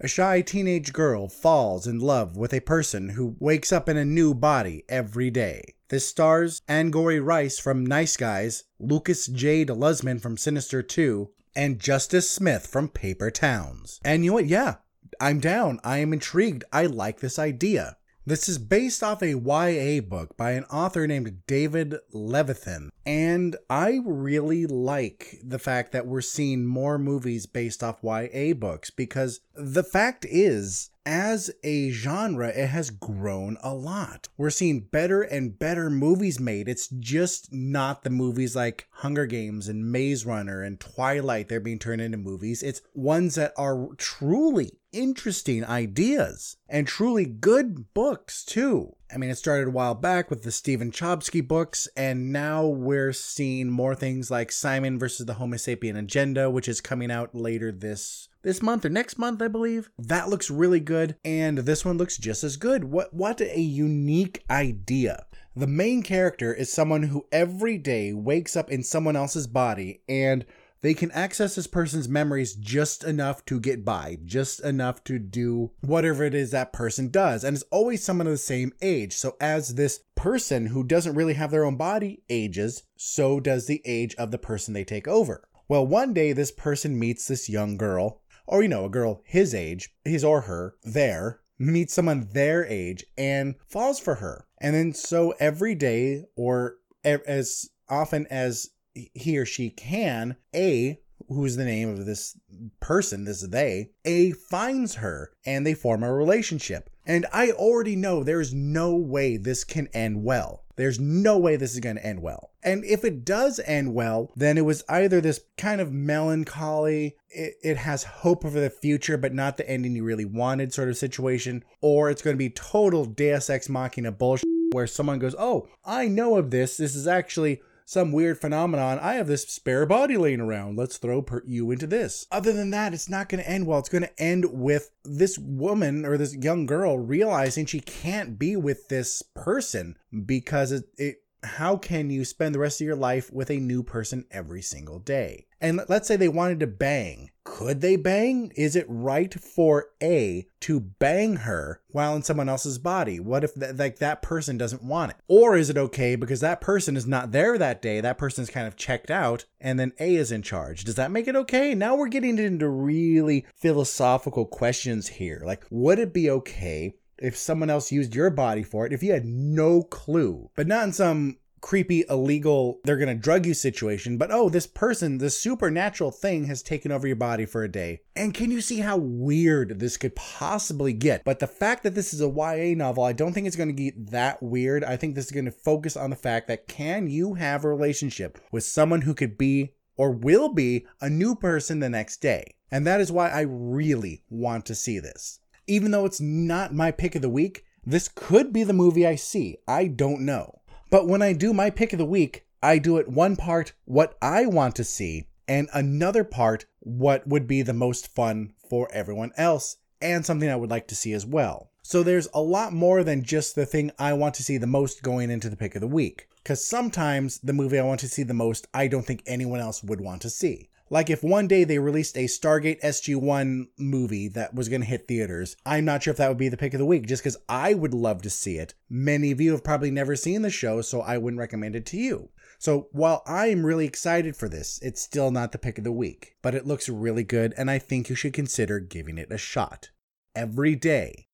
A 0.00 0.08
shy 0.08 0.40
teenage 0.40 0.92
girl 0.92 1.28
falls 1.28 1.86
in 1.86 2.00
love 2.00 2.36
with 2.36 2.52
a 2.52 2.58
person 2.58 3.10
who 3.10 3.36
wakes 3.38 3.70
up 3.70 3.88
in 3.88 3.96
a 3.96 4.04
new 4.04 4.34
body 4.34 4.82
every 4.88 5.30
day. 5.30 5.74
This 5.88 6.08
stars 6.08 6.62
Angourie 6.68 7.20
Rice 7.20 7.60
from 7.60 7.86
Nice 7.86 8.16
Guys, 8.16 8.64
Lucas 8.80 9.28
Jade 9.28 9.68
Zumann 9.68 10.20
from 10.20 10.36
Sinister 10.36 10.82
2, 10.82 11.30
and 11.54 11.78
Justice 11.78 12.28
Smith 12.28 12.66
from 12.66 12.88
Paper 12.88 13.30
Towns. 13.30 14.00
And 14.04 14.24
you 14.24 14.32
know 14.32 14.34
what? 14.34 14.46
Yeah, 14.46 14.78
I'm 15.20 15.38
down. 15.38 15.78
I 15.84 15.98
am 15.98 16.12
intrigued. 16.12 16.64
I 16.72 16.86
like 16.86 17.20
this 17.20 17.38
idea. 17.38 17.98
This 18.24 18.48
is 18.48 18.58
based 18.58 19.02
off 19.02 19.20
a 19.20 19.36
YA 19.36 20.00
book 20.00 20.36
by 20.36 20.52
an 20.52 20.62
author 20.64 21.08
named 21.08 21.44
David 21.48 21.96
Levithan. 22.14 22.90
And 23.04 23.56
I 23.68 23.98
really 24.04 24.64
like 24.64 25.40
the 25.42 25.58
fact 25.58 25.90
that 25.90 26.06
we're 26.06 26.20
seeing 26.20 26.64
more 26.64 26.98
movies 26.98 27.46
based 27.46 27.82
off 27.82 28.04
YA 28.04 28.54
books 28.54 28.90
because 28.90 29.40
the 29.56 29.82
fact 29.82 30.24
is, 30.28 30.90
as 31.04 31.50
a 31.64 31.90
genre, 31.90 32.46
it 32.50 32.68
has 32.68 32.90
grown 32.90 33.58
a 33.60 33.74
lot. 33.74 34.28
We're 34.36 34.50
seeing 34.50 34.82
better 34.82 35.22
and 35.22 35.58
better 35.58 35.90
movies 35.90 36.38
made. 36.38 36.68
It's 36.68 36.86
just 36.86 37.52
not 37.52 38.04
the 38.04 38.10
movies 38.10 38.54
like 38.54 38.86
Hunger 38.90 39.26
Games 39.26 39.66
and 39.66 39.90
Maze 39.90 40.24
Runner 40.24 40.62
and 40.62 40.78
Twilight 40.78 41.48
they're 41.48 41.58
being 41.58 41.80
turned 41.80 42.00
into 42.00 42.18
movies. 42.18 42.62
It's 42.62 42.82
ones 42.94 43.34
that 43.34 43.52
are 43.56 43.88
truly 43.96 44.78
interesting 44.92 45.64
ideas 45.64 46.56
and 46.68 46.86
truly 46.86 47.24
good 47.24 47.92
books 47.94 48.44
too. 48.44 48.96
I 49.12 49.18
mean, 49.18 49.30
it 49.30 49.36
started 49.36 49.68
a 49.68 49.72
while 49.72 49.94
back 49.94 50.30
with 50.30 50.42
the 50.42 50.50
Stephen 50.50 50.90
Chbosky 50.90 51.46
books, 51.46 51.86
and 51.96 52.32
now 52.32 52.66
we're 52.66 53.12
seeing 53.12 53.68
more 53.68 53.94
things 53.94 54.30
like 54.30 54.50
Simon 54.50 54.98
versus 54.98 55.26
the 55.26 55.34
Homo 55.34 55.56
sapien 55.56 55.98
agenda, 55.98 56.50
which 56.50 56.68
is 56.68 56.80
coming 56.80 57.10
out 57.10 57.34
later 57.34 57.70
this 57.70 58.28
this 58.42 58.62
month 58.62 58.84
or 58.84 58.88
next 58.88 59.18
month, 59.18 59.42
I 59.42 59.48
believe. 59.48 59.90
That 59.98 60.28
looks 60.28 60.50
really 60.50 60.80
good, 60.80 61.16
and 61.24 61.58
this 61.58 61.84
one 61.84 61.98
looks 61.98 62.16
just 62.16 62.42
as 62.42 62.56
good. 62.56 62.84
What 62.84 63.12
what 63.12 63.40
a 63.40 63.60
unique 63.60 64.44
idea. 64.48 65.26
The 65.54 65.66
main 65.66 66.02
character 66.02 66.54
is 66.54 66.72
someone 66.72 67.02
who 67.02 67.26
every 67.30 67.76
day 67.76 68.14
wakes 68.14 68.56
up 68.56 68.70
in 68.70 68.82
someone 68.82 69.16
else's 69.16 69.46
body 69.46 70.00
and 70.08 70.46
they 70.82 70.94
can 70.94 71.10
access 71.12 71.54
this 71.54 71.68
person's 71.68 72.08
memories 72.08 72.54
just 72.54 73.04
enough 73.04 73.44
to 73.46 73.60
get 73.60 73.84
by, 73.84 74.18
just 74.24 74.60
enough 74.60 75.02
to 75.04 75.18
do 75.18 75.70
whatever 75.80 76.24
it 76.24 76.34
is 76.34 76.50
that 76.50 76.72
person 76.72 77.08
does. 77.08 77.44
And 77.44 77.56
it's 77.56 77.64
always 77.70 78.02
someone 78.02 78.26
of 78.26 78.32
the 78.32 78.38
same 78.38 78.72
age. 78.82 79.14
So 79.14 79.36
as 79.40 79.74
this 79.74 80.00
person 80.16 80.66
who 80.66 80.84
doesn't 80.84 81.14
really 81.14 81.34
have 81.34 81.52
their 81.52 81.64
own 81.64 81.76
body 81.76 82.22
ages, 82.28 82.82
so 82.96 83.40
does 83.40 83.66
the 83.66 83.80
age 83.84 84.14
of 84.16 84.32
the 84.32 84.38
person 84.38 84.74
they 84.74 84.84
take 84.84 85.08
over. 85.08 85.48
Well, 85.68 85.86
one 85.86 86.12
day 86.12 86.32
this 86.32 86.50
person 86.50 86.98
meets 86.98 87.28
this 87.28 87.48
young 87.48 87.76
girl, 87.76 88.20
or 88.46 88.62
you 88.62 88.68
know, 88.68 88.84
a 88.84 88.90
girl 88.90 89.22
his 89.24 89.54
age, 89.54 89.88
his 90.04 90.24
or 90.24 90.42
her, 90.42 90.74
there, 90.82 91.40
meets 91.58 91.94
someone 91.94 92.28
their 92.32 92.66
age 92.66 93.04
and 93.16 93.54
falls 93.68 94.00
for 94.00 94.16
her. 94.16 94.46
And 94.60 94.74
then 94.74 94.94
so 94.94 95.32
every 95.38 95.76
day, 95.76 96.24
or 96.36 96.76
as 97.04 97.70
often 97.88 98.26
as 98.30 98.70
he 98.94 99.38
or 99.38 99.46
she 99.46 99.70
can, 99.70 100.36
A, 100.54 101.00
who's 101.28 101.56
the 101.56 101.64
name 101.64 101.88
of 101.88 102.06
this 102.06 102.38
person, 102.80 103.24
this 103.24 103.42
is 103.42 103.50
they, 103.50 103.90
A 104.04 104.32
finds 104.32 104.96
her 104.96 105.32
and 105.44 105.66
they 105.66 105.74
form 105.74 106.02
a 106.02 106.12
relationship. 106.12 106.90
And 107.06 107.26
I 107.32 107.50
already 107.50 107.96
know 107.96 108.22
there's 108.22 108.54
no 108.54 108.94
way 108.94 109.36
this 109.36 109.64
can 109.64 109.88
end 109.88 110.22
well. 110.22 110.64
There's 110.76 111.00
no 111.00 111.36
way 111.36 111.56
this 111.56 111.74
is 111.74 111.80
going 111.80 111.96
to 111.96 112.06
end 112.06 112.22
well. 112.22 112.50
And 112.62 112.84
if 112.84 113.04
it 113.04 113.24
does 113.24 113.60
end 113.66 113.92
well, 113.92 114.32
then 114.36 114.56
it 114.56 114.64
was 114.64 114.84
either 114.88 115.20
this 115.20 115.40
kind 115.58 115.80
of 115.80 115.92
melancholy, 115.92 117.16
it, 117.28 117.54
it 117.62 117.76
has 117.76 118.04
hope 118.04 118.42
for 118.42 118.50
the 118.50 118.70
future, 118.70 119.16
but 119.16 119.34
not 119.34 119.56
the 119.56 119.68
ending 119.68 119.96
you 119.96 120.04
really 120.04 120.24
wanted 120.24 120.72
sort 120.72 120.88
of 120.88 120.96
situation, 120.96 121.64
or 121.80 122.08
it's 122.08 122.22
going 122.22 122.34
to 122.34 122.38
be 122.38 122.50
total 122.50 123.04
Deus 123.04 123.50
Ex 123.50 123.68
Machina 123.68 124.12
bullshit 124.12 124.46
where 124.72 124.86
someone 124.86 125.18
goes, 125.18 125.34
Oh, 125.38 125.68
I 125.84 126.08
know 126.08 126.36
of 126.36 126.50
this. 126.50 126.76
This 126.76 126.94
is 126.94 127.06
actually 127.06 127.60
some 127.84 128.12
weird 128.12 128.38
phenomenon. 128.40 128.98
I 128.98 129.14
have 129.14 129.26
this 129.26 129.42
spare 129.48 129.86
body 129.86 130.16
laying 130.16 130.40
around. 130.40 130.76
Let's 130.76 130.98
throw 130.98 131.22
per- 131.22 131.42
you 131.46 131.70
into 131.70 131.86
this. 131.86 132.26
Other 132.30 132.52
than 132.52 132.70
that, 132.70 132.94
it's 132.94 133.08
not 133.08 133.28
going 133.28 133.42
to 133.42 133.50
end 133.50 133.66
well. 133.66 133.78
It's 133.78 133.88
going 133.88 134.02
to 134.02 134.22
end 134.22 134.46
with 134.52 134.90
this 135.04 135.38
woman 135.38 136.04
or 136.04 136.16
this 136.16 136.34
young 136.34 136.66
girl 136.66 136.98
realizing 136.98 137.66
she 137.66 137.80
can't 137.80 138.38
be 138.38 138.56
with 138.56 138.88
this 138.88 139.22
person 139.34 139.96
because 140.26 140.72
it, 140.72 140.84
it 140.96 141.16
how 141.42 141.76
can 141.76 142.10
you 142.10 142.24
spend 142.24 142.54
the 142.54 142.58
rest 142.58 142.80
of 142.80 142.86
your 142.86 142.96
life 142.96 143.32
with 143.32 143.50
a 143.50 143.58
new 143.58 143.82
person 143.82 144.24
every 144.30 144.62
single 144.62 144.98
day? 144.98 145.46
And 145.60 145.80
let's 145.88 146.08
say 146.08 146.16
they 146.16 146.28
wanted 146.28 146.58
to 146.60 146.66
bang. 146.66 147.30
Could 147.44 147.80
they 147.80 147.96
bang? 147.96 148.52
Is 148.56 148.74
it 148.74 148.86
right 148.88 149.32
for 149.32 149.86
A 150.02 150.46
to 150.60 150.80
bang 150.80 151.36
her 151.36 151.80
while 151.88 152.16
in 152.16 152.22
someone 152.22 152.48
else's 152.48 152.78
body? 152.78 153.20
What 153.20 153.44
if 153.44 153.54
th- 153.54 153.76
like 153.76 153.98
that 153.98 154.22
person 154.22 154.58
doesn't 154.58 154.82
want 154.82 155.12
it? 155.12 155.16
Or 155.28 155.56
is 155.56 155.70
it 155.70 155.76
okay 155.76 156.16
because 156.16 156.40
that 156.40 156.60
person 156.60 156.96
is 156.96 157.06
not 157.06 157.30
there 157.32 157.58
that 157.58 157.82
day? 157.82 158.00
That 158.00 158.18
person's 158.18 158.50
kind 158.50 158.66
of 158.66 158.76
checked 158.76 159.10
out 159.10 159.44
and 159.60 159.78
then 159.78 159.92
A 160.00 160.16
is 160.16 160.32
in 160.32 160.42
charge. 160.42 160.84
Does 160.84 160.96
that 160.96 161.10
make 161.10 161.28
it 161.28 161.36
okay? 161.36 161.74
Now 161.74 161.96
we're 161.96 162.08
getting 162.08 162.38
into 162.38 162.68
really 162.68 163.46
philosophical 163.54 164.46
questions 164.46 165.08
here. 165.08 165.42
Like 165.44 165.64
would 165.70 165.98
it 165.98 166.12
be 166.12 166.30
okay 166.30 166.94
if 167.22 167.36
someone 167.36 167.70
else 167.70 167.92
used 167.92 168.14
your 168.14 168.30
body 168.30 168.62
for 168.62 168.84
it 168.84 168.92
if 168.92 169.02
you 169.02 169.12
had 169.12 169.24
no 169.24 169.82
clue, 169.82 170.50
but 170.54 170.66
not 170.66 170.84
in 170.84 170.92
some 170.92 171.36
creepy, 171.62 172.04
illegal, 172.10 172.80
they're 172.84 172.98
going 172.98 173.08
to 173.08 173.14
drug 173.14 173.46
you 173.46 173.54
situation, 173.54 174.18
but 174.18 174.30
oh, 174.30 174.50
this 174.50 174.66
person, 174.66 175.18
this 175.18 175.38
supernatural 175.38 176.10
thing 176.10 176.44
has 176.44 176.62
taken 176.62 176.92
over 176.92 177.06
your 177.06 177.16
body 177.16 177.46
for 177.46 177.62
a 177.62 177.70
day. 177.70 178.00
And 178.14 178.34
can 178.34 178.50
you 178.50 178.60
see 178.60 178.80
how 178.80 178.98
weird 178.98 179.78
this 179.78 179.96
could 179.96 180.14
possibly 180.14 180.92
get? 180.92 181.24
But 181.24 181.38
the 181.38 181.46
fact 181.46 181.84
that 181.84 181.94
this 181.94 182.12
is 182.12 182.20
a 182.20 182.28
YA 182.28 182.74
novel, 182.76 183.04
I 183.04 183.12
don't 183.14 183.32
think 183.32 183.46
it's 183.46 183.56
going 183.56 183.74
to 183.74 183.82
get 183.82 184.10
that 184.10 184.42
weird. 184.42 184.84
I 184.84 184.96
think 184.96 185.14
this 185.14 185.26
is 185.26 185.30
going 185.30 185.46
to 185.46 185.52
focus 185.52 185.96
on 185.96 186.10
the 186.10 186.16
fact 186.16 186.48
that 186.48 186.68
can 186.68 187.06
you 187.06 187.34
have 187.34 187.64
a 187.64 187.68
relationship 187.68 188.38
with 188.50 188.64
someone 188.64 189.02
who 189.02 189.14
could 189.14 189.38
be 189.38 189.72
or 189.96 190.10
will 190.10 190.52
be 190.52 190.86
a 191.00 191.08
new 191.08 191.34
person 191.34 191.78
the 191.78 191.88
next 191.88 192.20
day? 192.20 192.56
And 192.70 192.86
that 192.86 193.00
is 193.00 193.12
why 193.12 193.28
I 193.28 193.42
really 193.42 194.24
want 194.28 194.66
to 194.66 194.74
see 194.74 194.98
this 194.98 195.38
even 195.72 195.90
though 195.90 196.04
it's 196.04 196.20
not 196.20 196.74
my 196.74 196.90
pick 196.90 197.14
of 197.14 197.22
the 197.22 197.30
week, 197.30 197.64
this 197.82 198.06
could 198.14 198.52
be 198.52 198.62
the 198.62 198.74
movie 198.74 199.06
I 199.06 199.14
see. 199.14 199.56
I 199.66 199.86
don't 199.86 200.20
know. 200.20 200.60
But 200.90 201.08
when 201.08 201.22
I 201.22 201.32
do 201.32 201.54
my 201.54 201.70
pick 201.70 201.94
of 201.94 201.98
the 201.98 202.04
week, 202.04 202.44
I 202.62 202.76
do 202.76 202.98
it 202.98 203.08
one 203.08 203.36
part 203.36 203.72
what 203.86 204.18
I 204.20 204.44
want 204.44 204.76
to 204.76 204.84
see, 204.84 205.28
and 205.48 205.70
another 205.72 206.24
part 206.24 206.66
what 206.80 207.26
would 207.26 207.46
be 207.46 207.62
the 207.62 207.72
most 207.72 208.14
fun 208.14 208.52
for 208.68 208.86
everyone 208.92 209.32
else, 209.38 209.78
and 210.02 210.26
something 210.26 210.50
I 210.50 210.56
would 210.56 210.68
like 210.68 210.88
to 210.88 210.94
see 210.94 211.14
as 211.14 211.24
well. 211.24 211.70
So 211.82 212.02
there's 212.02 212.28
a 212.34 212.42
lot 212.42 212.74
more 212.74 213.02
than 213.02 213.24
just 213.24 213.54
the 213.54 213.64
thing 213.64 213.92
I 213.98 214.12
want 214.12 214.34
to 214.34 214.42
see 214.42 214.58
the 214.58 214.66
most 214.66 215.02
going 215.02 215.30
into 215.30 215.48
the 215.48 215.56
pick 215.56 215.74
of 215.74 215.80
the 215.80 215.86
week. 215.88 216.28
Because 216.42 216.62
sometimes 216.62 217.38
the 217.38 217.54
movie 217.54 217.78
I 217.78 217.84
want 217.84 218.00
to 218.00 218.08
see 218.08 218.24
the 218.24 218.34
most, 218.34 218.66
I 218.74 218.88
don't 218.88 219.06
think 219.06 219.22
anyone 219.26 219.60
else 219.60 219.82
would 219.82 220.02
want 220.02 220.20
to 220.22 220.30
see. 220.30 220.68
Like 220.92 221.08
if 221.08 221.24
one 221.24 221.48
day 221.48 221.64
they 221.64 221.78
released 221.78 222.18
a 222.18 222.24
Stargate 222.24 222.82
SG1 222.82 223.68
movie 223.78 224.28
that 224.28 224.54
was 224.54 224.68
going 224.68 224.82
to 224.82 224.86
hit 224.86 225.08
theaters, 225.08 225.56
I'm 225.64 225.86
not 225.86 226.02
sure 226.02 226.10
if 226.10 226.18
that 226.18 226.28
would 226.28 226.36
be 226.36 226.50
the 226.50 226.58
pick 226.58 226.74
of 226.74 226.78
the 226.78 226.84
week 226.84 227.06
just 227.06 227.22
because 227.22 227.38
I 227.48 227.72
would 227.72 227.94
love 227.94 228.20
to 228.20 228.28
see 228.28 228.58
it. 228.58 228.74
Many 228.90 229.30
of 229.30 229.40
you 229.40 229.52
have 229.52 229.64
probably 229.64 229.90
never 229.90 230.16
seen 230.16 230.42
the 230.42 230.50
show, 230.50 230.82
so 230.82 231.00
I 231.00 231.16
wouldn't 231.16 231.40
recommend 231.40 231.76
it 231.76 231.86
to 231.86 231.96
you. 231.96 232.28
So 232.58 232.88
while 232.92 233.22
I'm 233.26 233.64
really 233.64 233.86
excited 233.86 234.36
for 234.36 234.50
this, 234.50 234.78
it's 234.82 235.00
still 235.00 235.30
not 235.30 235.52
the 235.52 235.58
pick 235.58 235.78
of 235.78 235.84
the 235.84 235.90
week, 235.90 236.36
but 236.42 236.54
it 236.54 236.66
looks 236.66 236.90
really 236.90 237.24
good 237.24 237.54
and 237.56 237.70
I 237.70 237.78
think 237.78 238.10
you 238.10 238.14
should 238.14 238.34
consider 238.34 238.78
giving 238.78 239.16
it 239.16 239.32
a 239.32 239.38
shot. 239.38 239.92
Every 240.36 240.74
day 240.74 241.28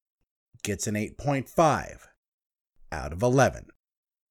gets 0.63 0.87
an 0.87 0.95
8.5 0.95 1.99
out 2.93 3.13
of 3.13 3.25
11. 3.25 3.67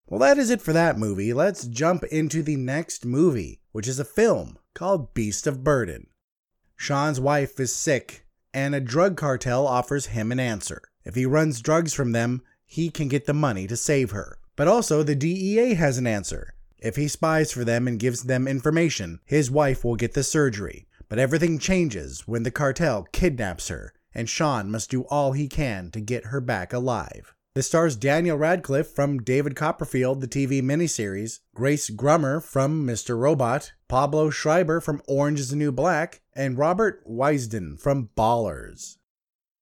Well, 0.07 0.21
that 0.21 0.37
is 0.37 0.49
it 0.49 0.61
for 0.61 0.71
that 0.71 0.97
movie. 0.97 1.33
Let's 1.33 1.67
jump 1.67 2.05
into 2.05 2.41
the 2.41 2.55
next 2.55 3.05
movie, 3.05 3.59
which 3.73 3.89
is 3.89 3.99
a 3.99 4.05
film 4.05 4.57
called 4.77 5.15
Beast 5.15 5.47
of 5.47 5.63
Burden. 5.63 6.05
Sean's 6.75 7.19
wife 7.19 7.59
is 7.59 7.73
sick, 7.73 8.27
and 8.53 8.75
a 8.75 8.79
drug 8.79 9.17
cartel 9.17 9.65
offers 9.65 10.07
him 10.07 10.31
an 10.31 10.39
answer. 10.39 10.83
If 11.03 11.15
he 11.15 11.25
runs 11.25 11.61
drugs 11.61 11.95
from 11.95 12.11
them, 12.11 12.43
he 12.63 12.91
can 12.91 13.07
get 13.07 13.25
the 13.25 13.33
money 13.33 13.65
to 13.65 13.75
save 13.75 14.11
her. 14.11 14.37
But 14.55 14.67
also, 14.67 15.01
the 15.01 15.15
DEA 15.15 15.73
has 15.73 15.97
an 15.97 16.05
answer. 16.05 16.53
If 16.77 16.95
he 16.95 17.07
spies 17.07 17.51
for 17.51 17.63
them 17.63 17.87
and 17.87 17.99
gives 17.99 18.23
them 18.23 18.47
information, 18.47 19.19
his 19.25 19.49
wife 19.49 19.83
will 19.83 19.95
get 19.95 20.13
the 20.13 20.23
surgery. 20.23 20.87
But 21.09 21.17
everything 21.17 21.57
changes 21.57 22.27
when 22.27 22.43
the 22.43 22.51
cartel 22.51 23.07
kidnaps 23.11 23.69
her, 23.69 23.93
and 24.13 24.29
Sean 24.29 24.69
must 24.69 24.91
do 24.91 25.05
all 25.05 25.31
he 25.31 25.47
can 25.47 25.89
to 25.89 25.99
get 25.99 26.25
her 26.25 26.39
back 26.39 26.71
alive. 26.71 27.33
This 27.55 27.65
stars 27.65 27.95
Daniel 27.95 28.37
Radcliffe 28.37 28.93
from 28.93 29.23
David 29.23 29.55
Copperfield, 29.55 30.21
the 30.21 30.27
TV 30.27 30.61
miniseries, 30.61 31.39
Grace 31.55 31.89
Gummer 31.89 32.43
from 32.43 32.85
Mr. 32.85 33.17
Robot, 33.17 33.71
Pablo 33.87 34.29
Schreiber 34.29 34.81
from 34.81 35.01
Orange 35.07 35.39
is 35.39 35.49
the 35.49 35.55
New 35.55 35.71
Black, 35.71 36.21
and 36.35 36.57
Robert 36.57 37.01
Wisdom 37.05 37.77
from 37.77 38.09
Ballers. 38.17 38.97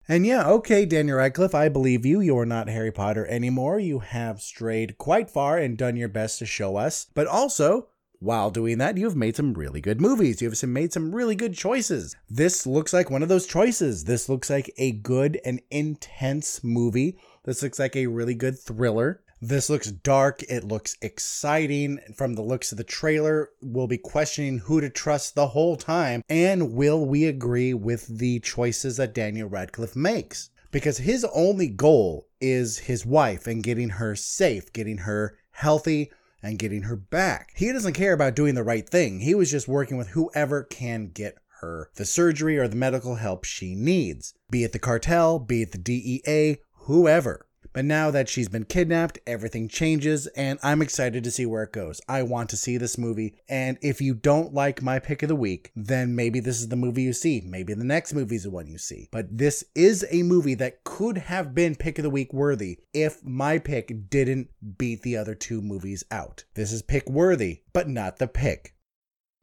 And 0.08 0.26
yeah, 0.26 0.48
okay, 0.50 0.86
Daniel 0.86 1.18
Radcliffe, 1.18 1.54
I 1.54 1.70
believe 1.70 2.06
you. 2.06 2.22
You're 2.22 2.46
not 2.46 2.68
Harry 2.68 2.92
Potter 2.92 3.26
anymore. 3.28 3.80
You 3.80 4.00
have 4.00 4.42
strayed 4.42 4.98
quite 4.98 5.30
far 5.30 5.58
and 5.58 5.78
done 5.78 5.96
your 5.96 6.10
best 6.10 6.40
to 6.40 6.46
show 6.46 6.76
us. 6.76 7.08
But 7.14 7.28
also, 7.28 7.90
while 8.20 8.50
doing 8.50 8.80
that, 8.80 8.98
you've 8.98 9.16
made 9.16 9.36
some 9.36 9.54
really 9.54 9.82
good 9.82 10.02
movies. 10.02 10.42
You've 10.42 10.62
made 10.64 10.94
some 10.94 11.14
really 11.14 11.36
good 11.36 11.54
choices. 11.54 12.16
This 12.30 12.66
looks 12.66 12.94
like 12.94 13.12
one 13.12 13.22
of 13.22 13.30
those 13.30 13.46
choices. 13.46 14.06
This 14.06 14.28
looks 14.28 14.50
like 14.50 14.72
a 14.78 14.92
good 14.92 15.40
and 15.46 15.62
intense 15.70 16.64
movie. 16.64 17.20
This 17.44 17.62
looks 17.62 17.78
like 17.78 17.96
a 17.96 18.08
really 18.08 18.34
good 18.34 18.60
thriller. 18.60 19.22
This 19.42 19.70
looks 19.70 19.92
dark. 19.92 20.44
It 20.44 20.64
looks 20.64 20.96
exciting. 21.02 22.00
From 22.16 22.36
the 22.36 22.42
looks 22.42 22.72
of 22.72 22.78
the 22.78 22.84
trailer, 22.84 23.50
we'll 23.62 23.88
be 23.88 23.98
questioning 23.98 24.60
who 24.60 24.82
to 24.82 24.90
trust 24.90 25.36
the 25.36 25.50
whole 25.50 25.76
time. 25.76 26.24
And 26.30 26.74
will 26.74 27.06
we 27.06 27.26
agree 27.26 27.74
with 27.74 28.08
the 28.08 28.40
choices 28.40 28.98
that 28.98 29.14
Daniel 29.14 29.50
Radcliffe 29.50 29.96
makes? 29.96 30.50
Because 30.72 31.00
his 31.00 31.26
only 31.34 31.68
goal 31.68 32.28
is 32.40 32.80
his 32.80 33.06
wife 33.06 33.46
and 33.48 33.64
getting 33.64 33.90
her 33.90 34.16
safe, 34.16 34.72
getting 34.74 35.00
her 35.00 35.38
healthy, 35.52 36.12
and 36.42 36.60
getting 36.60 36.84
her 36.84 36.96
back. 36.96 37.52
He 37.56 37.72
doesn't 37.72 37.94
care 37.94 38.14
about 38.14 38.36
doing 38.36 38.56
the 38.56 38.64
right 38.64 38.88
thing. 38.88 39.20
He 39.20 39.34
was 39.34 39.52
just 39.52 39.68
working 39.68 39.98
with 39.98 40.10
whoever 40.10 40.64
can 40.64 41.08
get 41.08 41.36
her 41.62 41.90
the 41.96 42.06
surgery 42.06 42.58
or 42.58 42.68
the 42.68 42.76
medical 42.76 43.16
help 43.16 43.46
she 43.46 43.74
needs, 43.76 44.34
be 44.52 44.64
it 44.64 44.72
the 44.72 44.80
cartel, 44.80 45.40
be 45.40 45.64
it 45.64 45.72
the 45.72 45.78
DEA, 45.78 46.58
whoever. 46.82 47.48
But 47.74 47.86
now 47.86 48.12
that 48.12 48.30
she's 48.30 48.50
been 48.50 48.66
kidnapped, 48.66 49.20
everything 49.28 49.68
changes, 49.68 50.28
and 50.28 50.60
I'm 50.64 50.82
excited 50.82 51.24
to 51.24 51.32
see 51.32 51.46
where 51.46 51.64
it 51.64 51.72
goes. 51.72 52.02
I 52.08 52.24
want 52.24 52.50
to 52.52 52.58
see 52.58 52.78
this 52.78 52.98
movie, 52.98 53.36
and 53.50 53.78
if 53.82 54.02
you 54.02 54.14
don't 54.14 54.54
like 54.54 54.82
my 54.82 55.00
pick 55.00 55.24
of 55.24 55.30
the 55.30 55.36
week, 55.36 55.72
then 55.76 56.16
maybe 56.16 56.40
this 56.40 56.60
is 56.60 56.70
the 56.70 56.76
movie 56.76 57.04
you 57.04 57.14
see. 57.14 57.42
Maybe 57.46 57.74
the 57.74 57.84
next 57.84 58.14
movie 58.14 58.36
is 58.36 58.44
the 58.44 58.50
one 58.50 58.68
you 58.68 58.78
see. 58.78 59.10
But 59.12 59.38
this 59.38 59.64
is 59.76 60.06
a 60.10 60.24
movie 60.24 60.56
that 60.56 60.84
could 60.84 61.18
have 61.18 61.54
been 61.54 61.76
pick 61.76 62.00
of 62.00 62.04
the 62.04 62.10
week 62.10 62.34
worthy 62.34 62.80
if 62.94 63.24
my 63.24 63.60
pick 63.60 64.10
didn't 64.10 64.50
beat 64.78 65.02
the 65.02 65.18
other 65.18 65.36
two 65.36 65.62
movies 65.62 66.04
out. 66.12 66.46
This 66.54 66.72
is 66.72 66.82
pick 66.82 67.10
worthy, 67.10 67.62
but 67.74 67.90
not 67.90 68.18
the 68.18 68.28
pick. 68.28 68.76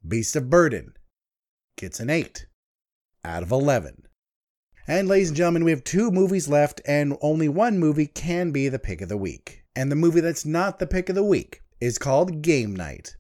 Beast 0.07 0.35
of 0.35 0.51
Burden 0.51 0.95
gets 1.77 2.01
an 2.01 2.11
8 2.11 2.47
out 3.25 3.43
of 3.43 3.53
11. 3.53 4.03
And 4.89 5.07
ladies 5.07 5.29
and 5.29 5.37
gentlemen, 5.37 5.65
we 5.65 5.71
have 5.71 5.85
two 5.85 6.11
movies 6.11 6.49
left, 6.49 6.81
and 6.85 7.17
only 7.21 7.49
one 7.49 7.79
movie 7.79 8.09
can 8.09 8.51
be 8.51 8.69
the 8.69 8.81
pick 8.81 9.01
of 9.01 9.09
the 9.09 9.17
week. 9.17 9.63
And 9.77 9.91
the 9.91 9.97
movie 9.97 10.21
that's 10.21 10.45
not 10.45 10.81
the 10.81 10.89
pick 10.89 11.09
of 11.09 11.15
the 11.15 11.23
week 11.23 11.63
is 11.81 11.99
called 11.99 12.43
Game 12.43 12.75
Night. 12.75 13.17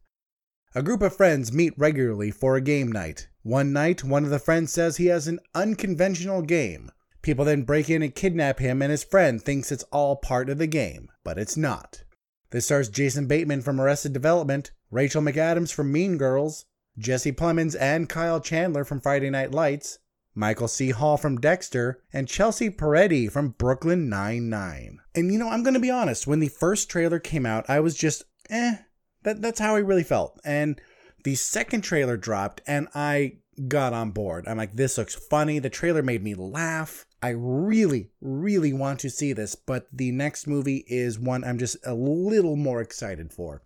A 0.74 0.82
group 0.82 1.02
of 1.02 1.16
friends 1.16 1.52
meet 1.52 1.72
regularly 1.76 2.30
for 2.30 2.56
a 2.56 2.60
game 2.60 2.90
night. 2.90 3.28
One 3.42 3.72
night, 3.72 4.02
one 4.02 4.24
of 4.24 4.30
the 4.30 4.38
friends 4.38 4.72
says 4.72 4.96
he 4.96 5.06
has 5.06 5.28
an 5.28 5.38
unconventional 5.54 6.42
game. 6.42 6.90
People 7.22 7.44
then 7.44 7.62
break 7.62 7.88
in 7.88 8.02
and 8.02 8.14
kidnap 8.14 8.58
him, 8.58 8.82
and 8.82 8.90
his 8.90 9.04
friend 9.04 9.40
thinks 9.40 9.70
it's 9.70 9.84
all 9.92 10.16
part 10.16 10.50
of 10.50 10.58
the 10.58 10.66
game, 10.66 11.10
but 11.22 11.38
it's 11.38 11.56
not. 11.56 12.02
This 12.50 12.64
stars 12.64 12.88
Jason 12.88 13.26
Bateman 13.26 13.62
from 13.62 13.80
Arrested 13.80 14.12
Development, 14.12 14.72
Rachel 14.90 15.22
McAdams 15.22 15.72
from 15.72 15.92
Mean 15.92 16.16
Girls, 16.16 16.64
Jesse 16.98 17.32
Plemons 17.32 17.76
and 17.78 18.08
Kyle 18.08 18.40
Chandler 18.40 18.84
from 18.84 19.00
Friday 19.00 19.30
Night 19.30 19.52
Lights, 19.52 19.98
Michael 20.34 20.68
C. 20.68 20.90
Hall 20.90 21.16
from 21.16 21.40
Dexter, 21.40 22.00
and 22.12 22.28
Chelsea 22.28 22.70
Peretti 22.70 23.30
from 23.30 23.50
Brooklyn 23.50 24.08
Nine-Nine. 24.08 25.00
And 25.14 25.32
you 25.32 25.38
know, 25.38 25.48
I'm 25.48 25.62
going 25.62 25.74
to 25.74 25.80
be 25.80 25.90
honest, 25.90 26.26
when 26.26 26.40
the 26.40 26.48
first 26.48 26.88
trailer 26.88 27.18
came 27.18 27.44
out, 27.46 27.68
I 27.68 27.80
was 27.80 27.94
just, 27.94 28.24
eh, 28.48 28.76
that, 29.22 29.42
that's 29.42 29.60
how 29.60 29.76
I 29.76 29.80
really 29.80 30.04
felt. 30.04 30.40
And 30.44 30.80
the 31.24 31.34
second 31.34 31.82
trailer 31.82 32.16
dropped, 32.16 32.60
and 32.66 32.88
I 32.94 33.38
got 33.68 33.92
on 33.92 34.10
board. 34.10 34.48
I'm 34.48 34.56
like, 34.56 34.76
this 34.76 34.98
looks 34.98 35.14
funny. 35.14 35.58
The 35.58 35.70
trailer 35.70 36.02
made 36.02 36.22
me 36.22 36.34
laugh. 36.34 37.06
I 37.22 37.30
really, 37.36 38.10
really 38.20 38.72
want 38.72 38.98
to 39.00 39.10
see 39.10 39.32
this, 39.32 39.54
but 39.54 39.86
the 39.92 40.10
next 40.10 40.46
movie 40.46 40.84
is 40.88 41.20
one 41.20 41.44
I'm 41.44 41.58
just 41.58 41.76
a 41.84 41.94
little 41.94 42.56
more 42.56 42.80
excited 42.80 43.32
for. 43.32 43.62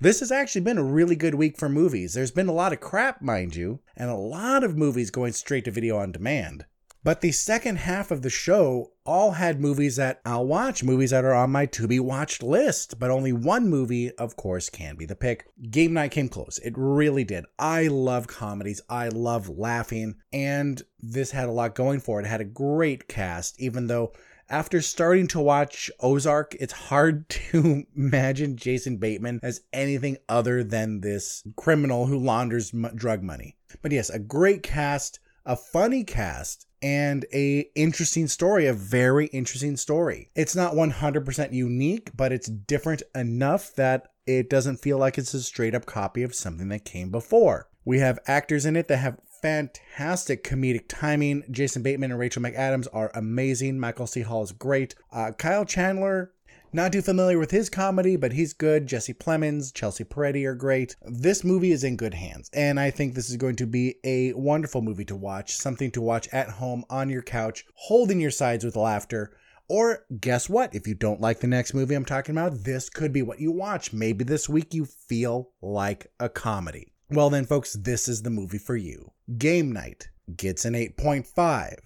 This 0.00 0.20
has 0.20 0.32
actually 0.32 0.62
been 0.62 0.78
a 0.78 0.84
really 0.84 1.16
good 1.16 1.34
week 1.34 1.56
for 1.56 1.68
movies. 1.68 2.14
There's 2.14 2.30
been 2.30 2.48
a 2.48 2.52
lot 2.52 2.72
of 2.72 2.80
crap, 2.80 3.22
mind 3.22 3.54
you, 3.54 3.80
and 3.96 4.10
a 4.10 4.16
lot 4.16 4.64
of 4.64 4.76
movies 4.76 5.10
going 5.10 5.32
straight 5.32 5.64
to 5.66 5.70
video 5.70 5.96
on 5.98 6.12
demand. 6.12 6.66
But 7.04 7.20
the 7.20 7.32
second 7.32 7.76
half 7.76 8.10
of 8.10 8.22
the 8.22 8.30
show 8.30 8.92
all 9.04 9.32
had 9.32 9.60
movies 9.60 9.96
that 9.96 10.22
I'll 10.24 10.46
watch, 10.46 10.82
movies 10.82 11.10
that 11.10 11.24
are 11.24 11.34
on 11.34 11.50
my 11.50 11.66
to 11.66 11.86
be 11.86 12.00
watched 12.00 12.42
list. 12.42 12.98
But 12.98 13.10
only 13.10 13.30
one 13.30 13.68
movie, 13.68 14.10
of 14.12 14.36
course, 14.36 14.70
can 14.70 14.96
be 14.96 15.04
the 15.04 15.14
pick. 15.14 15.46
Game 15.70 15.92
Night 15.92 16.12
came 16.12 16.30
close. 16.30 16.58
It 16.64 16.72
really 16.76 17.22
did. 17.22 17.44
I 17.58 17.88
love 17.88 18.26
comedies, 18.26 18.80
I 18.88 19.08
love 19.08 19.50
laughing, 19.50 20.14
and 20.32 20.82
this 20.98 21.30
had 21.30 21.50
a 21.50 21.52
lot 21.52 21.74
going 21.74 22.00
for 22.00 22.20
it. 22.20 22.24
It 22.24 22.30
had 22.30 22.40
a 22.40 22.44
great 22.44 23.06
cast, 23.06 23.60
even 23.60 23.86
though 23.86 24.12
after 24.48 24.80
starting 24.80 25.26
to 25.28 25.40
watch 25.40 25.90
Ozark, 26.00 26.54
it's 26.58 26.72
hard 26.72 27.28
to 27.50 27.84
imagine 27.96 28.56
Jason 28.56 28.96
Bateman 28.96 29.40
as 29.42 29.62
anything 29.72 30.18
other 30.28 30.62
than 30.64 31.00
this 31.00 31.42
criminal 31.56 32.06
who 32.06 32.18
launders 32.18 32.72
m- 32.72 32.90
drug 32.94 33.22
money. 33.22 33.56
But 33.82 33.92
yes, 33.92 34.10
a 34.10 34.18
great 34.18 34.62
cast, 34.62 35.18
a 35.44 35.56
funny 35.56 36.04
cast, 36.04 36.66
and 36.82 37.24
a 37.32 37.60
interesting 37.74 38.28
story, 38.28 38.66
a 38.66 38.74
very 38.74 39.26
interesting 39.28 39.76
story. 39.76 40.30
It's 40.34 40.54
not 40.54 40.74
100% 40.74 41.52
unique, 41.52 42.10
but 42.14 42.30
it's 42.30 42.48
different 42.48 43.02
enough 43.14 43.74
that 43.76 44.08
it 44.26 44.50
doesn't 44.50 44.78
feel 44.78 44.98
like 44.98 45.16
it's 45.16 45.34
a 45.34 45.42
straight 45.42 45.74
up 45.74 45.86
copy 45.86 46.22
of 46.22 46.34
something 46.34 46.68
that 46.68 46.84
came 46.84 47.10
before. 47.10 47.68
We 47.86 47.98
have 48.00 48.18
actors 48.26 48.66
in 48.66 48.76
it 48.76 48.88
that 48.88 48.98
have 48.98 49.18
fantastic 49.44 50.42
comedic 50.42 50.86
timing. 50.88 51.44
Jason 51.50 51.82
Bateman 51.82 52.10
and 52.10 52.18
Rachel 52.18 52.40
McAdams 52.40 52.86
are 52.94 53.10
amazing. 53.12 53.78
Michael 53.78 54.06
C. 54.06 54.22
Hall 54.22 54.42
is 54.42 54.52
great. 54.52 54.94
Uh, 55.12 55.32
Kyle 55.32 55.66
Chandler, 55.66 56.32
not 56.72 56.92
too 56.92 57.02
familiar 57.02 57.38
with 57.38 57.50
his 57.50 57.68
comedy, 57.68 58.16
but 58.16 58.32
he's 58.32 58.54
good. 58.54 58.86
Jesse 58.86 59.12
Plemons, 59.12 59.70
Chelsea 59.74 60.02
Peretti 60.02 60.46
are 60.46 60.54
great. 60.54 60.96
This 61.02 61.44
movie 61.44 61.72
is 61.72 61.84
in 61.84 61.98
good 61.98 62.14
hands, 62.14 62.48
and 62.54 62.80
I 62.80 62.90
think 62.90 63.12
this 63.12 63.28
is 63.28 63.36
going 63.36 63.56
to 63.56 63.66
be 63.66 63.96
a 64.02 64.32
wonderful 64.32 64.80
movie 64.80 65.04
to 65.04 65.14
watch, 65.14 65.54
something 65.54 65.90
to 65.90 66.00
watch 66.00 66.26
at 66.32 66.48
home 66.48 66.82
on 66.88 67.10
your 67.10 67.20
couch, 67.20 67.66
holding 67.74 68.20
your 68.20 68.30
sides 68.30 68.64
with 68.64 68.76
laughter. 68.76 69.36
Or 69.68 70.06
guess 70.22 70.48
what? 70.48 70.74
If 70.74 70.88
you 70.88 70.94
don't 70.94 71.20
like 71.20 71.40
the 71.40 71.48
next 71.48 71.74
movie 71.74 71.94
I'm 71.94 72.06
talking 72.06 72.34
about, 72.34 72.64
this 72.64 72.88
could 72.88 73.12
be 73.12 73.20
what 73.20 73.40
you 73.40 73.52
watch. 73.52 73.92
Maybe 73.92 74.24
this 74.24 74.48
week 74.48 74.72
you 74.72 74.86
feel 74.86 75.50
like 75.60 76.10
a 76.18 76.30
comedy. 76.30 76.93
Well, 77.14 77.30
then, 77.30 77.44
folks, 77.44 77.74
this 77.74 78.08
is 78.08 78.22
the 78.22 78.30
movie 78.30 78.58
for 78.58 78.74
you. 78.74 79.12
Game 79.38 79.70
Night 79.70 80.08
gets 80.36 80.64
an 80.64 80.74
8.5 80.74 81.76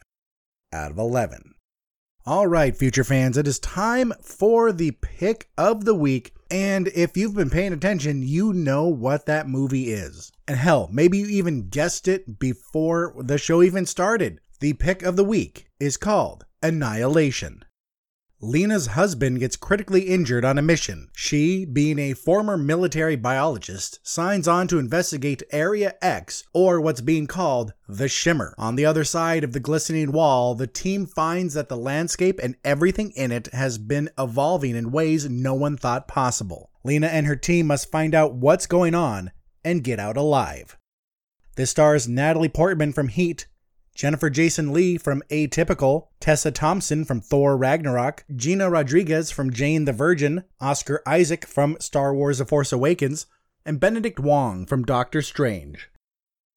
out 0.72 0.90
of 0.90 0.98
11. 0.98 1.54
All 2.24 2.46
right, 2.46 2.74
future 2.74 3.04
fans, 3.04 3.36
it 3.36 3.46
is 3.46 3.58
time 3.58 4.14
for 4.22 4.72
the 4.72 4.92
pick 4.92 5.50
of 5.58 5.84
the 5.84 5.94
week. 5.94 6.32
And 6.50 6.88
if 6.88 7.14
you've 7.14 7.34
been 7.34 7.50
paying 7.50 7.74
attention, 7.74 8.22
you 8.22 8.54
know 8.54 8.86
what 8.86 9.26
that 9.26 9.48
movie 9.48 9.92
is. 9.92 10.32
And 10.46 10.56
hell, 10.56 10.88
maybe 10.90 11.18
you 11.18 11.26
even 11.26 11.68
guessed 11.68 12.08
it 12.08 12.38
before 12.38 13.14
the 13.18 13.36
show 13.36 13.62
even 13.62 13.84
started. 13.84 14.40
The 14.60 14.72
pick 14.72 15.02
of 15.02 15.16
the 15.16 15.24
week 15.24 15.66
is 15.78 15.98
called 15.98 16.46
Annihilation. 16.62 17.64
Lena's 18.40 18.86
husband 18.86 19.40
gets 19.40 19.56
critically 19.56 20.02
injured 20.02 20.44
on 20.44 20.58
a 20.58 20.62
mission. 20.62 21.08
She, 21.12 21.64
being 21.64 21.98
a 21.98 22.14
former 22.14 22.56
military 22.56 23.16
biologist, 23.16 23.98
signs 24.06 24.46
on 24.46 24.68
to 24.68 24.78
investigate 24.78 25.42
Area 25.50 25.96
X, 26.00 26.44
or 26.54 26.80
what's 26.80 27.00
being 27.00 27.26
called 27.26 27.72
the 27.88 28.06
Shimmer. 28.06 28.54
On 28.56 28.76
the 28.76 28.86
other 28.86 29.02
side 29.02 29.42
of 29.42 29.54
the 29.54 29.60
glistening 29.60 30.12
wall, 30.12 30.54
the 30.54 30.68
team 30.68 31.04
finds 31.04 31.54
that 31.54 31.68
the 31.68 31.76
landscape 31.76 32.38
and 32.40 32.54
everything 32.64 33.10
in 33.16 33.32
it 33.32 33.48
has 33.48 33.76
been 33.76 34.08
evolving 34.16 34.76
in 34.76 34.92
ways 34.92 35.28
no 35.28 35.54
one 35.54 35.76
thought 35.76 36.06
possible. 36.06 36.70
Lena 36.84 37.08
and 37.08 37.26
her 37.26 37.34
team 37.34 37.66
must 37.66 37.90
find 37.90 38.14
out 38.14 38.34
what's 38.34 38.66
going 38.66 38.94
on 38.94 39.32
and 39.64 39.82
get 39.82 39.98
out 39.98 40.16
alive. 40.16 40.78
This 41.56 41.70
stars 41.70 42.06
Natalie 42.06 42.48
Portman 42.48 42.92
from 42.92 43.08
Heat, 43.08 43.48
Jennifer 43.98 44.30
Jason 44.30 44.72
Lee 44.72 44.96
from 44.96 45.24
Atypical, 45.28 46.06
Tessa 46.20 46.52
Thompson 46.52 47.04
from 47.04 47.20
Thor 47.20 47.56
Ragnarok, 47.56 48.24
Gina 48.36 48.70
Rodriguez 48.70 49.32
from 49.32 49.52
Jane 49.52 49.86
the 49.86 49.92
Virgin, 49.92 50.44
Oscar 50.60 51.02
Isaac 51.04 51.44
from 51.44 51.76
Star 51.80 52.14
Wars 52.14 52.38
The 52.38 52.44
Force 52.44 52.72
Awakens, 52.72 53.26
and 53.66 53.80
Benedict 53.80 54.20
Wong 54.20 54.66
from 54.66 54.84
Doctor 54.84 55.20
Strange. 55.20 55.90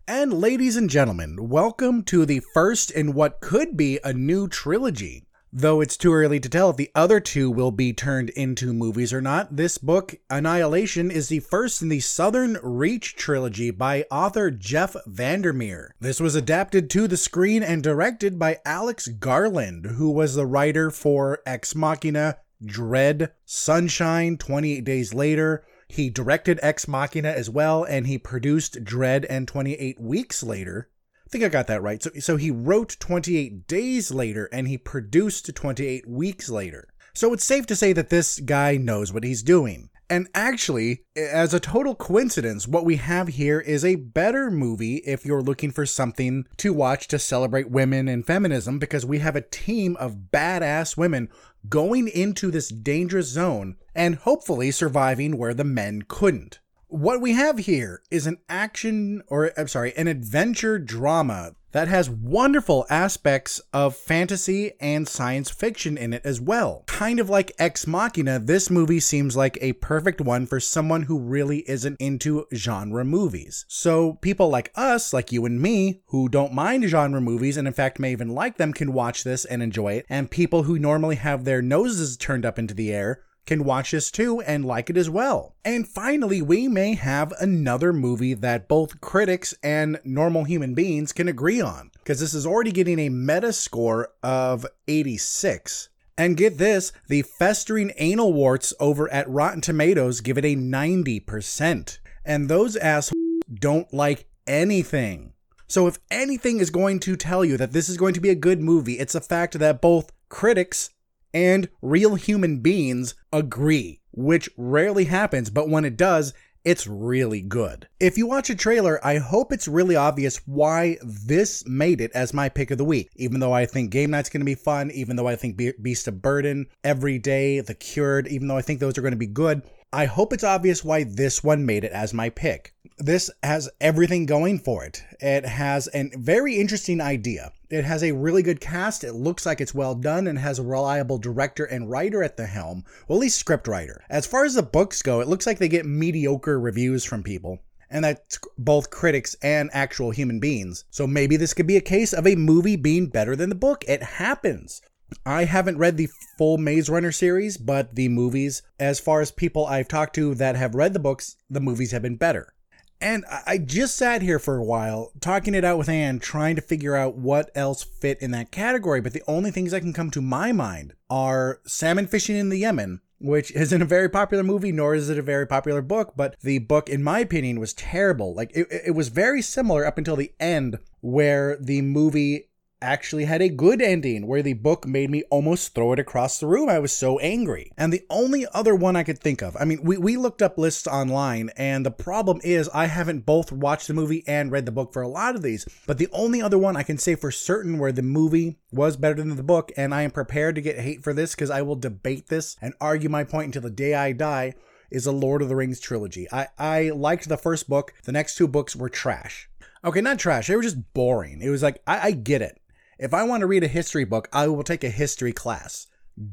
And 0.08 0.32
ladies 0.32 0.76
and 0.76 0.88
gentlemen, 0.88 1.50
welcome 1.50 2.04
to 2.04 2.28
the 2.28 2.44
first 2.54 2.92
in 2.92 3.16
what 3.16 3.42
could 3.42 3.76
be 3.76 4.00
a 4.04 4.14
new 4.14 4.48
trilogy. 4.48 5.26
Though 5.54 5.82
it's 5.82 5.98
too 5.98 6.14
early 6.14 6.40
to 6.40 6.48
tell 6.48 6.70
if 6.70 6.78
the 6.78 6.92
other 6.96 7.20
two 7.20 7.52
will 7.52 7.72
be 7.72 7.92
turned 7.92 8.30
into 8.30 8.72
movies 8.72 9.12
or 9.12 9.20
not, 9.20 9.58
this 9.58 9.78
book, 9.78 10.16
Annihilation, 10.30 11.12
is 11.12 11.28
the 11.28 11.42
first 11.42 11.82
in 11.82 11.90
the 11.90 12.00
Southern 12.00 12.58
Reach 12.64 13.18
trilogy 13.18 13.70
by 13.70 14.06
author 14.10 14.50
Jeff 14.50 14.96
Vandermeer. 15.06 15.94
This 16.00 16.22
was 16.22 16.36
adapted 16.36 16.90
to 16.92 17.06
the 17.06 17.18
screen 17.18 17.64
and 17.64 17.84
directed 17.84 18.40
by 18.40 18.60
Alex 18.64 19.10
Garland, 19.10 19.88
who 19.98 20.10
was 20.10 20.36
the 20.36 20.46
writer 20.46 20.90
for 20.90 21.42
Ex 21.46 21.76
Machina, 21.76 22.38
Dredd, 22.64 23.32
Sunshine, 23.44 24.38
28 24.38 24.86
Days 24.86 25.14
Later. 25.14 25.66
He 25.90 26.10
directed 26.10 26.60
Ex 26.62 26.88
Machina 26.88 27.30
as 27.30 27.50
well, 27.50 27.84
and 27.84 28.08
he 28.08 28.18
produced 28.18 28.86
Dredd 28.86 29.26
and 29.30 29.50
28 29.50 30.00
Weeks 30.00 30.44
Later. 30.44 30.88
Think 31.32 31.44
I 31.44 31.50
got 31.50 31.68
that 31.68 31.82
right. 31.82 32.04
So, 32.04 32.12
so 32.20 32.38
he 32.38 32.52
wrote 32.52 32.98
28 33.00 33.68
days 33.68 34.12
later 34.12 34.50
and 34.52 34.68
he 34.68 34.78
produced 34.78 35.54
28 35.54 36.08
weeks 36.08 36.50
later. 36.50 36.88
So 37.14 37.34
it's 37.34 37.44
safe 37.44 37.66
to 37.68 37.76
say 37.76 37.94
that 37.94 38.10
this 38.10 38.40
guy 38.40 38.78
knows 38.78 39.12
what 39.12 39.24
he's 39.24 39.44
doing. 39.44 39.90
And 40.10 40.28
actually, 40.36 41.04
as 41.16 41.54
a 41.54 41.60
total 41.62 41.96
coincidence, 41.96 42.68
what 42.68 42.84
we 42.84 42.98
have 42.98 43.30
here 43.30 43.62
is 43.62 43.86
a 43.86 43.96
better 43.96 44.52
movie 44.52 44.98
if 45.06 45.26
you're 45.26 45.42
looking 45.42 45.72
for 45.72 45.86
something 45.86 46.46
to 46.58 46.74
watch 46.74 47.08
to 47.10 47.20
celebrate 47.20 47.70
women 47.70 48.10
and 48.10 48.26
feminism, 48.26 48.78
because 48.78 49.06
we 49.06 49.20
have 49.20 49.38
a 49.38 49.42
team 49.42 49.96
of 50.02 50.32
badass 50.34 50.98
women 50.98 51.30
going 51.70 52.10
into 52.10 52.52
this 52.52 52.68
dangerous 52.68 53.28
zone 53.28 53.78
and 53.96 54.16
hopefully 54.16 54.70
surviving 54.72 55.38
where 55.38 55.54
the 55.54 55.64
men 55.64 56.02
couldn't. 56.08 56.60
What 56.92 57.22
we 57.22 57.32
have 57.32 57.58
here 57.58 58.02
is 58.12 58.28
an 58.28 58.40
action, 58.50 59.24
or 59.28 59.54
I'm 59.58 59.70
sorry, 59.70 59.94
an 59.96 60.10
adventure 60.10 60.78
drama 60.78 61.56
that 61.72 61.88
has 61.88 62.10
wonderful 62.10 62.86
aspects 62.90 63.62
of 63.72 63.96
fantasy 63.96 64.74
and 64.82 65.08
science 65.08 65.50
fiction 65.50 65.98
in 65.98 66.12
it 66.12 66.22
as 66.26 66.42
well. 66.42 66.84
Kind 66.88 67.22
of 67.22 67.30
like 67.30 67.54
Ex 67.58 67.88
Machina, 67.88 68.40
this 68.40 68.70
movie 68.70 69.00
seems 69.00 69.38
like 69.38 69.58
a 69.62 69.72
perfect 69.72 70.20
one 70.20 70.46
for 70.46 70.60
someone 70.60 71.04
who 71.04 71.18
really 71.18 71.60
isn't 71.60 71.96
into 72.02 72.46
genre 72.54 73.06
movies. 73.06 73.64
So 73.70 74.16
people 74.16 74.50
like 74.50 74.74
us, 74.76 75.14
like 75.14 75.32
you 75.32 75.46
and 75.46 75.62
me, 75.62 76.02
who 76.08 76.28
don't 76.28 76.54
mind 76.54 76.84
genre 76.90 77.22
movies 77.22 77.56
and 77.56 77.70
in 77.70 77.74
fact 77.74 78.00
may 78.00 78.12
even 78.12 78.36
like 78.36 78.58
them, 78.58 78.74
can 78.74 78.92
watch 78.92 79.24
this 79.24 79.46
and 79.46 79.64
enjoy 79.64 79.94
it. 79.94 80.06
And 80.10 80.30
people 80.30 80.64
who 80.64 80.78
normally 80.78 81.16
have 81.16 81.46
their 81.46 81.62
noses 81.62 82.18
turned 82.18 82.46
up 82.46 82.60
into 82.60 82.74
the 82.74 82.92
air 82.92 83.24
can 83.46 83.64
watch 83.64 83.92
this 83.92 84.12
too 84.12 84.42
and 84.42 84.64
like 84.64 84.90
it 84.90 84.98
as 84.98 85.10
well. 85.10 85.56
And 85.66 85.88
finally, 85.88 86.42
we 86.42 86.68
may 86.68 86.94
have 86.96 87.34
another 87.40 87.92
movie 87.92 88.34
that 88.34 88.68
both 88.68 89.02
critics 89.02 89.54
and 89.64 90.00
normal 90.04 90.44
human 90.44 90.74
beings 90.74 91.12
can 91.12 91.28
agree 91.28 91.62
on, 91.62 91.92
because 92.00 92.20
this 92.20 92.34
is 92.34 92.46
already 92.46 92.72
getting 92.72 93.00
a 93.00 93.10
meta 93.10 93.54
score 93.54 94.10
of 94.24 94.66
86. 94.88 95.90
And 96.18 96.38
get 96.38 96.60
this, 96.60 96.92
the 97.08 97.24
festering 97.24 97.94
anal 97.98 98.32
warts 98.34 98.74
over 98.80 99.12
at 99.12 99.30
Rotten 99.30 99.62
Tomatoes 99.62 100.22
give 100.22 100.38
it 100.38 100.46
a 100.46 100.56
90%. 100.56 102.00
And 102.24 102.48
those 102.48 102.76
assholes 102.76 103.16
don't 103.52 103.92
like 103.92 104.28
anything. 104.46 105.34
So 105.68 105.88
if 105.88 105.98
anything 106.12 106.60
is 106.60 106.70
going 106.70 107.00
to 107.00 107.16
tell 107.16 107.44
you 107.44 107.58
that 107.58 107.72
this 107.72 107.90
is 107.90 107.98
going 107.98 108.14
to 108.14 108.20
be 108.20 108.30
a 108.30 108.36
good 108.36 108.60
movie, 108.60 109.00
it's 109.00 109.14
the 109.14 109.22
fact 109.22 109.58
that 109.58 109.82
both 109.82 110.12
critics 110.30 110.92
and 111.34 111.70
real 111.82 112.16
human 112.16 112.60
beings 112.60 113.16
agree, 113.32 114.02
which 114.12 114.50
rarely 114.58 115.06
happens, 115.06 115.50
but 115.50 115.70
when 115.70 115.86
it 115.86 115.98
does, 115.98 116.34
it's 116.64 116.86
really 116.86 117.42
good. 117.42 117.88
If 118.00 118.18
you 118.18 118.28
watch 118.28 118.50
a 118.52 118.56
trailer, 118.56 119.04
I 119.04 119.18
hope 119.18 119.52
it's 119.52 119.68
really 119.68 119.96
obvious 119.96 120.38
why 120.46 120.98
this 121.02 121.66
made 121.66 122.02
it 122.02 122.12
as 122.14 122.36
my 122.36 122.50
pick 122.50 122.70
of 122.70 122.78
the 122.78 122.86
week. 122.86 123.10
Even 123.16 123.40
though 123.40 123.54
I 123.54 123.66
think 123.66 123.90
Game 123.90 124.12
Night's 124.12 124.30
going 124.30 124.42
to 124.42 124.46
be 124.46 124.56
fun, 124.56 124.92
even 124.92 125.16
though 125.16 125.28
I 125.28 125.36
think 125.36 125.58
Be- 125.58 125.74
Beast 125.82 126.08
of 126.08 126.22
Burden, 126.22 126.68
Every 126.84 127.18
Day, 127.18 127.62
The 127.62 127.74
Cured, 127.74 128.28
even 128.28 128.48
though 128.48 128.58
I 128.58 128.62
think 128.62 128.80
those 128.80 128.98
are 128.98 129.02
going 129.02 129.14
to 129.14 129.18
be 129.18 129.26
good, 129.26 129.64
I 129.92 130.06
hope 130.06 130.34
it's 130.34 130.44
obvious 130.44 130.86
why 130.86 131.04
this 131.04 131.44
one 131.44 131.66
made 131.66 131.84
it 131.84 131.92
as 131.92 132.14
my 132.14 132.30
pick. 132.30 132.74
This 133.02 133.32
has 133.42 133.68
everything 133.82 134.28
going 134.28 134.60
for 134.60 134.86
it. 134.86 135.04
It 135.20 135.44
has 135.44 135.90
a 135.92 136.12
very 136.14 136.58
interesting 136.58 137.02
idea. 137.02 137.52
It 137.72 137.84
has 137.84 138.04
a 138.04 138.12
really 138.12 138.44
good 138.44 138.62
cast. 138.62 139.04
It 139.04 139.14
looks 139.14 139.44
like 139.44 139.60
it's 139.60 139.74
well 139.74 139.96
done 139.96 140.28
and 140.28 140.38
has 140.38 140.60
a 140.60 140.64
reliable 140.64 141.18
director 141.18 141.66
and 141.66 141.90
writer 141.90 142.22
at 142.22 142.38
the 142.38 142.46
helm. 142.46 142.84
Well, 143.08 143.18
at 143.18 143.22
least 143.22 143.40
script 143.40 143.68
writer. 143.68 144.04
As 144.08 144.28
far 144.28 144.46
as 144.46 144.54
the 144.54 144.62
books 144.62 145.02
go, 145.02 145.20
it 145.20 145.28
looks 145.28 145.48
like 145.48 145.58
they 145.58 145.68
get 145.68 145.88
mediocre 145.88 146.60
reviews 146.60 147.04
from 147.04 147.24
people. 147.24 147.58
And 147.90 148.06
that's 148.06 148.38
both 148.60 148.92
critics 148.92 149.36
and 149.42 149.72
actual 149.74 150.12
human 150.12 150.40
beings. 150.40 150.86
So 150.92 151.08
maybe 151.08 151.38
this 151.38 151.56
could 151.56 151.66
be 151.66 151.78
a 151.78 151.82
case 151.82 152.14
of 152.14 152.28
a 152.28 152.36
movie 152.36 152.76
being 152.76 153.08
better 153.08 153.36
than 153.36 153.50
the 153.50 153.56
book. 153.56 153.84
It 153.88 154.04
happens. 154.04 154.80
I 155.26 155.46
haven't 155.46 155.80
read 155.80 155.98
the 155.98 156.10
full 156.38 156.60
Maze 156.60 156.88
Runner 156.88 157.12
series, 157.12 157.58
but 157.58 157.96
the 157.96 158.10
movies, 158.10 158.62
as 158.80 159.00
far 159.00 159.22
as 159.22 159.32
people 159.32 159.66
I've 159.66 159.88
talked 159.88 160.14
to 160.18 160.36
that 160.36 160.56
have 160.56 160.76
read 160.76 160.94
the 160.94 161.00
books, 161.00 161.38
the 161.50 161.60
movies 161.60 161.94
have 161.94 162.04
been 162.04 162.16
better. 162.16 162.54
And 163.02 163.26
I 163.48 163.58
just 163.58 163.98
sat 163.98 164.22
here 164.22 164.38
for 164.38 164.58
a 164.58 164.64
while 164.64 165.12
talking 165.20 165.56
it 165.56 165.66
out 165.66 165.80
with 165.80 165.90
Anne, 165.90 166.20
trying 166.20 166.56
to 166.56 166.62
figure 166.62 166.96
out 166.96 167.16
what 167.16 167.50
else 167.56 167.84
fit 167.84 168.22
in 168.22 168.30
that 168.32 168.52
category. 168.52 169.02
But 169.02 169.14
the 169.14 169.24
only 169.28 169.50
things 169.50 169.72
that 169.72 169.82
can 169.82 169.92
come 169.92 170.12
to 170.12 170.22
my 170.22 170.52
mind 170.52 170.94
are 171.10 171.62
salmon 171.66 172.06
fishing 172.06 172.36
in 172.36 172.50
the 172.50 172.60
Yemen, 172.60 173.02
which 173.20 173.52
isn't 173.54 173.82
a 173.82 173.86
very 173.86 174.08
popular 174.08 174.44
movie, 174.44 174.72
nor 174.72 174.94
is 174.94 175.10
it 175.10 175.18
a 175.18 175.24
very 175.24 175.48
popular 175.48 175.82
book. 175.82 176.14
But 176.16 176.36
the 176.42 176.60
book, 176.60 176.90
in 176.90 177.04
my 177.04 177.20
opinion, 177.20 177.60
was 177.60 177.74
terrible. 177.74 178.36
Like 178.36 178.52
it, 178.54 178.68
it 178.70 178.96
was 178.96 179.08
very 179.08 179.42
similar 179.42 179.84
up 179.84 179.98
until 179.98 180.16
the 180.16 180.34
end, 180.40 180.78
where 181.00 181.58
the 181.60 181.82
movie 181.82 182.51
actually 182.82 183.26
had 183.26 183.42
a 183.42 183.50
good 183.50 183.82
ending 183.82 184.28
where 184.28 184.42
the 184.42 184.54
book 184.54 184.88
made 184.88 185.10
me 185.10 185.24
almost 185.30 185.74
throw 185.74 185.94
it 185.94 186.00
across 186.00 186.40
the 186.40 186.48
room. 186.48 186.70
I 186.70 186.80
was 186.80 186.92
so 186.92 187.20
angry. 187.20 187.72
And 187.78 187.94
the 187.94 188.06
only 188.10 188.46
other 188.54 188.76
one 188.76 188.96
I 188.96 189.04
could 189.04 189.20
think 189.20 189.42
of, 189.42 189.56
I 189.60 189.66
mean, 189.66 189.84
we, 189.84 189.98
we 189.98 190.18
looked 190.18 190.42
up 190.42 190.58
lists 190.58 190.88
online, 190.88 191.52
and 191.58 191.86
the 191.86 191.92
problem 191.92 192.42
is 192.44 192.70
I 192.74 192.88
haven't 192.88 193.26
both 193.26 193.52
watched 193.52 193.88
the 193.88 193.94
movie 193.94 194.24
and 194.28 194.52
read 194.52 194.66
the 194.66 194.72
book 194.72 194.94
for 194.94 195.02
a 195.02 195.08
lot 195.08 195.36
of 195.36 195.42
these. 195.42 195.68
But 195.88 195.98
the 195.98 196.10
only 196.12 196.42
other 196.42 196.58
one 196.58 196.76
I 196.76 196.84
can 196.84 196.98
say 196.98 197.16
for 197.16 197.32
certain 197.32 197.78
where 197.78 197.92
the 197.92 198.02
movie 198.02 198.58
was 198.72 198.98
better 198.98 199.16
than 199.16 199.36
the 199.36 199.44
book, 199.44 199.72
and 199.78 199.94
I 199.94 200.02
am 200.02 200.12
prepared 200.12 200.56
to 200.56 200.62
get 200.62 200.80
hate 200.80 201.04
for 201.04 201.14
this 201.14 201.36
because 201.36 201.50
I 201.50 201.62
will 201.62 201.76
debate 201.76 202.28
this 202.28 202.58
and 202.62 202.74
argue 202.82 203.10
my 203.10 203.24
point 203.24 203.48
until 203.48 203.62
the 203.62 203.70
day 203.70 203.94
I 203.94 204.12
die. 204.12 204.54
Is 204.90 205.06
a 205.06 205.14
Lord 205.14 205.42
of 205.42 205.48
the 205.48 205.56
Rings 205.56 205.80
trilogy. 205.80 206.28
I, 206.34 206.50
I 206.60 206.90
liked 206.90 207.30
the 207.30 207.38
first 207.38 207.70
book. 207.70 207.94
The 208.04 208.12
next 208.12 208.36
two 208.36 208.46
books 208.46 208.76
were 208.76 208.90
trash. 208.90 209.50
Okay, 209.86 210.02
not 210.02 210.20
trash. 210.20 210.48
They 210.48 210.56
were 210.58 210.62
just 210.62 210.94
boring. 210.94 211.42
It 211.42 211.50
was 211.50 211.64
like, 211.64 211.82
I, 211.88 212.08
I 212.08 212.12
get 212.12 212.42
it. 212.42 212.61
If 213.02 213.16
I 213.16 213.24
want 213.24 213.42
to 213.42 213.48
read 213.48 213.64
a 213.64 213.68
history 213.68 214.06
book, 214.06 214.30
I 214.32 214.48
will 214.48 214.62
take 214.62 214.84
a 214.84 214.90
history 214.92 215.34
class. 215.34 215.88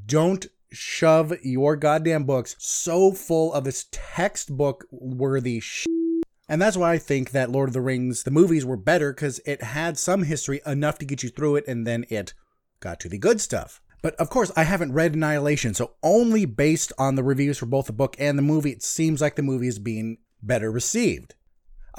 Don't 0.05 0.47
shove 0.71 1.33
your 1.43 1.77
goddamn 1.77 2.25
books 2.25 2.57
so 2.59 3.13
full 3.13 3.55
of 3.55 3.65
this 3.65 3.87
textbook 3.91 4.85
worthy 4.91 5.61
shit. 5.61 5.89
And 6.47 6.61
that's 6.61 6.77
why 6.77 6.93
I 6.93 6.99
think 6.99 7.31
that 7.31 7.51
Lord 7.51 7.71
of 7.71 7.73
the 7.73 7.81
Rings, 7.81 8.25
the 8.25 8.31
movies 8.31 8.67
were 8.67 8.77
better 8.77 9.15
because 9.15 9.41
it 9.47 9.63
had 9.63 9.97
some 9.97 10.25
history 10.25 10.61
enough 10.67 10.99
to 10.99 11.07
get 11.07 11.23
you 11.23 11.31
through 11.31 11.57
it 11.57 11.65
and 11.67 11.87
then 11.87 12.05
it 12.11 12.35
got 12.81 13.01
to 13.01 13.09
the 13.09 13.17
good 13.17 13.41
stuff. 13.41 13.81
But 14.03 14.15
of 14.17 14.29
course, 14.29 14.53
I 14.55 14.65
haven't 14.65 14.93
read 14.93 15.15
Annihilation, 15.15 15.73
so 15.73 15.95
only 16.03 16.45
based 16.45 16.93
on 16.99 17.15
the 17.15 17.25
reviews 17.25 17.57
for 17.57 17.65
both 17.65 17.87
the 17.87 17.95
book 17.95 18.15
and 18.19 18.37
the 18.37 18.43
movie, 18.43 18.73
it 18.73 18.83
seems 18.83 19.23
like 19.23 19.37
the 19.37 19.43
movie 19.43 19.69
is 19.69 19.79
being 19.79 20.19
better 20.43 20.71
received. 20.71 21.35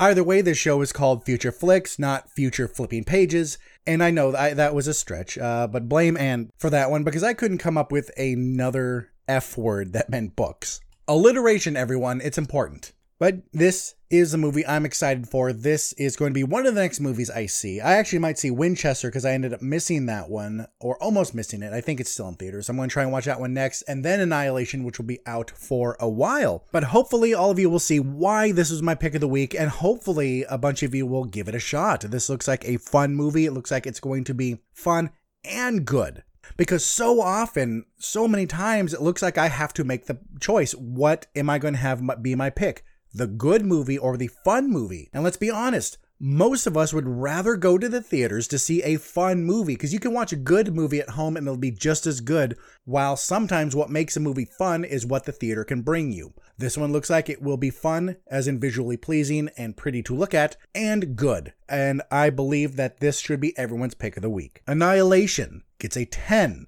Either 0.01 0.23
way, 0.23 0.39
this 0.39 0.57
show 0.57 0.79
is 0.81 0.93
called 0.93 1.25
Future 1.25 1.51
Flicks, 1.51 1.99
not 1.99 2.31
Future 2.31 2.69
Flipping 2.69 3.03
Pages. 3.03 3.57
And 3.85 4.01
I 4.01 4.11
know 4.11 4.31
that, 4.31 4.55
that 4.55 4.73
was 4.73 4.87
a 4.87 4.93
stretch, 4.93 5.37
uh, 5.37 5.67
but 5.67 5.89
blame 5.89 6.15
Anne 6.15 6.51
for 6.57 6.69
that 6.69 6.89
one 6.89 7.03
because 7.03 7.21
I 7.21 7.33
couldn't 7.33 7.57
come 7.57 7.77
up 7.77 7.91
with 7.91 8.09
another 8.17 9.11
F 9.27 9.57
word 9.57 9.91
that 9.91 10.09
meant 10.09 10.37
books. 10.37 10.79
Alliteration, 11.05 11.75
everyone, 11.75 12.21
it's 12.21 12.37
important. 12.37 12.93
But 13.19 13.41
this 13.51 13.95
is 14.09 14.33
a 14.33 14.37
movie 14.37 14.65
I'm 14.65 14.85
excited 14.85 15.27
for. 15.27 15.51
This 15.51 15.91
is 15.93 16.15
going 16.15 16.31
to 16.31 16.37
be 16.37 16.45
one 16.45 16.65
of 16.65 16.73
the 16.73 16.81
next 16.81 17.01
movies 17.01 17.29
I 17.29 17.47
see. 17.47 17.81
I 17.81 17.95
actually 17.95 18.19
might 18.19 18.39
see 18.39 18.49
Winchester 18.49 19.09
because 19.09 19.25
I 19.25 19.33
ended 19.33 19.53
up 19.53 19.61
missing 19.61 20.05
that 20.05 20.29
one, 20.29 20.67
or 20.79 21.01
almost 21.03 21.35
missing 21.35 21.61
it. 21.61 21.73
I 21.73 21.81
think 21.81 21.99
it's 21.99 22.09
still 22.09 22.29
in 22.29 22.35
theaters. 22.35 22.69
I'm 22.69 22.77
going 22.77 22.87
to 22.87 22.93
try 22.93 23.03
and 23.03 23.11
watch 23.11 23.25
that 23.25 23.41
one 23.41 23.53
next, 23.53 23.81
and 23.83 24.05
then 24.05 24.21
Annihilation, 24.21 24.85
which 24.85 24.99
will 24.99 25.05
be 25.05 25.19
out 25.25 25.51
for 25.51 25.97
a 25.99 26.07
while. 26.07 26.63
But 26.71 26.85
hopefully, 26.85 27.33
all 27.33 27.51
of 27.51 27.59
you 27.59 27.69
will 27.69 27.77
see 27.77 27.99
why 27.99 28.53
this 28.53 28.71
was 28.71 28.81
my 28.81 28.95
pick 28.95 29.15
of 29.15 29.21
the 29.21 29.27
week, 29.27 29.53
and 29.53 29.69
hopefully, 29.69 30.45
a 30.49 30.57
bunch 30.57 30.81
of 30.81 30.95
you 30.95 31.05
will 31.05 31.25
give 31.25 31.49
it 31.49 31.55
a 31.55 31.59
shot. 31.59 32.01
This 32.01 32.29
looks 32.29 32.47
like 32.47 32.63
a 32.65 32.77
fun 32.77 33.15
movie. 33.15 33.45
It 33.45 33.51
looks 33.51 33.69
like 33.69 33.85
it's 33.85 33.99
going 33.99 34.23
to 34.23 34.33
be 34.33 34.59
fun 34.71 35.09
and 35.43 35.85
good 35.85 36.23
because 36.55 36.85
so 36.85 37.21
often, 37.21 37.85
so 37.97 38.29
many 38.29 38.45
times, 38.45 38.93
it 38.93 39.01
looks 39.01 39.21
like 39.21 39.37
I 39.37 39.49
have 39.49 39.73
to 39.73 39.83
make 39.83 40.05
the 40.05 40.19
choice. 40.39 40.71
What 40.73 41.27
am 41.35 41.49
I 41.49 41.59
going 41.59 41.73
to 41.73 41.79
have 41.79 42.01
be 42.21 42.33
my 42.35 42.49
pick? 42.49 42.85
The 43.13 43.27
good 43.27 43.65
movie 43.65 43.97
or 43.97 44.17
the 44.17 44.27
fun 44.27 44.69
movie. 44.69 45.09
And 45.13 45.23
let's 45.23 45.37
be 45.37 45.49
honest, 45.49 45.97
most 46.21 46.67
of 46.67 46.75
us 46.75 46.93
would 46.93 47.07
rather 47.07 47.55
go 47.55 47.77
to 47.77 47.87
the 47.87 48.01
theaters 48.01 48.45
to 48.49 48.59
see 48.59 48.83
a 48.83 48.97
fun 48.97 49.45
movie 49.45 49.75
because 49.75 49.93
you 49.93 50.01
can 50.01 50.13
watch 50.13 50.33
a 50.33 50.37
good 50.37 50.75
movie 50.75 50.99
at 50.99 51.11
home 51.11 51.37
and 51.37 51.47
it'll 51.47 51.57
be 51.57 51.71
just 51.71 52.05
as 52.05 52.19
good, 52.19 52.57
while 52.83 53.15
sometimes 53.15 53.73
what 53.73 53.89
makes 53.89 54.17
a 54.17 54.19
movie 54.19 54.43
fun 54.45 54.83
is 54.83 55.05
what 55.05 55.23
the 55.23 55.31
theater 55.31 55.63
can 55.63 55.81
bring 55.81 56.11
you. 56.11 56.33
This 56.57 56.77
one 56.77 56.91
looks 56.91 57.09
like 57.09 57.29
it 57.29 57.41
will 57.41 57.55
be 57.55 57.69
fun, 57.69 58.17
as 58.27 58.49
in 58.49 58.59
visually 58.59 58.97
pleasing 58.97 59.49
and 59.57 59.77
pretty 59.77 60.03
to 60.03 60.15
look 60.15 60.33
at, 60.33 60.57
and 60.75 61.15
good. 61.15 61.53
And 61.69 62.01
I 62.11 62.29
believe 62.31 62.75
that 62.75 62.99
this 62.99 63.19
should 63.19 63.39
be 63.39 63.57
everyone's 63.57 63.95
pick 63.95 64.17
of 64.17 64.21
the 64.21 64.29
week. 64.29 64.61
Annihilation 64.67 65.63
gets 65.79 65.95
a 65.95 66.03
10 66.03 66.65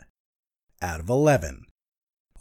out 0.82 1.02
of 1.02 1.10
11. 1.10 1.66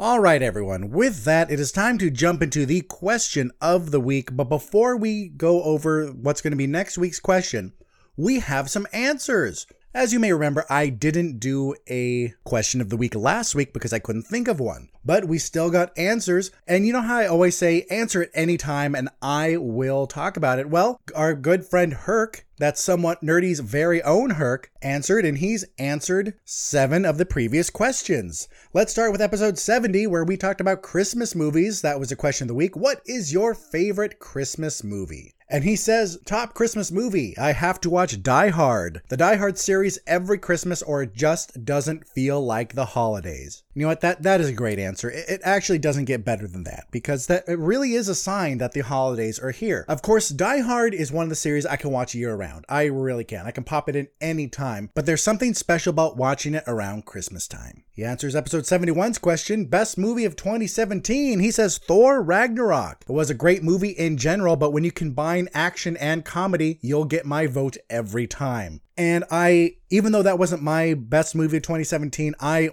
All 0.03 0.19
right, 0.19 0.41
everyone. 0.41 0.93
With 0.93 1.25
that, 1.25 1.51
it 1.51 1.61
is 1.61 1.71
time 1.71 1.99
to 1.99 2.11
jump 2.11 2.41
into 2.41 2.65
the 2.65 2.81
question 2.81 3.51
of 3.61 3.91
the 3.91 4.01
week. 4.01 4.35
But 4.35 4.45
before 4.45 4.97
we 4.97 5.29
go 5.29 5.63
over 5.63 6.07
what's 6.07 6.41
going 6.41 6.53
to 6.53 6.57
be 6.57 6.67
next 6.67 6.97
week's 6.97 7.21
question, 7.21 7.75
we 8.17 8.39
have 8.39 8.71
some 8.71 8.87
answers. 8.95 9.67
As 9.93 10.13
you 10.13 10.21
may 10.21 10.33
remember, 10.33 10.65
I 10.71 10.89
didn't 10.89 11.41
do 11.41 11.75
a 11.89 12.35
question 12.45 12.81
of 12.81 12.91
the 12.91 12.97
week 12.97 13.17
last 13.17 13.57
week 13.57 13.73
because 13.73 13.93
I 13.93 13.99
couldn't 13.99 14.23
think 14.23 14.47
of 14.47 14.61
one. 14.61 14.89
But 15.05 15.25
we 15.25 15.37
still 15.39 15.69
got 15.69 15.99
answers. 15.99 16.53
And 16.65 16.87
you 16.87 16.93
know 16.93 17.01
how 17.01 17.17
I 17.17 17.27
always 17.27 17.59
say, 17.59 17.87
answer 17.91 18.23
at 18.23 18.31
any 18.33 18.57
time 18.57 18.95
and 18.95 19.09
I 19.21 19.57
will 19.57 20.07
talk 20.07 20.37
about 20.37 20.61
it? 20.61 20.71
Well, 20.71 21.01
our 21.13 21.35
good 21.35 21.67
friend 21.67 21.93
Herc, 21.93 22.47
that's 22.57 22.81
somewhat 22.81 23.21
nerdy's 23.25 23.59
very 23.59 24.01
own 24.05 24.31
Herc, 24.31 24.71
answered, 24.81 25.25
and 25.25 25.39
he's 25.39 25.65
answered 25.77 26.35
seven 26.45 27.05
of 27.05 27.19
the 27.19 27.27
previous 27.27 27.69
questions. 27.69 28.47
Let's 28.73 28.93
start 28.93 29.11
with 29.11 29.21
episode 29.21 29.59
70, 29.59 30.07
where 30.07 30.25
we 30.25 30.37
talked 30.37 30.61
about 30.61 30.83
Christmas 30.83 31.35
movies. 31.35 31.83
That 31.83 31.99
was 31.99 32.13
a 32.13 32.17
question 32.17 32.45
of 32.45 32.49
the 32.49 32.55
week. 32.55 32.77
What 32.77 33.01
is 33.07 33.33
your 33.33 33.57
favorite 33.57 34.21
Christmas 34.21 34.85
movie? 34.85 35.35
And 35.53 35.65
he 35.65 35.75
says, 35.75 36.17
top 36.25 36.55
Christmas 36.55 36.93
movie. 36.93 37.37
I 37.37 37.51
have 37.51 37.81
to 37.81 37.91
watch 37.91 38.23
Die 38.23 38.49
Hard. 38.51 39.03
The 39.09 39.17
Die 39.17 39.35
Hard 39.35 39.59
series 39.59 39.99
every 40.07 40.39
Christmas 40.39 40.81
or 40.81 41.03
it 41.03 41.15
just 41.15 41.65
doesn't 41.65 42.07
feel 42.07 42.41
like 42.41 42.75
the 42.75 42.85
holidays. 42.85 43.65
You 43.75 43.83
know 43.83 43.89
what? 43.89 44.01
That 44.01 44.23
that 44.25 44.41
is 44.41 44.49
a 44.49 44.53
great 44.53 44.79
answer. 44.81 45.11
It, 45.11 45.29
it 45.29 45.41
actually 45.45 45.79
doesn't 45.79 46.07
get 46.07 46.25
better 46.25 46.49
than 46.49 46.65
that 46.65 46.87
because 46.91 47.29
that 47.29 47.45
it 47.47 47.59
really 47.59 47.95
is 47.95 48.09
a 48.09 48.15
sign 48.15 48.59
that 48.59 48.73
the 48.73 48.81
holidays 48.81 49.39
are 49.39 49.53
here. 49.53 49.85
Of 49.89 50.03
course, 50.03 50.29
Die 50.29 50.61
Hard 50.61 50.93
is 50.93 51.13
one 51.13 51.25
of 51.25 51.29
the 51.29 51.37
series 51.37 51.65
I 51.67 51.77
can 51.77 51.93
watch 51.93 52.15
year 52.15 52.35
round. 52.35 52.65
I 52.69 52.85
really 52.85 53.25
can. 53.25 53.47
I 53.47 53.53
can 53.53 53.65
pop 53.65 53.89
it 53.89 53.95
in 53.95 54.09
any 54.21 54.49
time, 54.49 54.91
but 54.95 55.07
there's 55.07 55.23
something 55.23 55.55
special 55.55 55.91
about 55.91 56.17
watching 56.17 56.55
it 56.55 56.65
around 56.67 57.07
Christmas 57.07 57.47
time. 57.47 57.85
He 57.93 58.05
answers 58.05 58.35
episode 58.35 58.65
71's 58.65 59.19
question, 59.19 59.67
best 59.67 59.99
movie 59.99 60.25
of 60.25 60.35
2017. 60.35 61.39
He 61.39 61.51
says 61.51 61.79
Thor 61.79 62.23
Ragnarok. 62.23 63.05
It 63.09 63.13
was 63.13 63.31
a 63.31 63.35
great 63.35 63.63
movie 63.63 63.91
in 63.91 64.17
general, 64.17 64.57
but 64.57 64.73
when 64.73 64.85
you 64.85 64.91
combine 64.91 65.49
action 65.55 65.97
and 65.99 66.25
comedy, 66.25 66.79
you'll 66.81 67.05
get 67.05 67.27
my 67.27 67.47
vote 67.47 67.77
every 67.89 68.27
time. 68.27 68.81
And 68.97 69.25
I, 69.31 69.77
even 69.91 70.13
though 70.13 70.23
that 70.23 70.39
wasn't 70.39 70.63
my 70.63 70.95
best 70.95 71.35
movie 71.35 71.59
of 71.59 71.63
2017, 71.63 72.35
I 72.41 72.71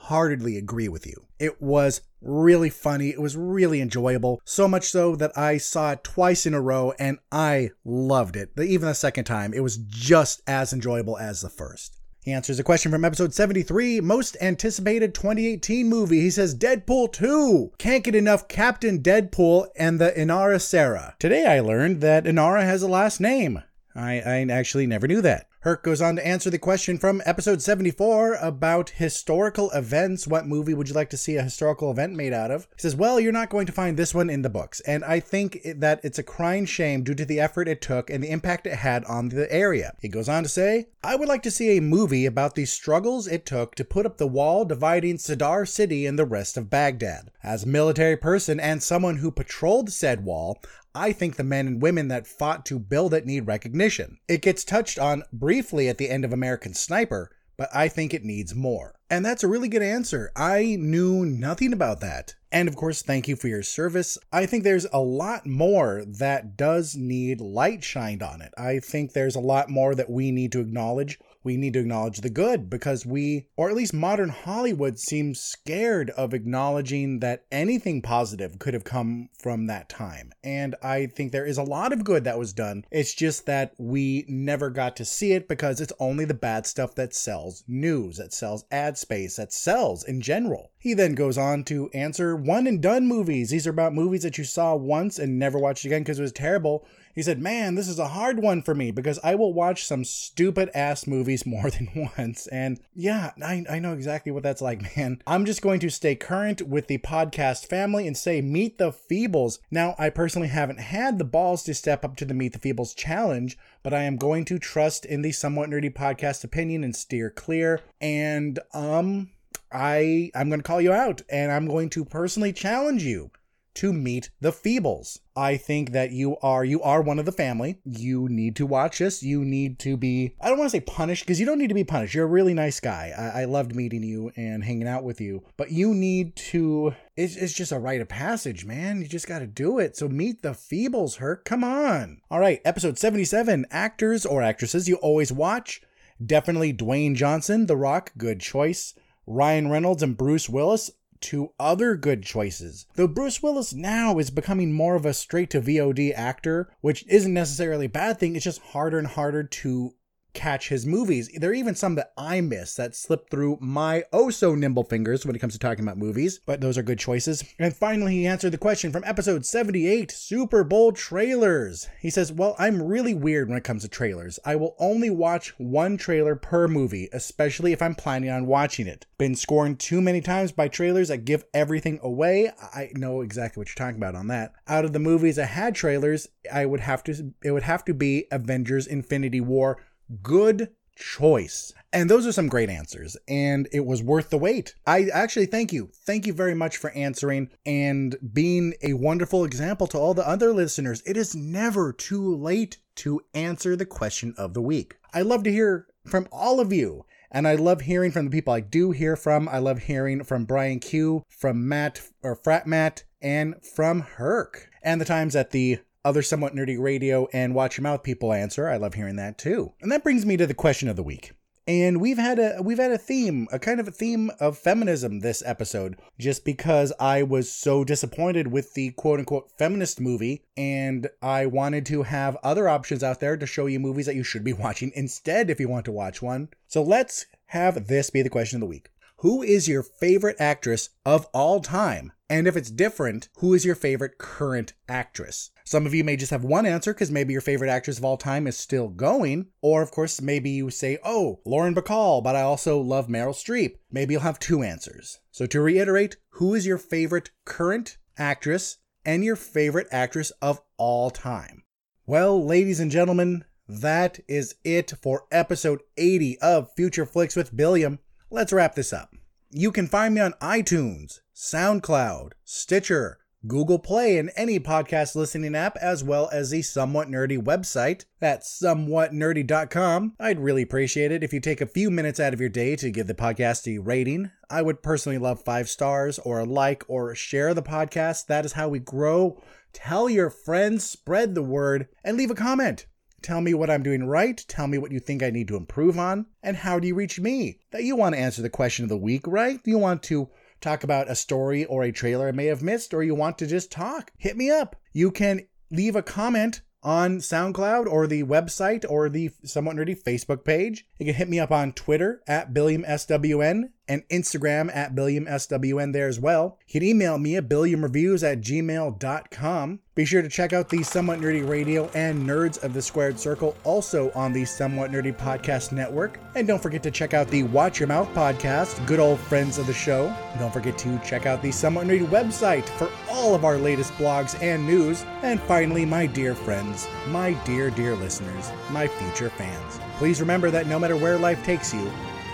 wholeheartedly 0.00 0.56
agree 0.56 0.88
with 0.88 1.06
you. 1.06 1.26
It 1.38 1.60
was 1.60 2.02
really 2.20 2.70
funny. 2.70 3.10
It 3.10 3.20
was 3.20 3.36
really 3.36 3.80
enjoyable. 3.80 4.40
So 4.44 4.66
much 4.66 4.88
so 4.88 5.16
that 5.16 5.36
I 5.36 5.58
saw 5.58 5.92
it 5.92 6.04
twice 6.04 6.46
in 6.46 6.54
a 6.54 6.60
row 6.60 6.92
and 6.98 7.18
I 7.30 7.70
loved 7.84 8.36
it. 8.36 8.50
Even 8.58 8.88
the 8.88 8.94
second 8.94 9.24
time, 9.24 9.54
it 9.54 9.62
was 9.62 9.76
just 9.76 10.42
as 10.46 10.72
enjoyable 10.72 11.18
as 11.18 11.40
the 11.40 11.48
first. 11.48 11.96
He 12.22 12.32
answers 12.32 12.58
a 12.58 12.64
question 12.64 12.92
from 12.92 13.04
episode 13.04 13.32
73, 13.32 14.00
most 14.02 14.36
anticipated 14.42 15.14
2018 15.14 15.88
movie. 15.88 16.20
He 16.20 16.30
says 16.30 16.54
Deadpool 16.54 17.12
2. 17.12 17.72
Can't 17.78 18.04
get 18.04 18.14
enough 18.14 18.46
Captain 18.46 19.00
Deadpool 19.00 19.68
and 19.74 19.98
the 19.98 20.12
Inara 20.12 20.60
Serra. 20.60 21.14
Today 21.18 21.46
I 21.46 21.60
learned 21.60 22.02
that 22.02 22.24
Inara 22.24 22.62
has 22.62 22.82
a 22.82 22.88
last 22.88 23.20
name. 23.20 23.62
I, 23.94 24.20
I 24.20 24.46
actually 24.50 24.86
never 24.86 25.08
knew 25.08 25.22
that. 25.22 25.46
Herc 25.62 25.82
goes 25.82 26.00
on 26.00 26.16
to 26.16 26.26
answer 26.26 26.48
the 26.48 26.58
question 26.58 26.96
from 26.96 27.20
episode 27.26 27.60
74 27.60 28.36
about 28.40 28.90
historical 28.90 29.70
events. 29.72 30.26
What 30.26 30.46
movie 30.46 30.72
would 30.72 30.88
you 30.88 30.94
like 30.94 31.10
to 31.10 31.18
see 31.18 31.36
a 31.36 31.42
historical 31.42 31.90
event 31.90 32.14
made 32.14 32.32
out 32.32 32.50
of? 32.50 32.66
He 32.76 32.80
says, 32.80 32.96
Well, 32.96 33.20
you're 33.20 33.30
not 33.30 33.50
going 33.50 33.66
to 33.66 33.72
find 33.72 33.98
this 33.98 34.14
one 34.14 34.30
in 34.30 34.40
the 34.40 34.48
books. 34.48 34.80
And 34.80 35.04
I 35.04 35.20
think 35.20 35.60
that 35.76 36.00
it's 36.02 36.18
a 36.18 36.22
crying 36.22 36.64
shame 36.64 37.02
due 37.02 37.14
to 37.14 37.26
the 37.26 37.40
effort 37.40 37.68
it 37.68 37.82
took 37.82 38.08
and 38.08 38.24
the 38.24 38.30
impact 38.30 38.66
it 38.66 38.76
had 38.76 39.04
on 39.04 39.28
the 39.28 39.52
area. 39.52 39.92
He 40.00 40.08
goes 40.08 40.30
on 40.30 40.44
to 40.44 40.48
say, 40.48 40.86
I 41.04 41.14
would 41.14 41.28
like 41.28 41.42
to 41.42 41.50
see 41.50 41.76
a 41.76 41.82
movie 41.82 42.24
about 42.24 42.54
the 42.54 42.64
struggles 42.64 43.26
it 43.26 43.44
took 43.44 43.74
to 43.74 43.84
put 43.84 44.06
up 44.06 44.16
the 44.16 44.26
wall 44.26 44.64
dividing 44.64 45.18
Sadr 45.18 45.66
City 45.66 46.06
and 46.06 46.18
the 46.18 46.24
rest 46.24 46.56
of 46.56 46.70
Baghdad. 46.70 47.30
As 47.42 47.64
a 47.64 47.68
military 47.68 48.16
person 48.16 48.58
and 48.58 48.82
someone 48.82 49.16
who 49.16 49.30
patrolled 49.30 49.92
said 49.92 50.24
wall, 50.24 50.58
I 50.94 51.12
think 51.12 51.36
the 51.36 51.44
men 51.44 51.66
and 51.66 51.82
women 51.82 52.08
that 52.08 52.26
fought 52.26 52.66
to 52.66 52.78
build 52.78 53.14
it 53.14 53.26
need 53.26 53.46
recognition. 53.46 54.18
It 54.28 54.42
gets 54.42 54.64
touched 54.64 54.98
on 54.98 55.22
briefly 55.32 55.88
at 55.88 55.98
the 55.98 56.10
end 56.10 56.24
of 56.24 56.32
American 56.32 56.74
Sniper, 56.74 57.30
but 57.56 57.68
I 57.74 57.88
think 57.88 58.12
it 58.12 58.24
needs 58.24 58.54
more. 58.54 58.94
And 59.08 59.24
that's 59.24 59.44
a 59.44 59.48
really 59.48 59.68
good 59.68 59.82
answer. 59.82 60.32
I 60.34 60.76
knew 60.78 61.24
nothing 61.26 61.72
about 61.72 62.00
that. 62.00 62.34
And 62.50 62.68
of 62.68 62.74
course, 62.74 63.02
thank 63.02 63.28
you 63.28 63.36
for 63.36 63.48
your 63.48 63.62
service. 63.62 64.18
I 64.32 64.46
think 64.46 64.64
there's 64.64 64.86
a 64.92 65.00
lot 65.00 65.46
more 65.46 66.04
that 66.06 66.56
does 66.56 66.96
need 66.96 67.40
light 67.40 67.84
shined 67.84 68.22
on 68.22 68.40
it. 68.42 68.52
I 68.58 68.80
think 68.80 69.12
there's 69.12 69.36
a 69.36 69.40
lot 69.40 69.68
more 69.68 69.94
that 69.94 70.10
we 70.10 70.32
need 70.32 70.52
to 70.52 70.60
acknowledge 70.60 71.18
we 71.42 71.56
need 71.56 71.72
to 71.72 71.80
acknowledge 71.80 72.20
the 72.20 72.30
good 72.30 72.68
because 72.68 73.06
we, 73.06 73.46
or 73.56 73.70
at 73.70 73.76
least 73.76 73.94
modern 73.94 74.28
Hollywood, 74.28 74.98
seems 74.98 75.40
scared 75.40 76.10
of 76.10 76.34
acknowledging 76.34 77.20
that 77.20 77.44
anything 77.50 78.02
positive 78.02 78.58
could 78.58 78.74
have 78.74 78.84
come 78.84 79.28
from 79.38 79.66
that 79.66 79.88
time. 79.88 80.32
And 80.44 80.74
I 80.82 81.06
think 81.06 81.32
there 81.32 81.46
is 81.46 81.58
a 81.58 81.62
lot 81.62 81.92
of 81.92 82.04
good 82.04 82.24
that 82.24 82.38
was 82.38 82.52
done. 82.52 82.84
It's 82.90 83.14
just 83.14 83.46
that 83.46 83.74
we 83.78 84.24
never 84.28 84.70
got 84.70 84.96
to 84.96 85.04
see 85.04 85.32
it 85.32 85.48
because 85.48 85.80
it's 85.80 85.92
only 85.98 86.24
the 86.24 86.34
bad 86.34 86.66
stuff 86.66 86.94
that 86.96 87.14
sells 87.14 87.64
news, 87.66 88.18
that 88.18 88.32
sells 88.32 88.64
ad 88.70 88.98
space, 88.98 89.36
that 89.36 89.52
sells 89.52 90.04
in 90.04 90.20
general. 90.20 90.70
He 90.78 90.94
then 90.94 91.14
goes 91.14 91.36
on 91.36 91.64
to 91.64 91.90
answer 91.90 92.36
one 92.36 92.66
and 92.66 92.80
done 92.80 93.06
movies. 93.06 93.50
These 93.50 93.66
are 93.66 93.70
about 93.70 93.94
movies 93.94 94.22
that 94.22 94.38
you 94.38 94.44
saw 94.44 94.74
once 94.74 95.18
and 95.18 95.38
never 95.38 95.58
watched 95.58 95.84
again 95.84 96.02
because 96.02 96.18
it 96.18 96.22
was 96.22 96.32
terrible. 96.32 96.86
He 97.14 97.22
said, 97.22 97.40
Man, 97.40 97.74
this 97.74 97.88
is 97.88 97.98
a 97.98 98.08
hard 98.08 98.40
one 98.40 98.62
for 98.62 98.74
me 98.74 98.90
because 98.90 99.18
I 99.22 99.34
will 99.34 99.52
watch 99.52 99.84
some 99.84 100.04
stupid 100.04 100.70
ass 100.74 101.06
movies 101.06 101.46
more 101.50 101.70
than 101.70 102.10
once. 102.16 102.46
And 102.48 102.80
yeah, 102.94 103.32
I, 103.42 103.64
I 103.68 103.78
know 103.78 103.92
exactly 103.92 104.32
what 104.32 104.42
that's 104.42 104.62
like, 104.62 104.82
man. 104.96 105.22
I'm 105.26 105.44
just 105.44 105.62
going 105.62 105.80
to 105.80 105.90
stay 105.90 106.14
current 106.14 106.62
with 106.62 106.86
the 106.86 106.98
podcast 106.98 107.66
family 107.66 108.06
and 108.06 108.16
say, 108.16 108.40
Meet 108.40 108.78
the 108.78 108.92
Feebles. 108.92 109.58
Now, 109.70 109.94
I 109.98 110.10
personally 110.10 110.48
haven't 110.48 110.80
had 110.80 111.18
the 111.18 111.24
balls 111.24 111.62
to 111.64 111.74
step 111.74 112.04
up 112.04 112.16
to 112.16 112.24
the 112.24 112.34
Meet 112.34 112.52
the 112.52 112.58
Feebles 112.58 112.96
challenge, 112.96 113.58
but 113.82 113.94
I 113.94 114.02
am 114.02 114.16
going 114.16 114.44
to 114.46 114.58
trust 114.58 115.04
in 115.04 115.22
the 115.22 115.32
somewhat 115.32 115.70
nerdy 115.70 115.92
podcast 115.92 116.44
opinion 116.44 116.84
and 116.84 116.94
steer 116.94 117.30
clear. 117.30 117.80
And, 118.00 118.58
um, 118.72 119.30
I 119.72 120.30
I'm 120.34 120.48
going 120.48 120.60
to 120.60 120.66
call 120.66 120.80
you 120.80 120.92
out 120.92 121.22
and 121.30 121.52
I'm 121.52 121.66
going 121.66 121.90
to 121.90 122.04
personally 122.04 122.52
challenge 122.52 123.04
you 123.04 123.30
to 123.74 123.92
meet 123.92 124.30
the 124.40 124.50
Feebles. 124.50 125.18
I 125.36 125.56
think 125.56 125.92
that 125.92 126.10
you 126.10 126.36
are 126.42 126.64
you 126.64 126.82
are 126.82 127.00
one 127.00 127.18
of 127.18 127.24
the 127.24 127.32
family. 127.32 127.78
You 127.84 128.28
need 128.28 128.56
to 128.56 128.66
watch 128.66 128.98
this. 128.98 129.22
You 129.22 129.44
need 129.44 129.78
to 129.80 129.96
be 129.96 130.34
I 130.40 130.48
don't 130.48 130.58
want 130.58 130.70
to 130.70 130.76
say 130.76 130.80
punished 130.80 131.24
because 131.24 131.40
you 131.40 131.46
don't 131.46 131.58
need 131.58 131.68
to 131.68 131.74
be 131.74 131.84
punished. 131.84 132.14
You're 132.14 132.26
a 132.26 132.28
really 132.28 132.54
nice 132.54 132.80
guy. 132.80 133.12
I, 133.16 133.42
I 133.42 133.44
loved 133.46 133.74
meeting 133.74 134.02
you 134.02 134.32
and 134.36 134.64
hanging 134.64 134.88
out 134.88 135.04
with 135.04 135.20
you. 135.20 135.44
But 135.56 135.72
you 135.72 135.94
need 135.94 136.36
to 136.36 136.94
it's, 137.16 137.36
it's 137.36 137.52
just 137.52 137.72
a 137.72 137.78
rite 137.78 138.00
of 138.00 138.08
passage, 138.08 138.64
man. 138.64 139.00
You 139.00 139.08
just 139.08 139.28
got 139.28 139.40
to 139.40 139.46
do 139.46 139.78
it. 139.78 139.96
So 139.96 140.08
meet 140.08 140.42
the 140.42 140.50
Feebles, 140.50 141.16
Herc. 141.16 141.44
Come 141.44 141.64
on. 141.64 142.20
All 142.30 142.40
right, 142.40 142.60
episode 142.64 142.98
77. 142.98 143.66
Actors 143.70 144.26
or 144.26 144.42
actresses 144.42 144.88
you 144.88 144.96
always 144.96 145.32
watch. 145.32 145.82
Definitely 146.24 146.74
Dwayne 146.74 147.14
Johnson, 147.14 147.66
The 147.66 147.76
Rock, 147.76 148.12
good 148.18 148.40
choice. 148.40 148.94
Ryan 149.26 149.70
Reynolds 149.70 150.02
and 150.02 150.16
Bruce 150.16 150.48
Willis, 150.48 150.90
two 151.20 151.52
other 151.58 151.96
good 151.96 152.22
choices. 152.22 152.86
Though 152.94 153.08
Bruce 153.08 153.42
Willis 153.42 153.72
now 153.72 154.18
is 154.18 154.30
becoming 154.30 154.72
more 154.72 154.94
of 154.94 155.06
a 155.06 155.14
straight 155.14 155.50
to 155.50 155.60
VOD 155.60 156.12
actor, 156.14 156.70
which 156.80 157.04
isn't 157.08 157.32
necessarily 157.32 157.86
a 157.86 157.90
bad 157.90 158.18
thing, 158.18 158.36
it's 158.36 158.44
just 158.44 158.60
harder 158.60 158.98
and 158.98 159.06
harder 159.06 159.44
to 159.44 159.94
catch 160.32 160.68
his 160.68 160.86
movies. 160.86 161.30
There 161.34 161.50
are 161.50 161.54
even 161.54 161.74
some 161.74 161.94
that 161.96 162.12
I 162.16 162.40
miss 162.40 162.74
that 162.74 162.94
slip 162.94 163.30
through 163.30 163.58
my 163.60 164.04
oh 164.12 164.30
so 164.30 164.54
nimble 164.54 164.84
fingers 164.84 165.24
when 165.24 165.36
it 165.36 165.38
comes 165.38 165.52
to 165.54 165.58
talking 165.58 165.84
about 165.84 165.98
movies, 165.98 166.40
but 166.44 166.60
those 166.60 166.78
are 166.78 166.82
good 166.82 166.98
choices. 166.98 167.44
And 167.58 167.74
finally, 167.74 168.12
he 168.12 168.26
answered 168.26 168.50
the 168.50 168.58
question 168.58 168.92
from 168.92 169.04
episode 169.04 169.44
78 169.44 170.10
Super 170.10 170.64
Bowl 170.64 170.92
trailers. 170.92 171.88
He 172.00 172.10
says, 172.10 172.32
Well, 172.32 172.56
I'm 172.58 172.82
really 172.82 173.14
weird 173.14 173.48
when 173.48 173.58
it 173.58 173.64
comes 173.64 173.82
to 173.82 173.88
trailers. 173.88 174.38
I 174.44 174.56
will 174.56 174.74
only 174.78 175.10
watch 175.10 175.54
one 175.58 175.96
trailer 175.96 176.36
per 176.36 176.68
movie, 176.68 177.08
especially 177.12 177.72
if 177.72 177.82
I'm 177.82 177.94
planning 177.94 178.30
on 178.30 178.46
watching 178.46 178.86
it. 178.86 179.06
Been 179.18 179.34
scorned 179.34 179.78
too 179.78 180.00
many 180.00 180.20
times 180.20 180.52
by 180.52 180.68
trailers 180.68 181.08
that 181.08 181.24
give 181.24 181.44
everything 181.52 181.98
away. 182.02 182.50
I 182.74 182.90
know 182.94 183.20
exactly 183.20 183.60
what 183.60 183.68
you're 183.68 183.86
talking 183.86 184.00
about 184.00 184.14
on 184.14 184.28
that. 184.28 184.52
Out 184.66 184.84
of 184.84 184.92
the 184.92 184.98
movies 184.98 185.36
that 185.36 185.46
had 185.46 185.74
trailers, 185.74 186.28
I 186.52 186.66
would 186.66 186.80
have 186.80 187.04
to 187.04 187.32
it 187.42 187.50
would 187.50 187.62
have 187.64 187.84
to 187.84 187.94
be 187.94 188.26
Avengers 188.30 188.86
Infinity 188.86 189.40
War 189.40 189.78
Good 190.22 190.70
choice. 190.96 191.72
And 191.92 192.08
those 192.08 192.26
are 192.26 192.32
some 192.32 192.48
great 192.48 192.70
answers, 192.70 193.16
and 193.26 193.68
it 193.72 193.84
was 193.84 194.02
worth 194.02 194.30
the 194.30 194.38
wait. 194.38 194.74
I 194.86 195.08
actually 195.12 195.46
thank 195.46 195.72
you. 195.72 195.90
Thank 196.06 196.26
you 196.26 196.32
very 196.32 196.54
much 196.54 196.76
for 196.76 196.90
answering 196.90 197.50
and 197.66 198.16
being 198.32 198.74
a 198.82 198.92
wonderful 198.92 199.44
example 199.44 199.88
to 199.88 199.98
all 199.98 200.14
the 200.14 200.28
other 200.28 200.52
listeners. 200.52 201.02
It 201.04 201.16
is 201.16 201.34
never 201.34 201.92
too 201.92 202.36
late 202.36 202.78
to 202.96 203.22
answer 203.34 203.74
the 203.74 203.86
question 203.86 204.34
of 204.38 204.54
the 204.54 204.62
week. 204.62 204.96
I 205.12 205.22
love 205.22 205.42
to 205.44 205.52
hear 205.52 205.88
from 206.06 206.28
all 206.30 206.60
of 206.60 206.72
you. 206.72 207.04
And 207.32 207.46
I 207.46 207.54
love 207.54 207.82
hearing 207.82 208.10
from 208.10 208.24
the 208.24 208.30
people 208.30 208.52
I 208.52 208.60
do 208.60 208.90
hear 208.90 209.14
from. 209.14 209.48
I 209.48 209.58
love 209.58 209.78
hearing 209.78 210.24
from 210.24 210.44
Brian 210.44 210.80
Q, 210.80 211.22
from 211.28 211.68
Matt 211.68 212.00
or 212.22 212.34
Frat 212.34 212.66
Matt, 212.66 213.04
and 213.22 213.54
from 213.64 214.00
Herc. 214.00 214.68
And 214.82 215.00
the 215.00 215.04
times 215.04 215.36
at 215.36 215.52
the 215.52 215.78
other 216.04 216.22
somewhat 216.22 216.54
nerdy 216.54 216.78
radio 216.78 217.28
and 217.32 217.54
watch 217.54 217.76
your 217.76 217.82
mouth 217.82 218.02
people 218.02 218.32
answer. 218.32 218.68
I 218.68 218.76
love 218.76 218.94
hearing 218.94 219.16
that 219.16 219.38
too. 219.38 219.72
And 219.80 219.90
that 219.92 220.02
brings 220.02 220.24
me 220.26 220.36
to 220.36 220.46
the 220.46 220.54
question 220.54 220.88
of 220.88 220.96
the 220.96 221.02
week. 221.02 221.32
And 221.66 222.00
we've 222.00 222.18
had 222.18 222.38
a 222.38 222.60
we've 222.62 222.78
had 222.78 222.90
a 222.90 222.98
theme, 222.98 223.46
a 223.52 223.58
kind 223.58 223.78
of 223.78 223.86
a 223.86 223.92
theme 223.92 224.30
of 224.40 224.58
feminism 224.58 225.20
this 225.20 225.42
episode, 225.46 226.00
just 226.18 226.44
because 226.44 226.92
I 226.98 227.22
was 227.22 227.52
so 227.52 227.84
disappointed 227.84 228.48
with 228.48 228.74
the 228.74 228.90
quote 228.92 229.20
unquote 229.20 229.52
feminist 229.56 230.00
movie, 230.00 230.42
and 230.56 231.08
I 231.22 231.46
wanted 231.46 231.86
to 231.86 232.02
have 232.02 232.36
other 232.42 232.68
options 232.68 233.04
out 233.04 233.20
there 233.20 233.36
to 233.36 233.46
show 233.46 233.66
you 233.66 233.78
movies 233.78 234.06
that 234.06 234.16
you 234.16 234.24
should 234.24 234.42
be 234.42 234.52
watching 234.54 234.90
instead 234.96 235.48
if 235.48 235.60
you 235.60 235.68
want 235.68 235.84
to 235.84 235.92
watch 235.92 236.20
one. 236.20 236.48
So 236.66 236.82
let's 236.82 237.26
have 237.46 237.86
this 237.86 238.10
be 238.10 238.22
the 238.22 238.30
question 238.30 238.56
of 238.56 238.60
the 238.60 238.66
week. 238.66 238.88
Who 239.18 239.42
is 239.42 239.68
your 239.68 239.82
favorite 239.82 240.36
actress 240.40 240.88
of 241.04 241.26
all 241.34 241.60
time? 241.60 242.10
And 242.30 242.46
if 242.46 242.56
it's 242.56 242.70
different, 242.70 243.28
who 243.36 243.54
is 243.54 243.64
your 243.64 243.74
favorite 243.74 244.18
current 244.18 244.72
actress? 244.88 245.50
Some 245.70 245.86
of 245.86 245.94
you 245.94 246.02
may 246.02 246.16
just 246.16 246.32
have 246.32 246.42
one 246.42 246.66
answer 246.66 246.92
because 246.92 247.12
maybe 247.12 247.32
your 247.32 247.40
favorite 247.40 247.70
actress 247.70 247.96
of 247.96 248.04
all 248.04 248.16
time 248.16 248.48
is 248.48 248.58
still 248.58 248.88
going. 248.88 249.46
Or, 249.60 249.82
of 249.82 249.92
course, 249.92 250.20
maybe 250.20 250.50
you 250.50 250.68
say, 250.68 250.98
oh, 251.04 251.38
Lauren 251.44 251.76
Bacall, 251.76 252.24
but 252.24 252.34
I 252.34 252.42
also 252.42 252.80
love 252.80 253.06
Meryl 253.06 253.32
Streep. 253.32 253.76
Maybe 253.88 254.14
you'll 254.14 254.22
have 254.22 254.40
two 254.40 254.64
answers. 254.64 255.20
So, 255.30 255.46
to 255.46 255.60
reiterate, 255.60 256.16
who 256.30 256.54
is 256.54 256.66
your 256.66 256.76
favorite 256.76 257.30
current 257.44 257.98
actress 258.18 258.78
and 259.04 259.24
your 259.24 259.36
favorite 259.36 259.86
actress 259.92 260.32
of 260.42 260.60
all 260.76 261.08
time? 261.08 261.62
Well, 262.04 262.44
ladies 262.44 262.80
and 262.80 262.90
gentlemen, 262.90 263.44
that 263.68 264.18
is 264.26 264.56
it 264.64 264.94
for 265.00 265.26
episode 265.30 265.82
80 265.96 266.36
of 266.40 266.74
Future 266.74 267.06
Flicks 267.06 267.36
with 267.36 267.56
Billiam. 267.56 268.00
Let's 268.28 268.52
wrap 268.52 268.74
this 268.74 268.92
up. 268.92 269.14
You 269.50 269.70
can 269.70 269.86
find 269.86 270.16
me 270.16 270.20
on 270.20 270.32
iTunes, 270.42 271.20
SoundCloud, 271.32 272.32
Stitcher, 272.42 273.19
Google 273.46 273.78
Play, 273.78 274.18
and 274.18 274.30
any 274.36 274.60
podcast 274.60 275.14
listening 275.14 275.54
app, 275.54 275.76
as 275.78 276.04
well 276.04 276.28
as 276.32 276.50
the 276.50 276.62
Somewhat 276.62 277.08
Nerdy 277.08 277.42
website. 277.42 278.04
That's 278.20 278.60
somewhatnerdy.com. 278.60 280.14
I'd 280.20 280.40
really 280.40 280.62
appreciate 280.62 281.10
it 281.10 281.24
if 281.24 281.32
you 281.32 281.40
take 281.40 281.60
a 281.60 281.66
few 281.66 281.90
minutes 281.90 282.20
out 282.20 282.34
of 282.34 282.40
your 282.40 282.48
day 282.48 282.76
to 282.76 282.90
give 282.90 283.06
the 283.06 283.14
podcast 283.14 283.66
a 283.66 283.78
rating. 283.78 284.30
I 284.50 284.62
would 284.62 284.82
personally 284.82 285.18
love 285.18 285.42
five 285.42 285.68
stars, 285.68 286.18
or 286.18 286.40
a 286.40 286.44
like, 286.44 286.84
or 286.88 287.14
share 287.14 287.54
the 287.54 287.62
podcast. 287.62 288.26
That 288.26 288.44
is 288.44 288.52
how 288.52 288.68
we 288.68 288.78
grow. 288.78 289.42
Tell 289.72 290.10
your 290.10 290.30
friends, 290.30 290.84
spread 290.84 291.34
the 291.34 291.42
word, 291.42 291.88
and 292.04 292.16
leave 292.16 292.30
a 292.30 292.34
comment. 292.34 292.86
Tell 293.22 293.40
me 293.40 293.52
what 293.52 293.68
I'm 293.68 293.82
doing 293.82 294.04
right. 294.06 294.42
Tell 294.48 294.66
me 294.66 294.78
what 294.78 294.92
you 294.92 294.98
think 294.98 295.22
I 295.22 295.30
need 295.30 295.48
to 295.48 295.56
improve 295.56 295.98
on. 295.98 296.26
And 296.42 296.56
how 296.56 296.78
do 296.78 296.86
you 296.86 296.94
reach 296.94 297.20
me? 297.20 297.60
That 297.70 297.84
you 297.84 297.94
want 297.94 298.14
to 298.14 298.20
answer 298.20 298.40
the 298.40 298.48
question 298.48 298.84
of 298.84 298.88
the 298.88 298.96
week, 298.96 299.26
right? 299.26 299.60
You 299.64 299.76
want 299.78 300.02
to 300.04 300.30
talk 300.60 300.84
about 300.84 301.10
a 301.10 301.14
story 301.14 301.64
or 301.64 301.82
a 301.82 301.92
trailer 301.92 302.28
I 302.28 302.32
may 302.32 302.46
have 302.46 302.62
missed, 302.62 302.94
or 302.94 303.02
you 303.02 303.14
want 303.14 303.38
to 303.38 303.46
just 303.46 303.70
talk? 303.70 304.12
Hit 304.16 304.36
me 304.36 304.50
up. 304.50 304.76
You 304.92 305.10
can 305.10 305.46
leave 305.70 305.96
a 305.96 306.02
comment 306.02 306.62
on 306.82 307.18
SoundCloud 307.18 307.86
or 307.86 308.06
the 308.06 308.24
website 308.24 308.84
or 308.88 309.08
the 309.08 309.30
Somewhat 309.44 309.76
Nerdy 309.76 310.00
Facebook 310.00 310.44
page. 310.44 310.86
You 310.98 311.06
can 311.06 311.14
hit 311.14 311.28
me 311.28 311.38
up 311.38 311.50
on 311.50 311.72
Twitter 311.72 312.22
at 312.26 312.54
BilliamSWN 312.54 313.70
and 313.88 314.06
Instagram 314.08 314.74
at 314.74 314.94
BilliamSWN 314.94 315.92
there 315.92 316.08
as 316.08 316.20
well. 316.20 316.58
You 316.68 316.80
can 316.80 316.88
email 316.88 317.18
me 317.18 317.36
at 317.36 317.48
BilliamReviews 317.48 318.22
at 318.22 318.40
gmail.com. 318.40 319.80
Be 319.96 320.04
sure 320.04 320.22
to 320.22 320.28
check 320.28 320.52
out 320.52 320.68
the 320.68 320.82
Somewhat 320.82 321.18
Nerdy 321.18 321.46
Radio 321.46 321.90
and 321.94 322.26
Nerds 322.26 322.62
of 322.62 322.72
the 322.72 322.80
Squared 322.80 323.18
Circle 323.18 323.56
also 323.64 324.10
on 324.12 324.32
the 324.32 324.44
Somewhat 324.44 324.90
Nerdy 324.90 325.14
Podcast 325.14 325.72
Network. 325.72 326.18
And 326.36 326.46
don't 326.46 326.62
forget 326.62 326.82
to 326.84 326.90
check 326.90 327.12
out 327.12 327.28
the 327.28 327.42
Watch 327.42 327.80
Your 327.80 327.88
Mouth 327.88 328.08
podcast, 328.14 328.86
good 328.86 329.00
old 329.00 329.18
friends 329.18 329.58
of 329.58 329.66
the 329.66 329.74
show. 329.74 330.14
Don't 330.38 330.52
forget 330.52 330.78
to 330.78 330.98
check 331.00 331.26
out 331.26 331.42
the 331.42 331.50
Somewhat 331.52 331.86
Nerdy 331.86 332.06
website 332.06 332.66
for 332.66 332.88
all 333.10 333.34
of 333.34 333.44
our 333.44 333.58
latest 333.58 333.92
blogs 333.94 334.40
and 334.40 334.64
news. 334.64 335.04
And 335.22 335.40
finally, 335.40 335.84
my 335.84 336.06
dear 336.06 336.34
friends, 336.34 336.88
my 337.08 337.32
dear, 337.44 337.70
dear 337.70 337.96
listeners, 337.96 338.50
my 338.70 338.86
future 338.86 339.30
fans, 339.30 339.80
please 339.98 340.20
remember 340.20 340.50
that 340.50 340.66
no 340.66 340.78
matter 340.78 340.96
where 340.96 341.18
life 341.18 341.44
takes 341.44 341.74
you, 341.74 341.90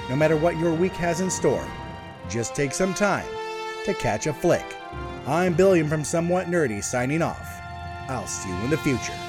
no 0.09 0.17
matter 0.17 0.37
what 0.37 0.57
your 0.59 0.73
week 0.73 0.93
has 0.93 1.21
in 1.21 1.31
store, 1.31 1.67
just 2.29 2.55
take 2.55 2.73
some 2.73 2.95
time 2.95 3.27
to 3.85 3.95
catch 3.95 4.27
a 4.27 4.33
flick. 4.33 4.77
I'm 5.27 5.55
Billiam 5.55 5.89
from 5.89 6.05
Somewhat 6.05 6.47
Nerdy 6.47 6.83
signing 6.83 7.23
off. 7.23 7.61
I'll 8.09 8.27
see 8.27 8.49
you 8.49 8.57
in 8.57 8.71
the 8.71 8.79
future. 8.79 9.26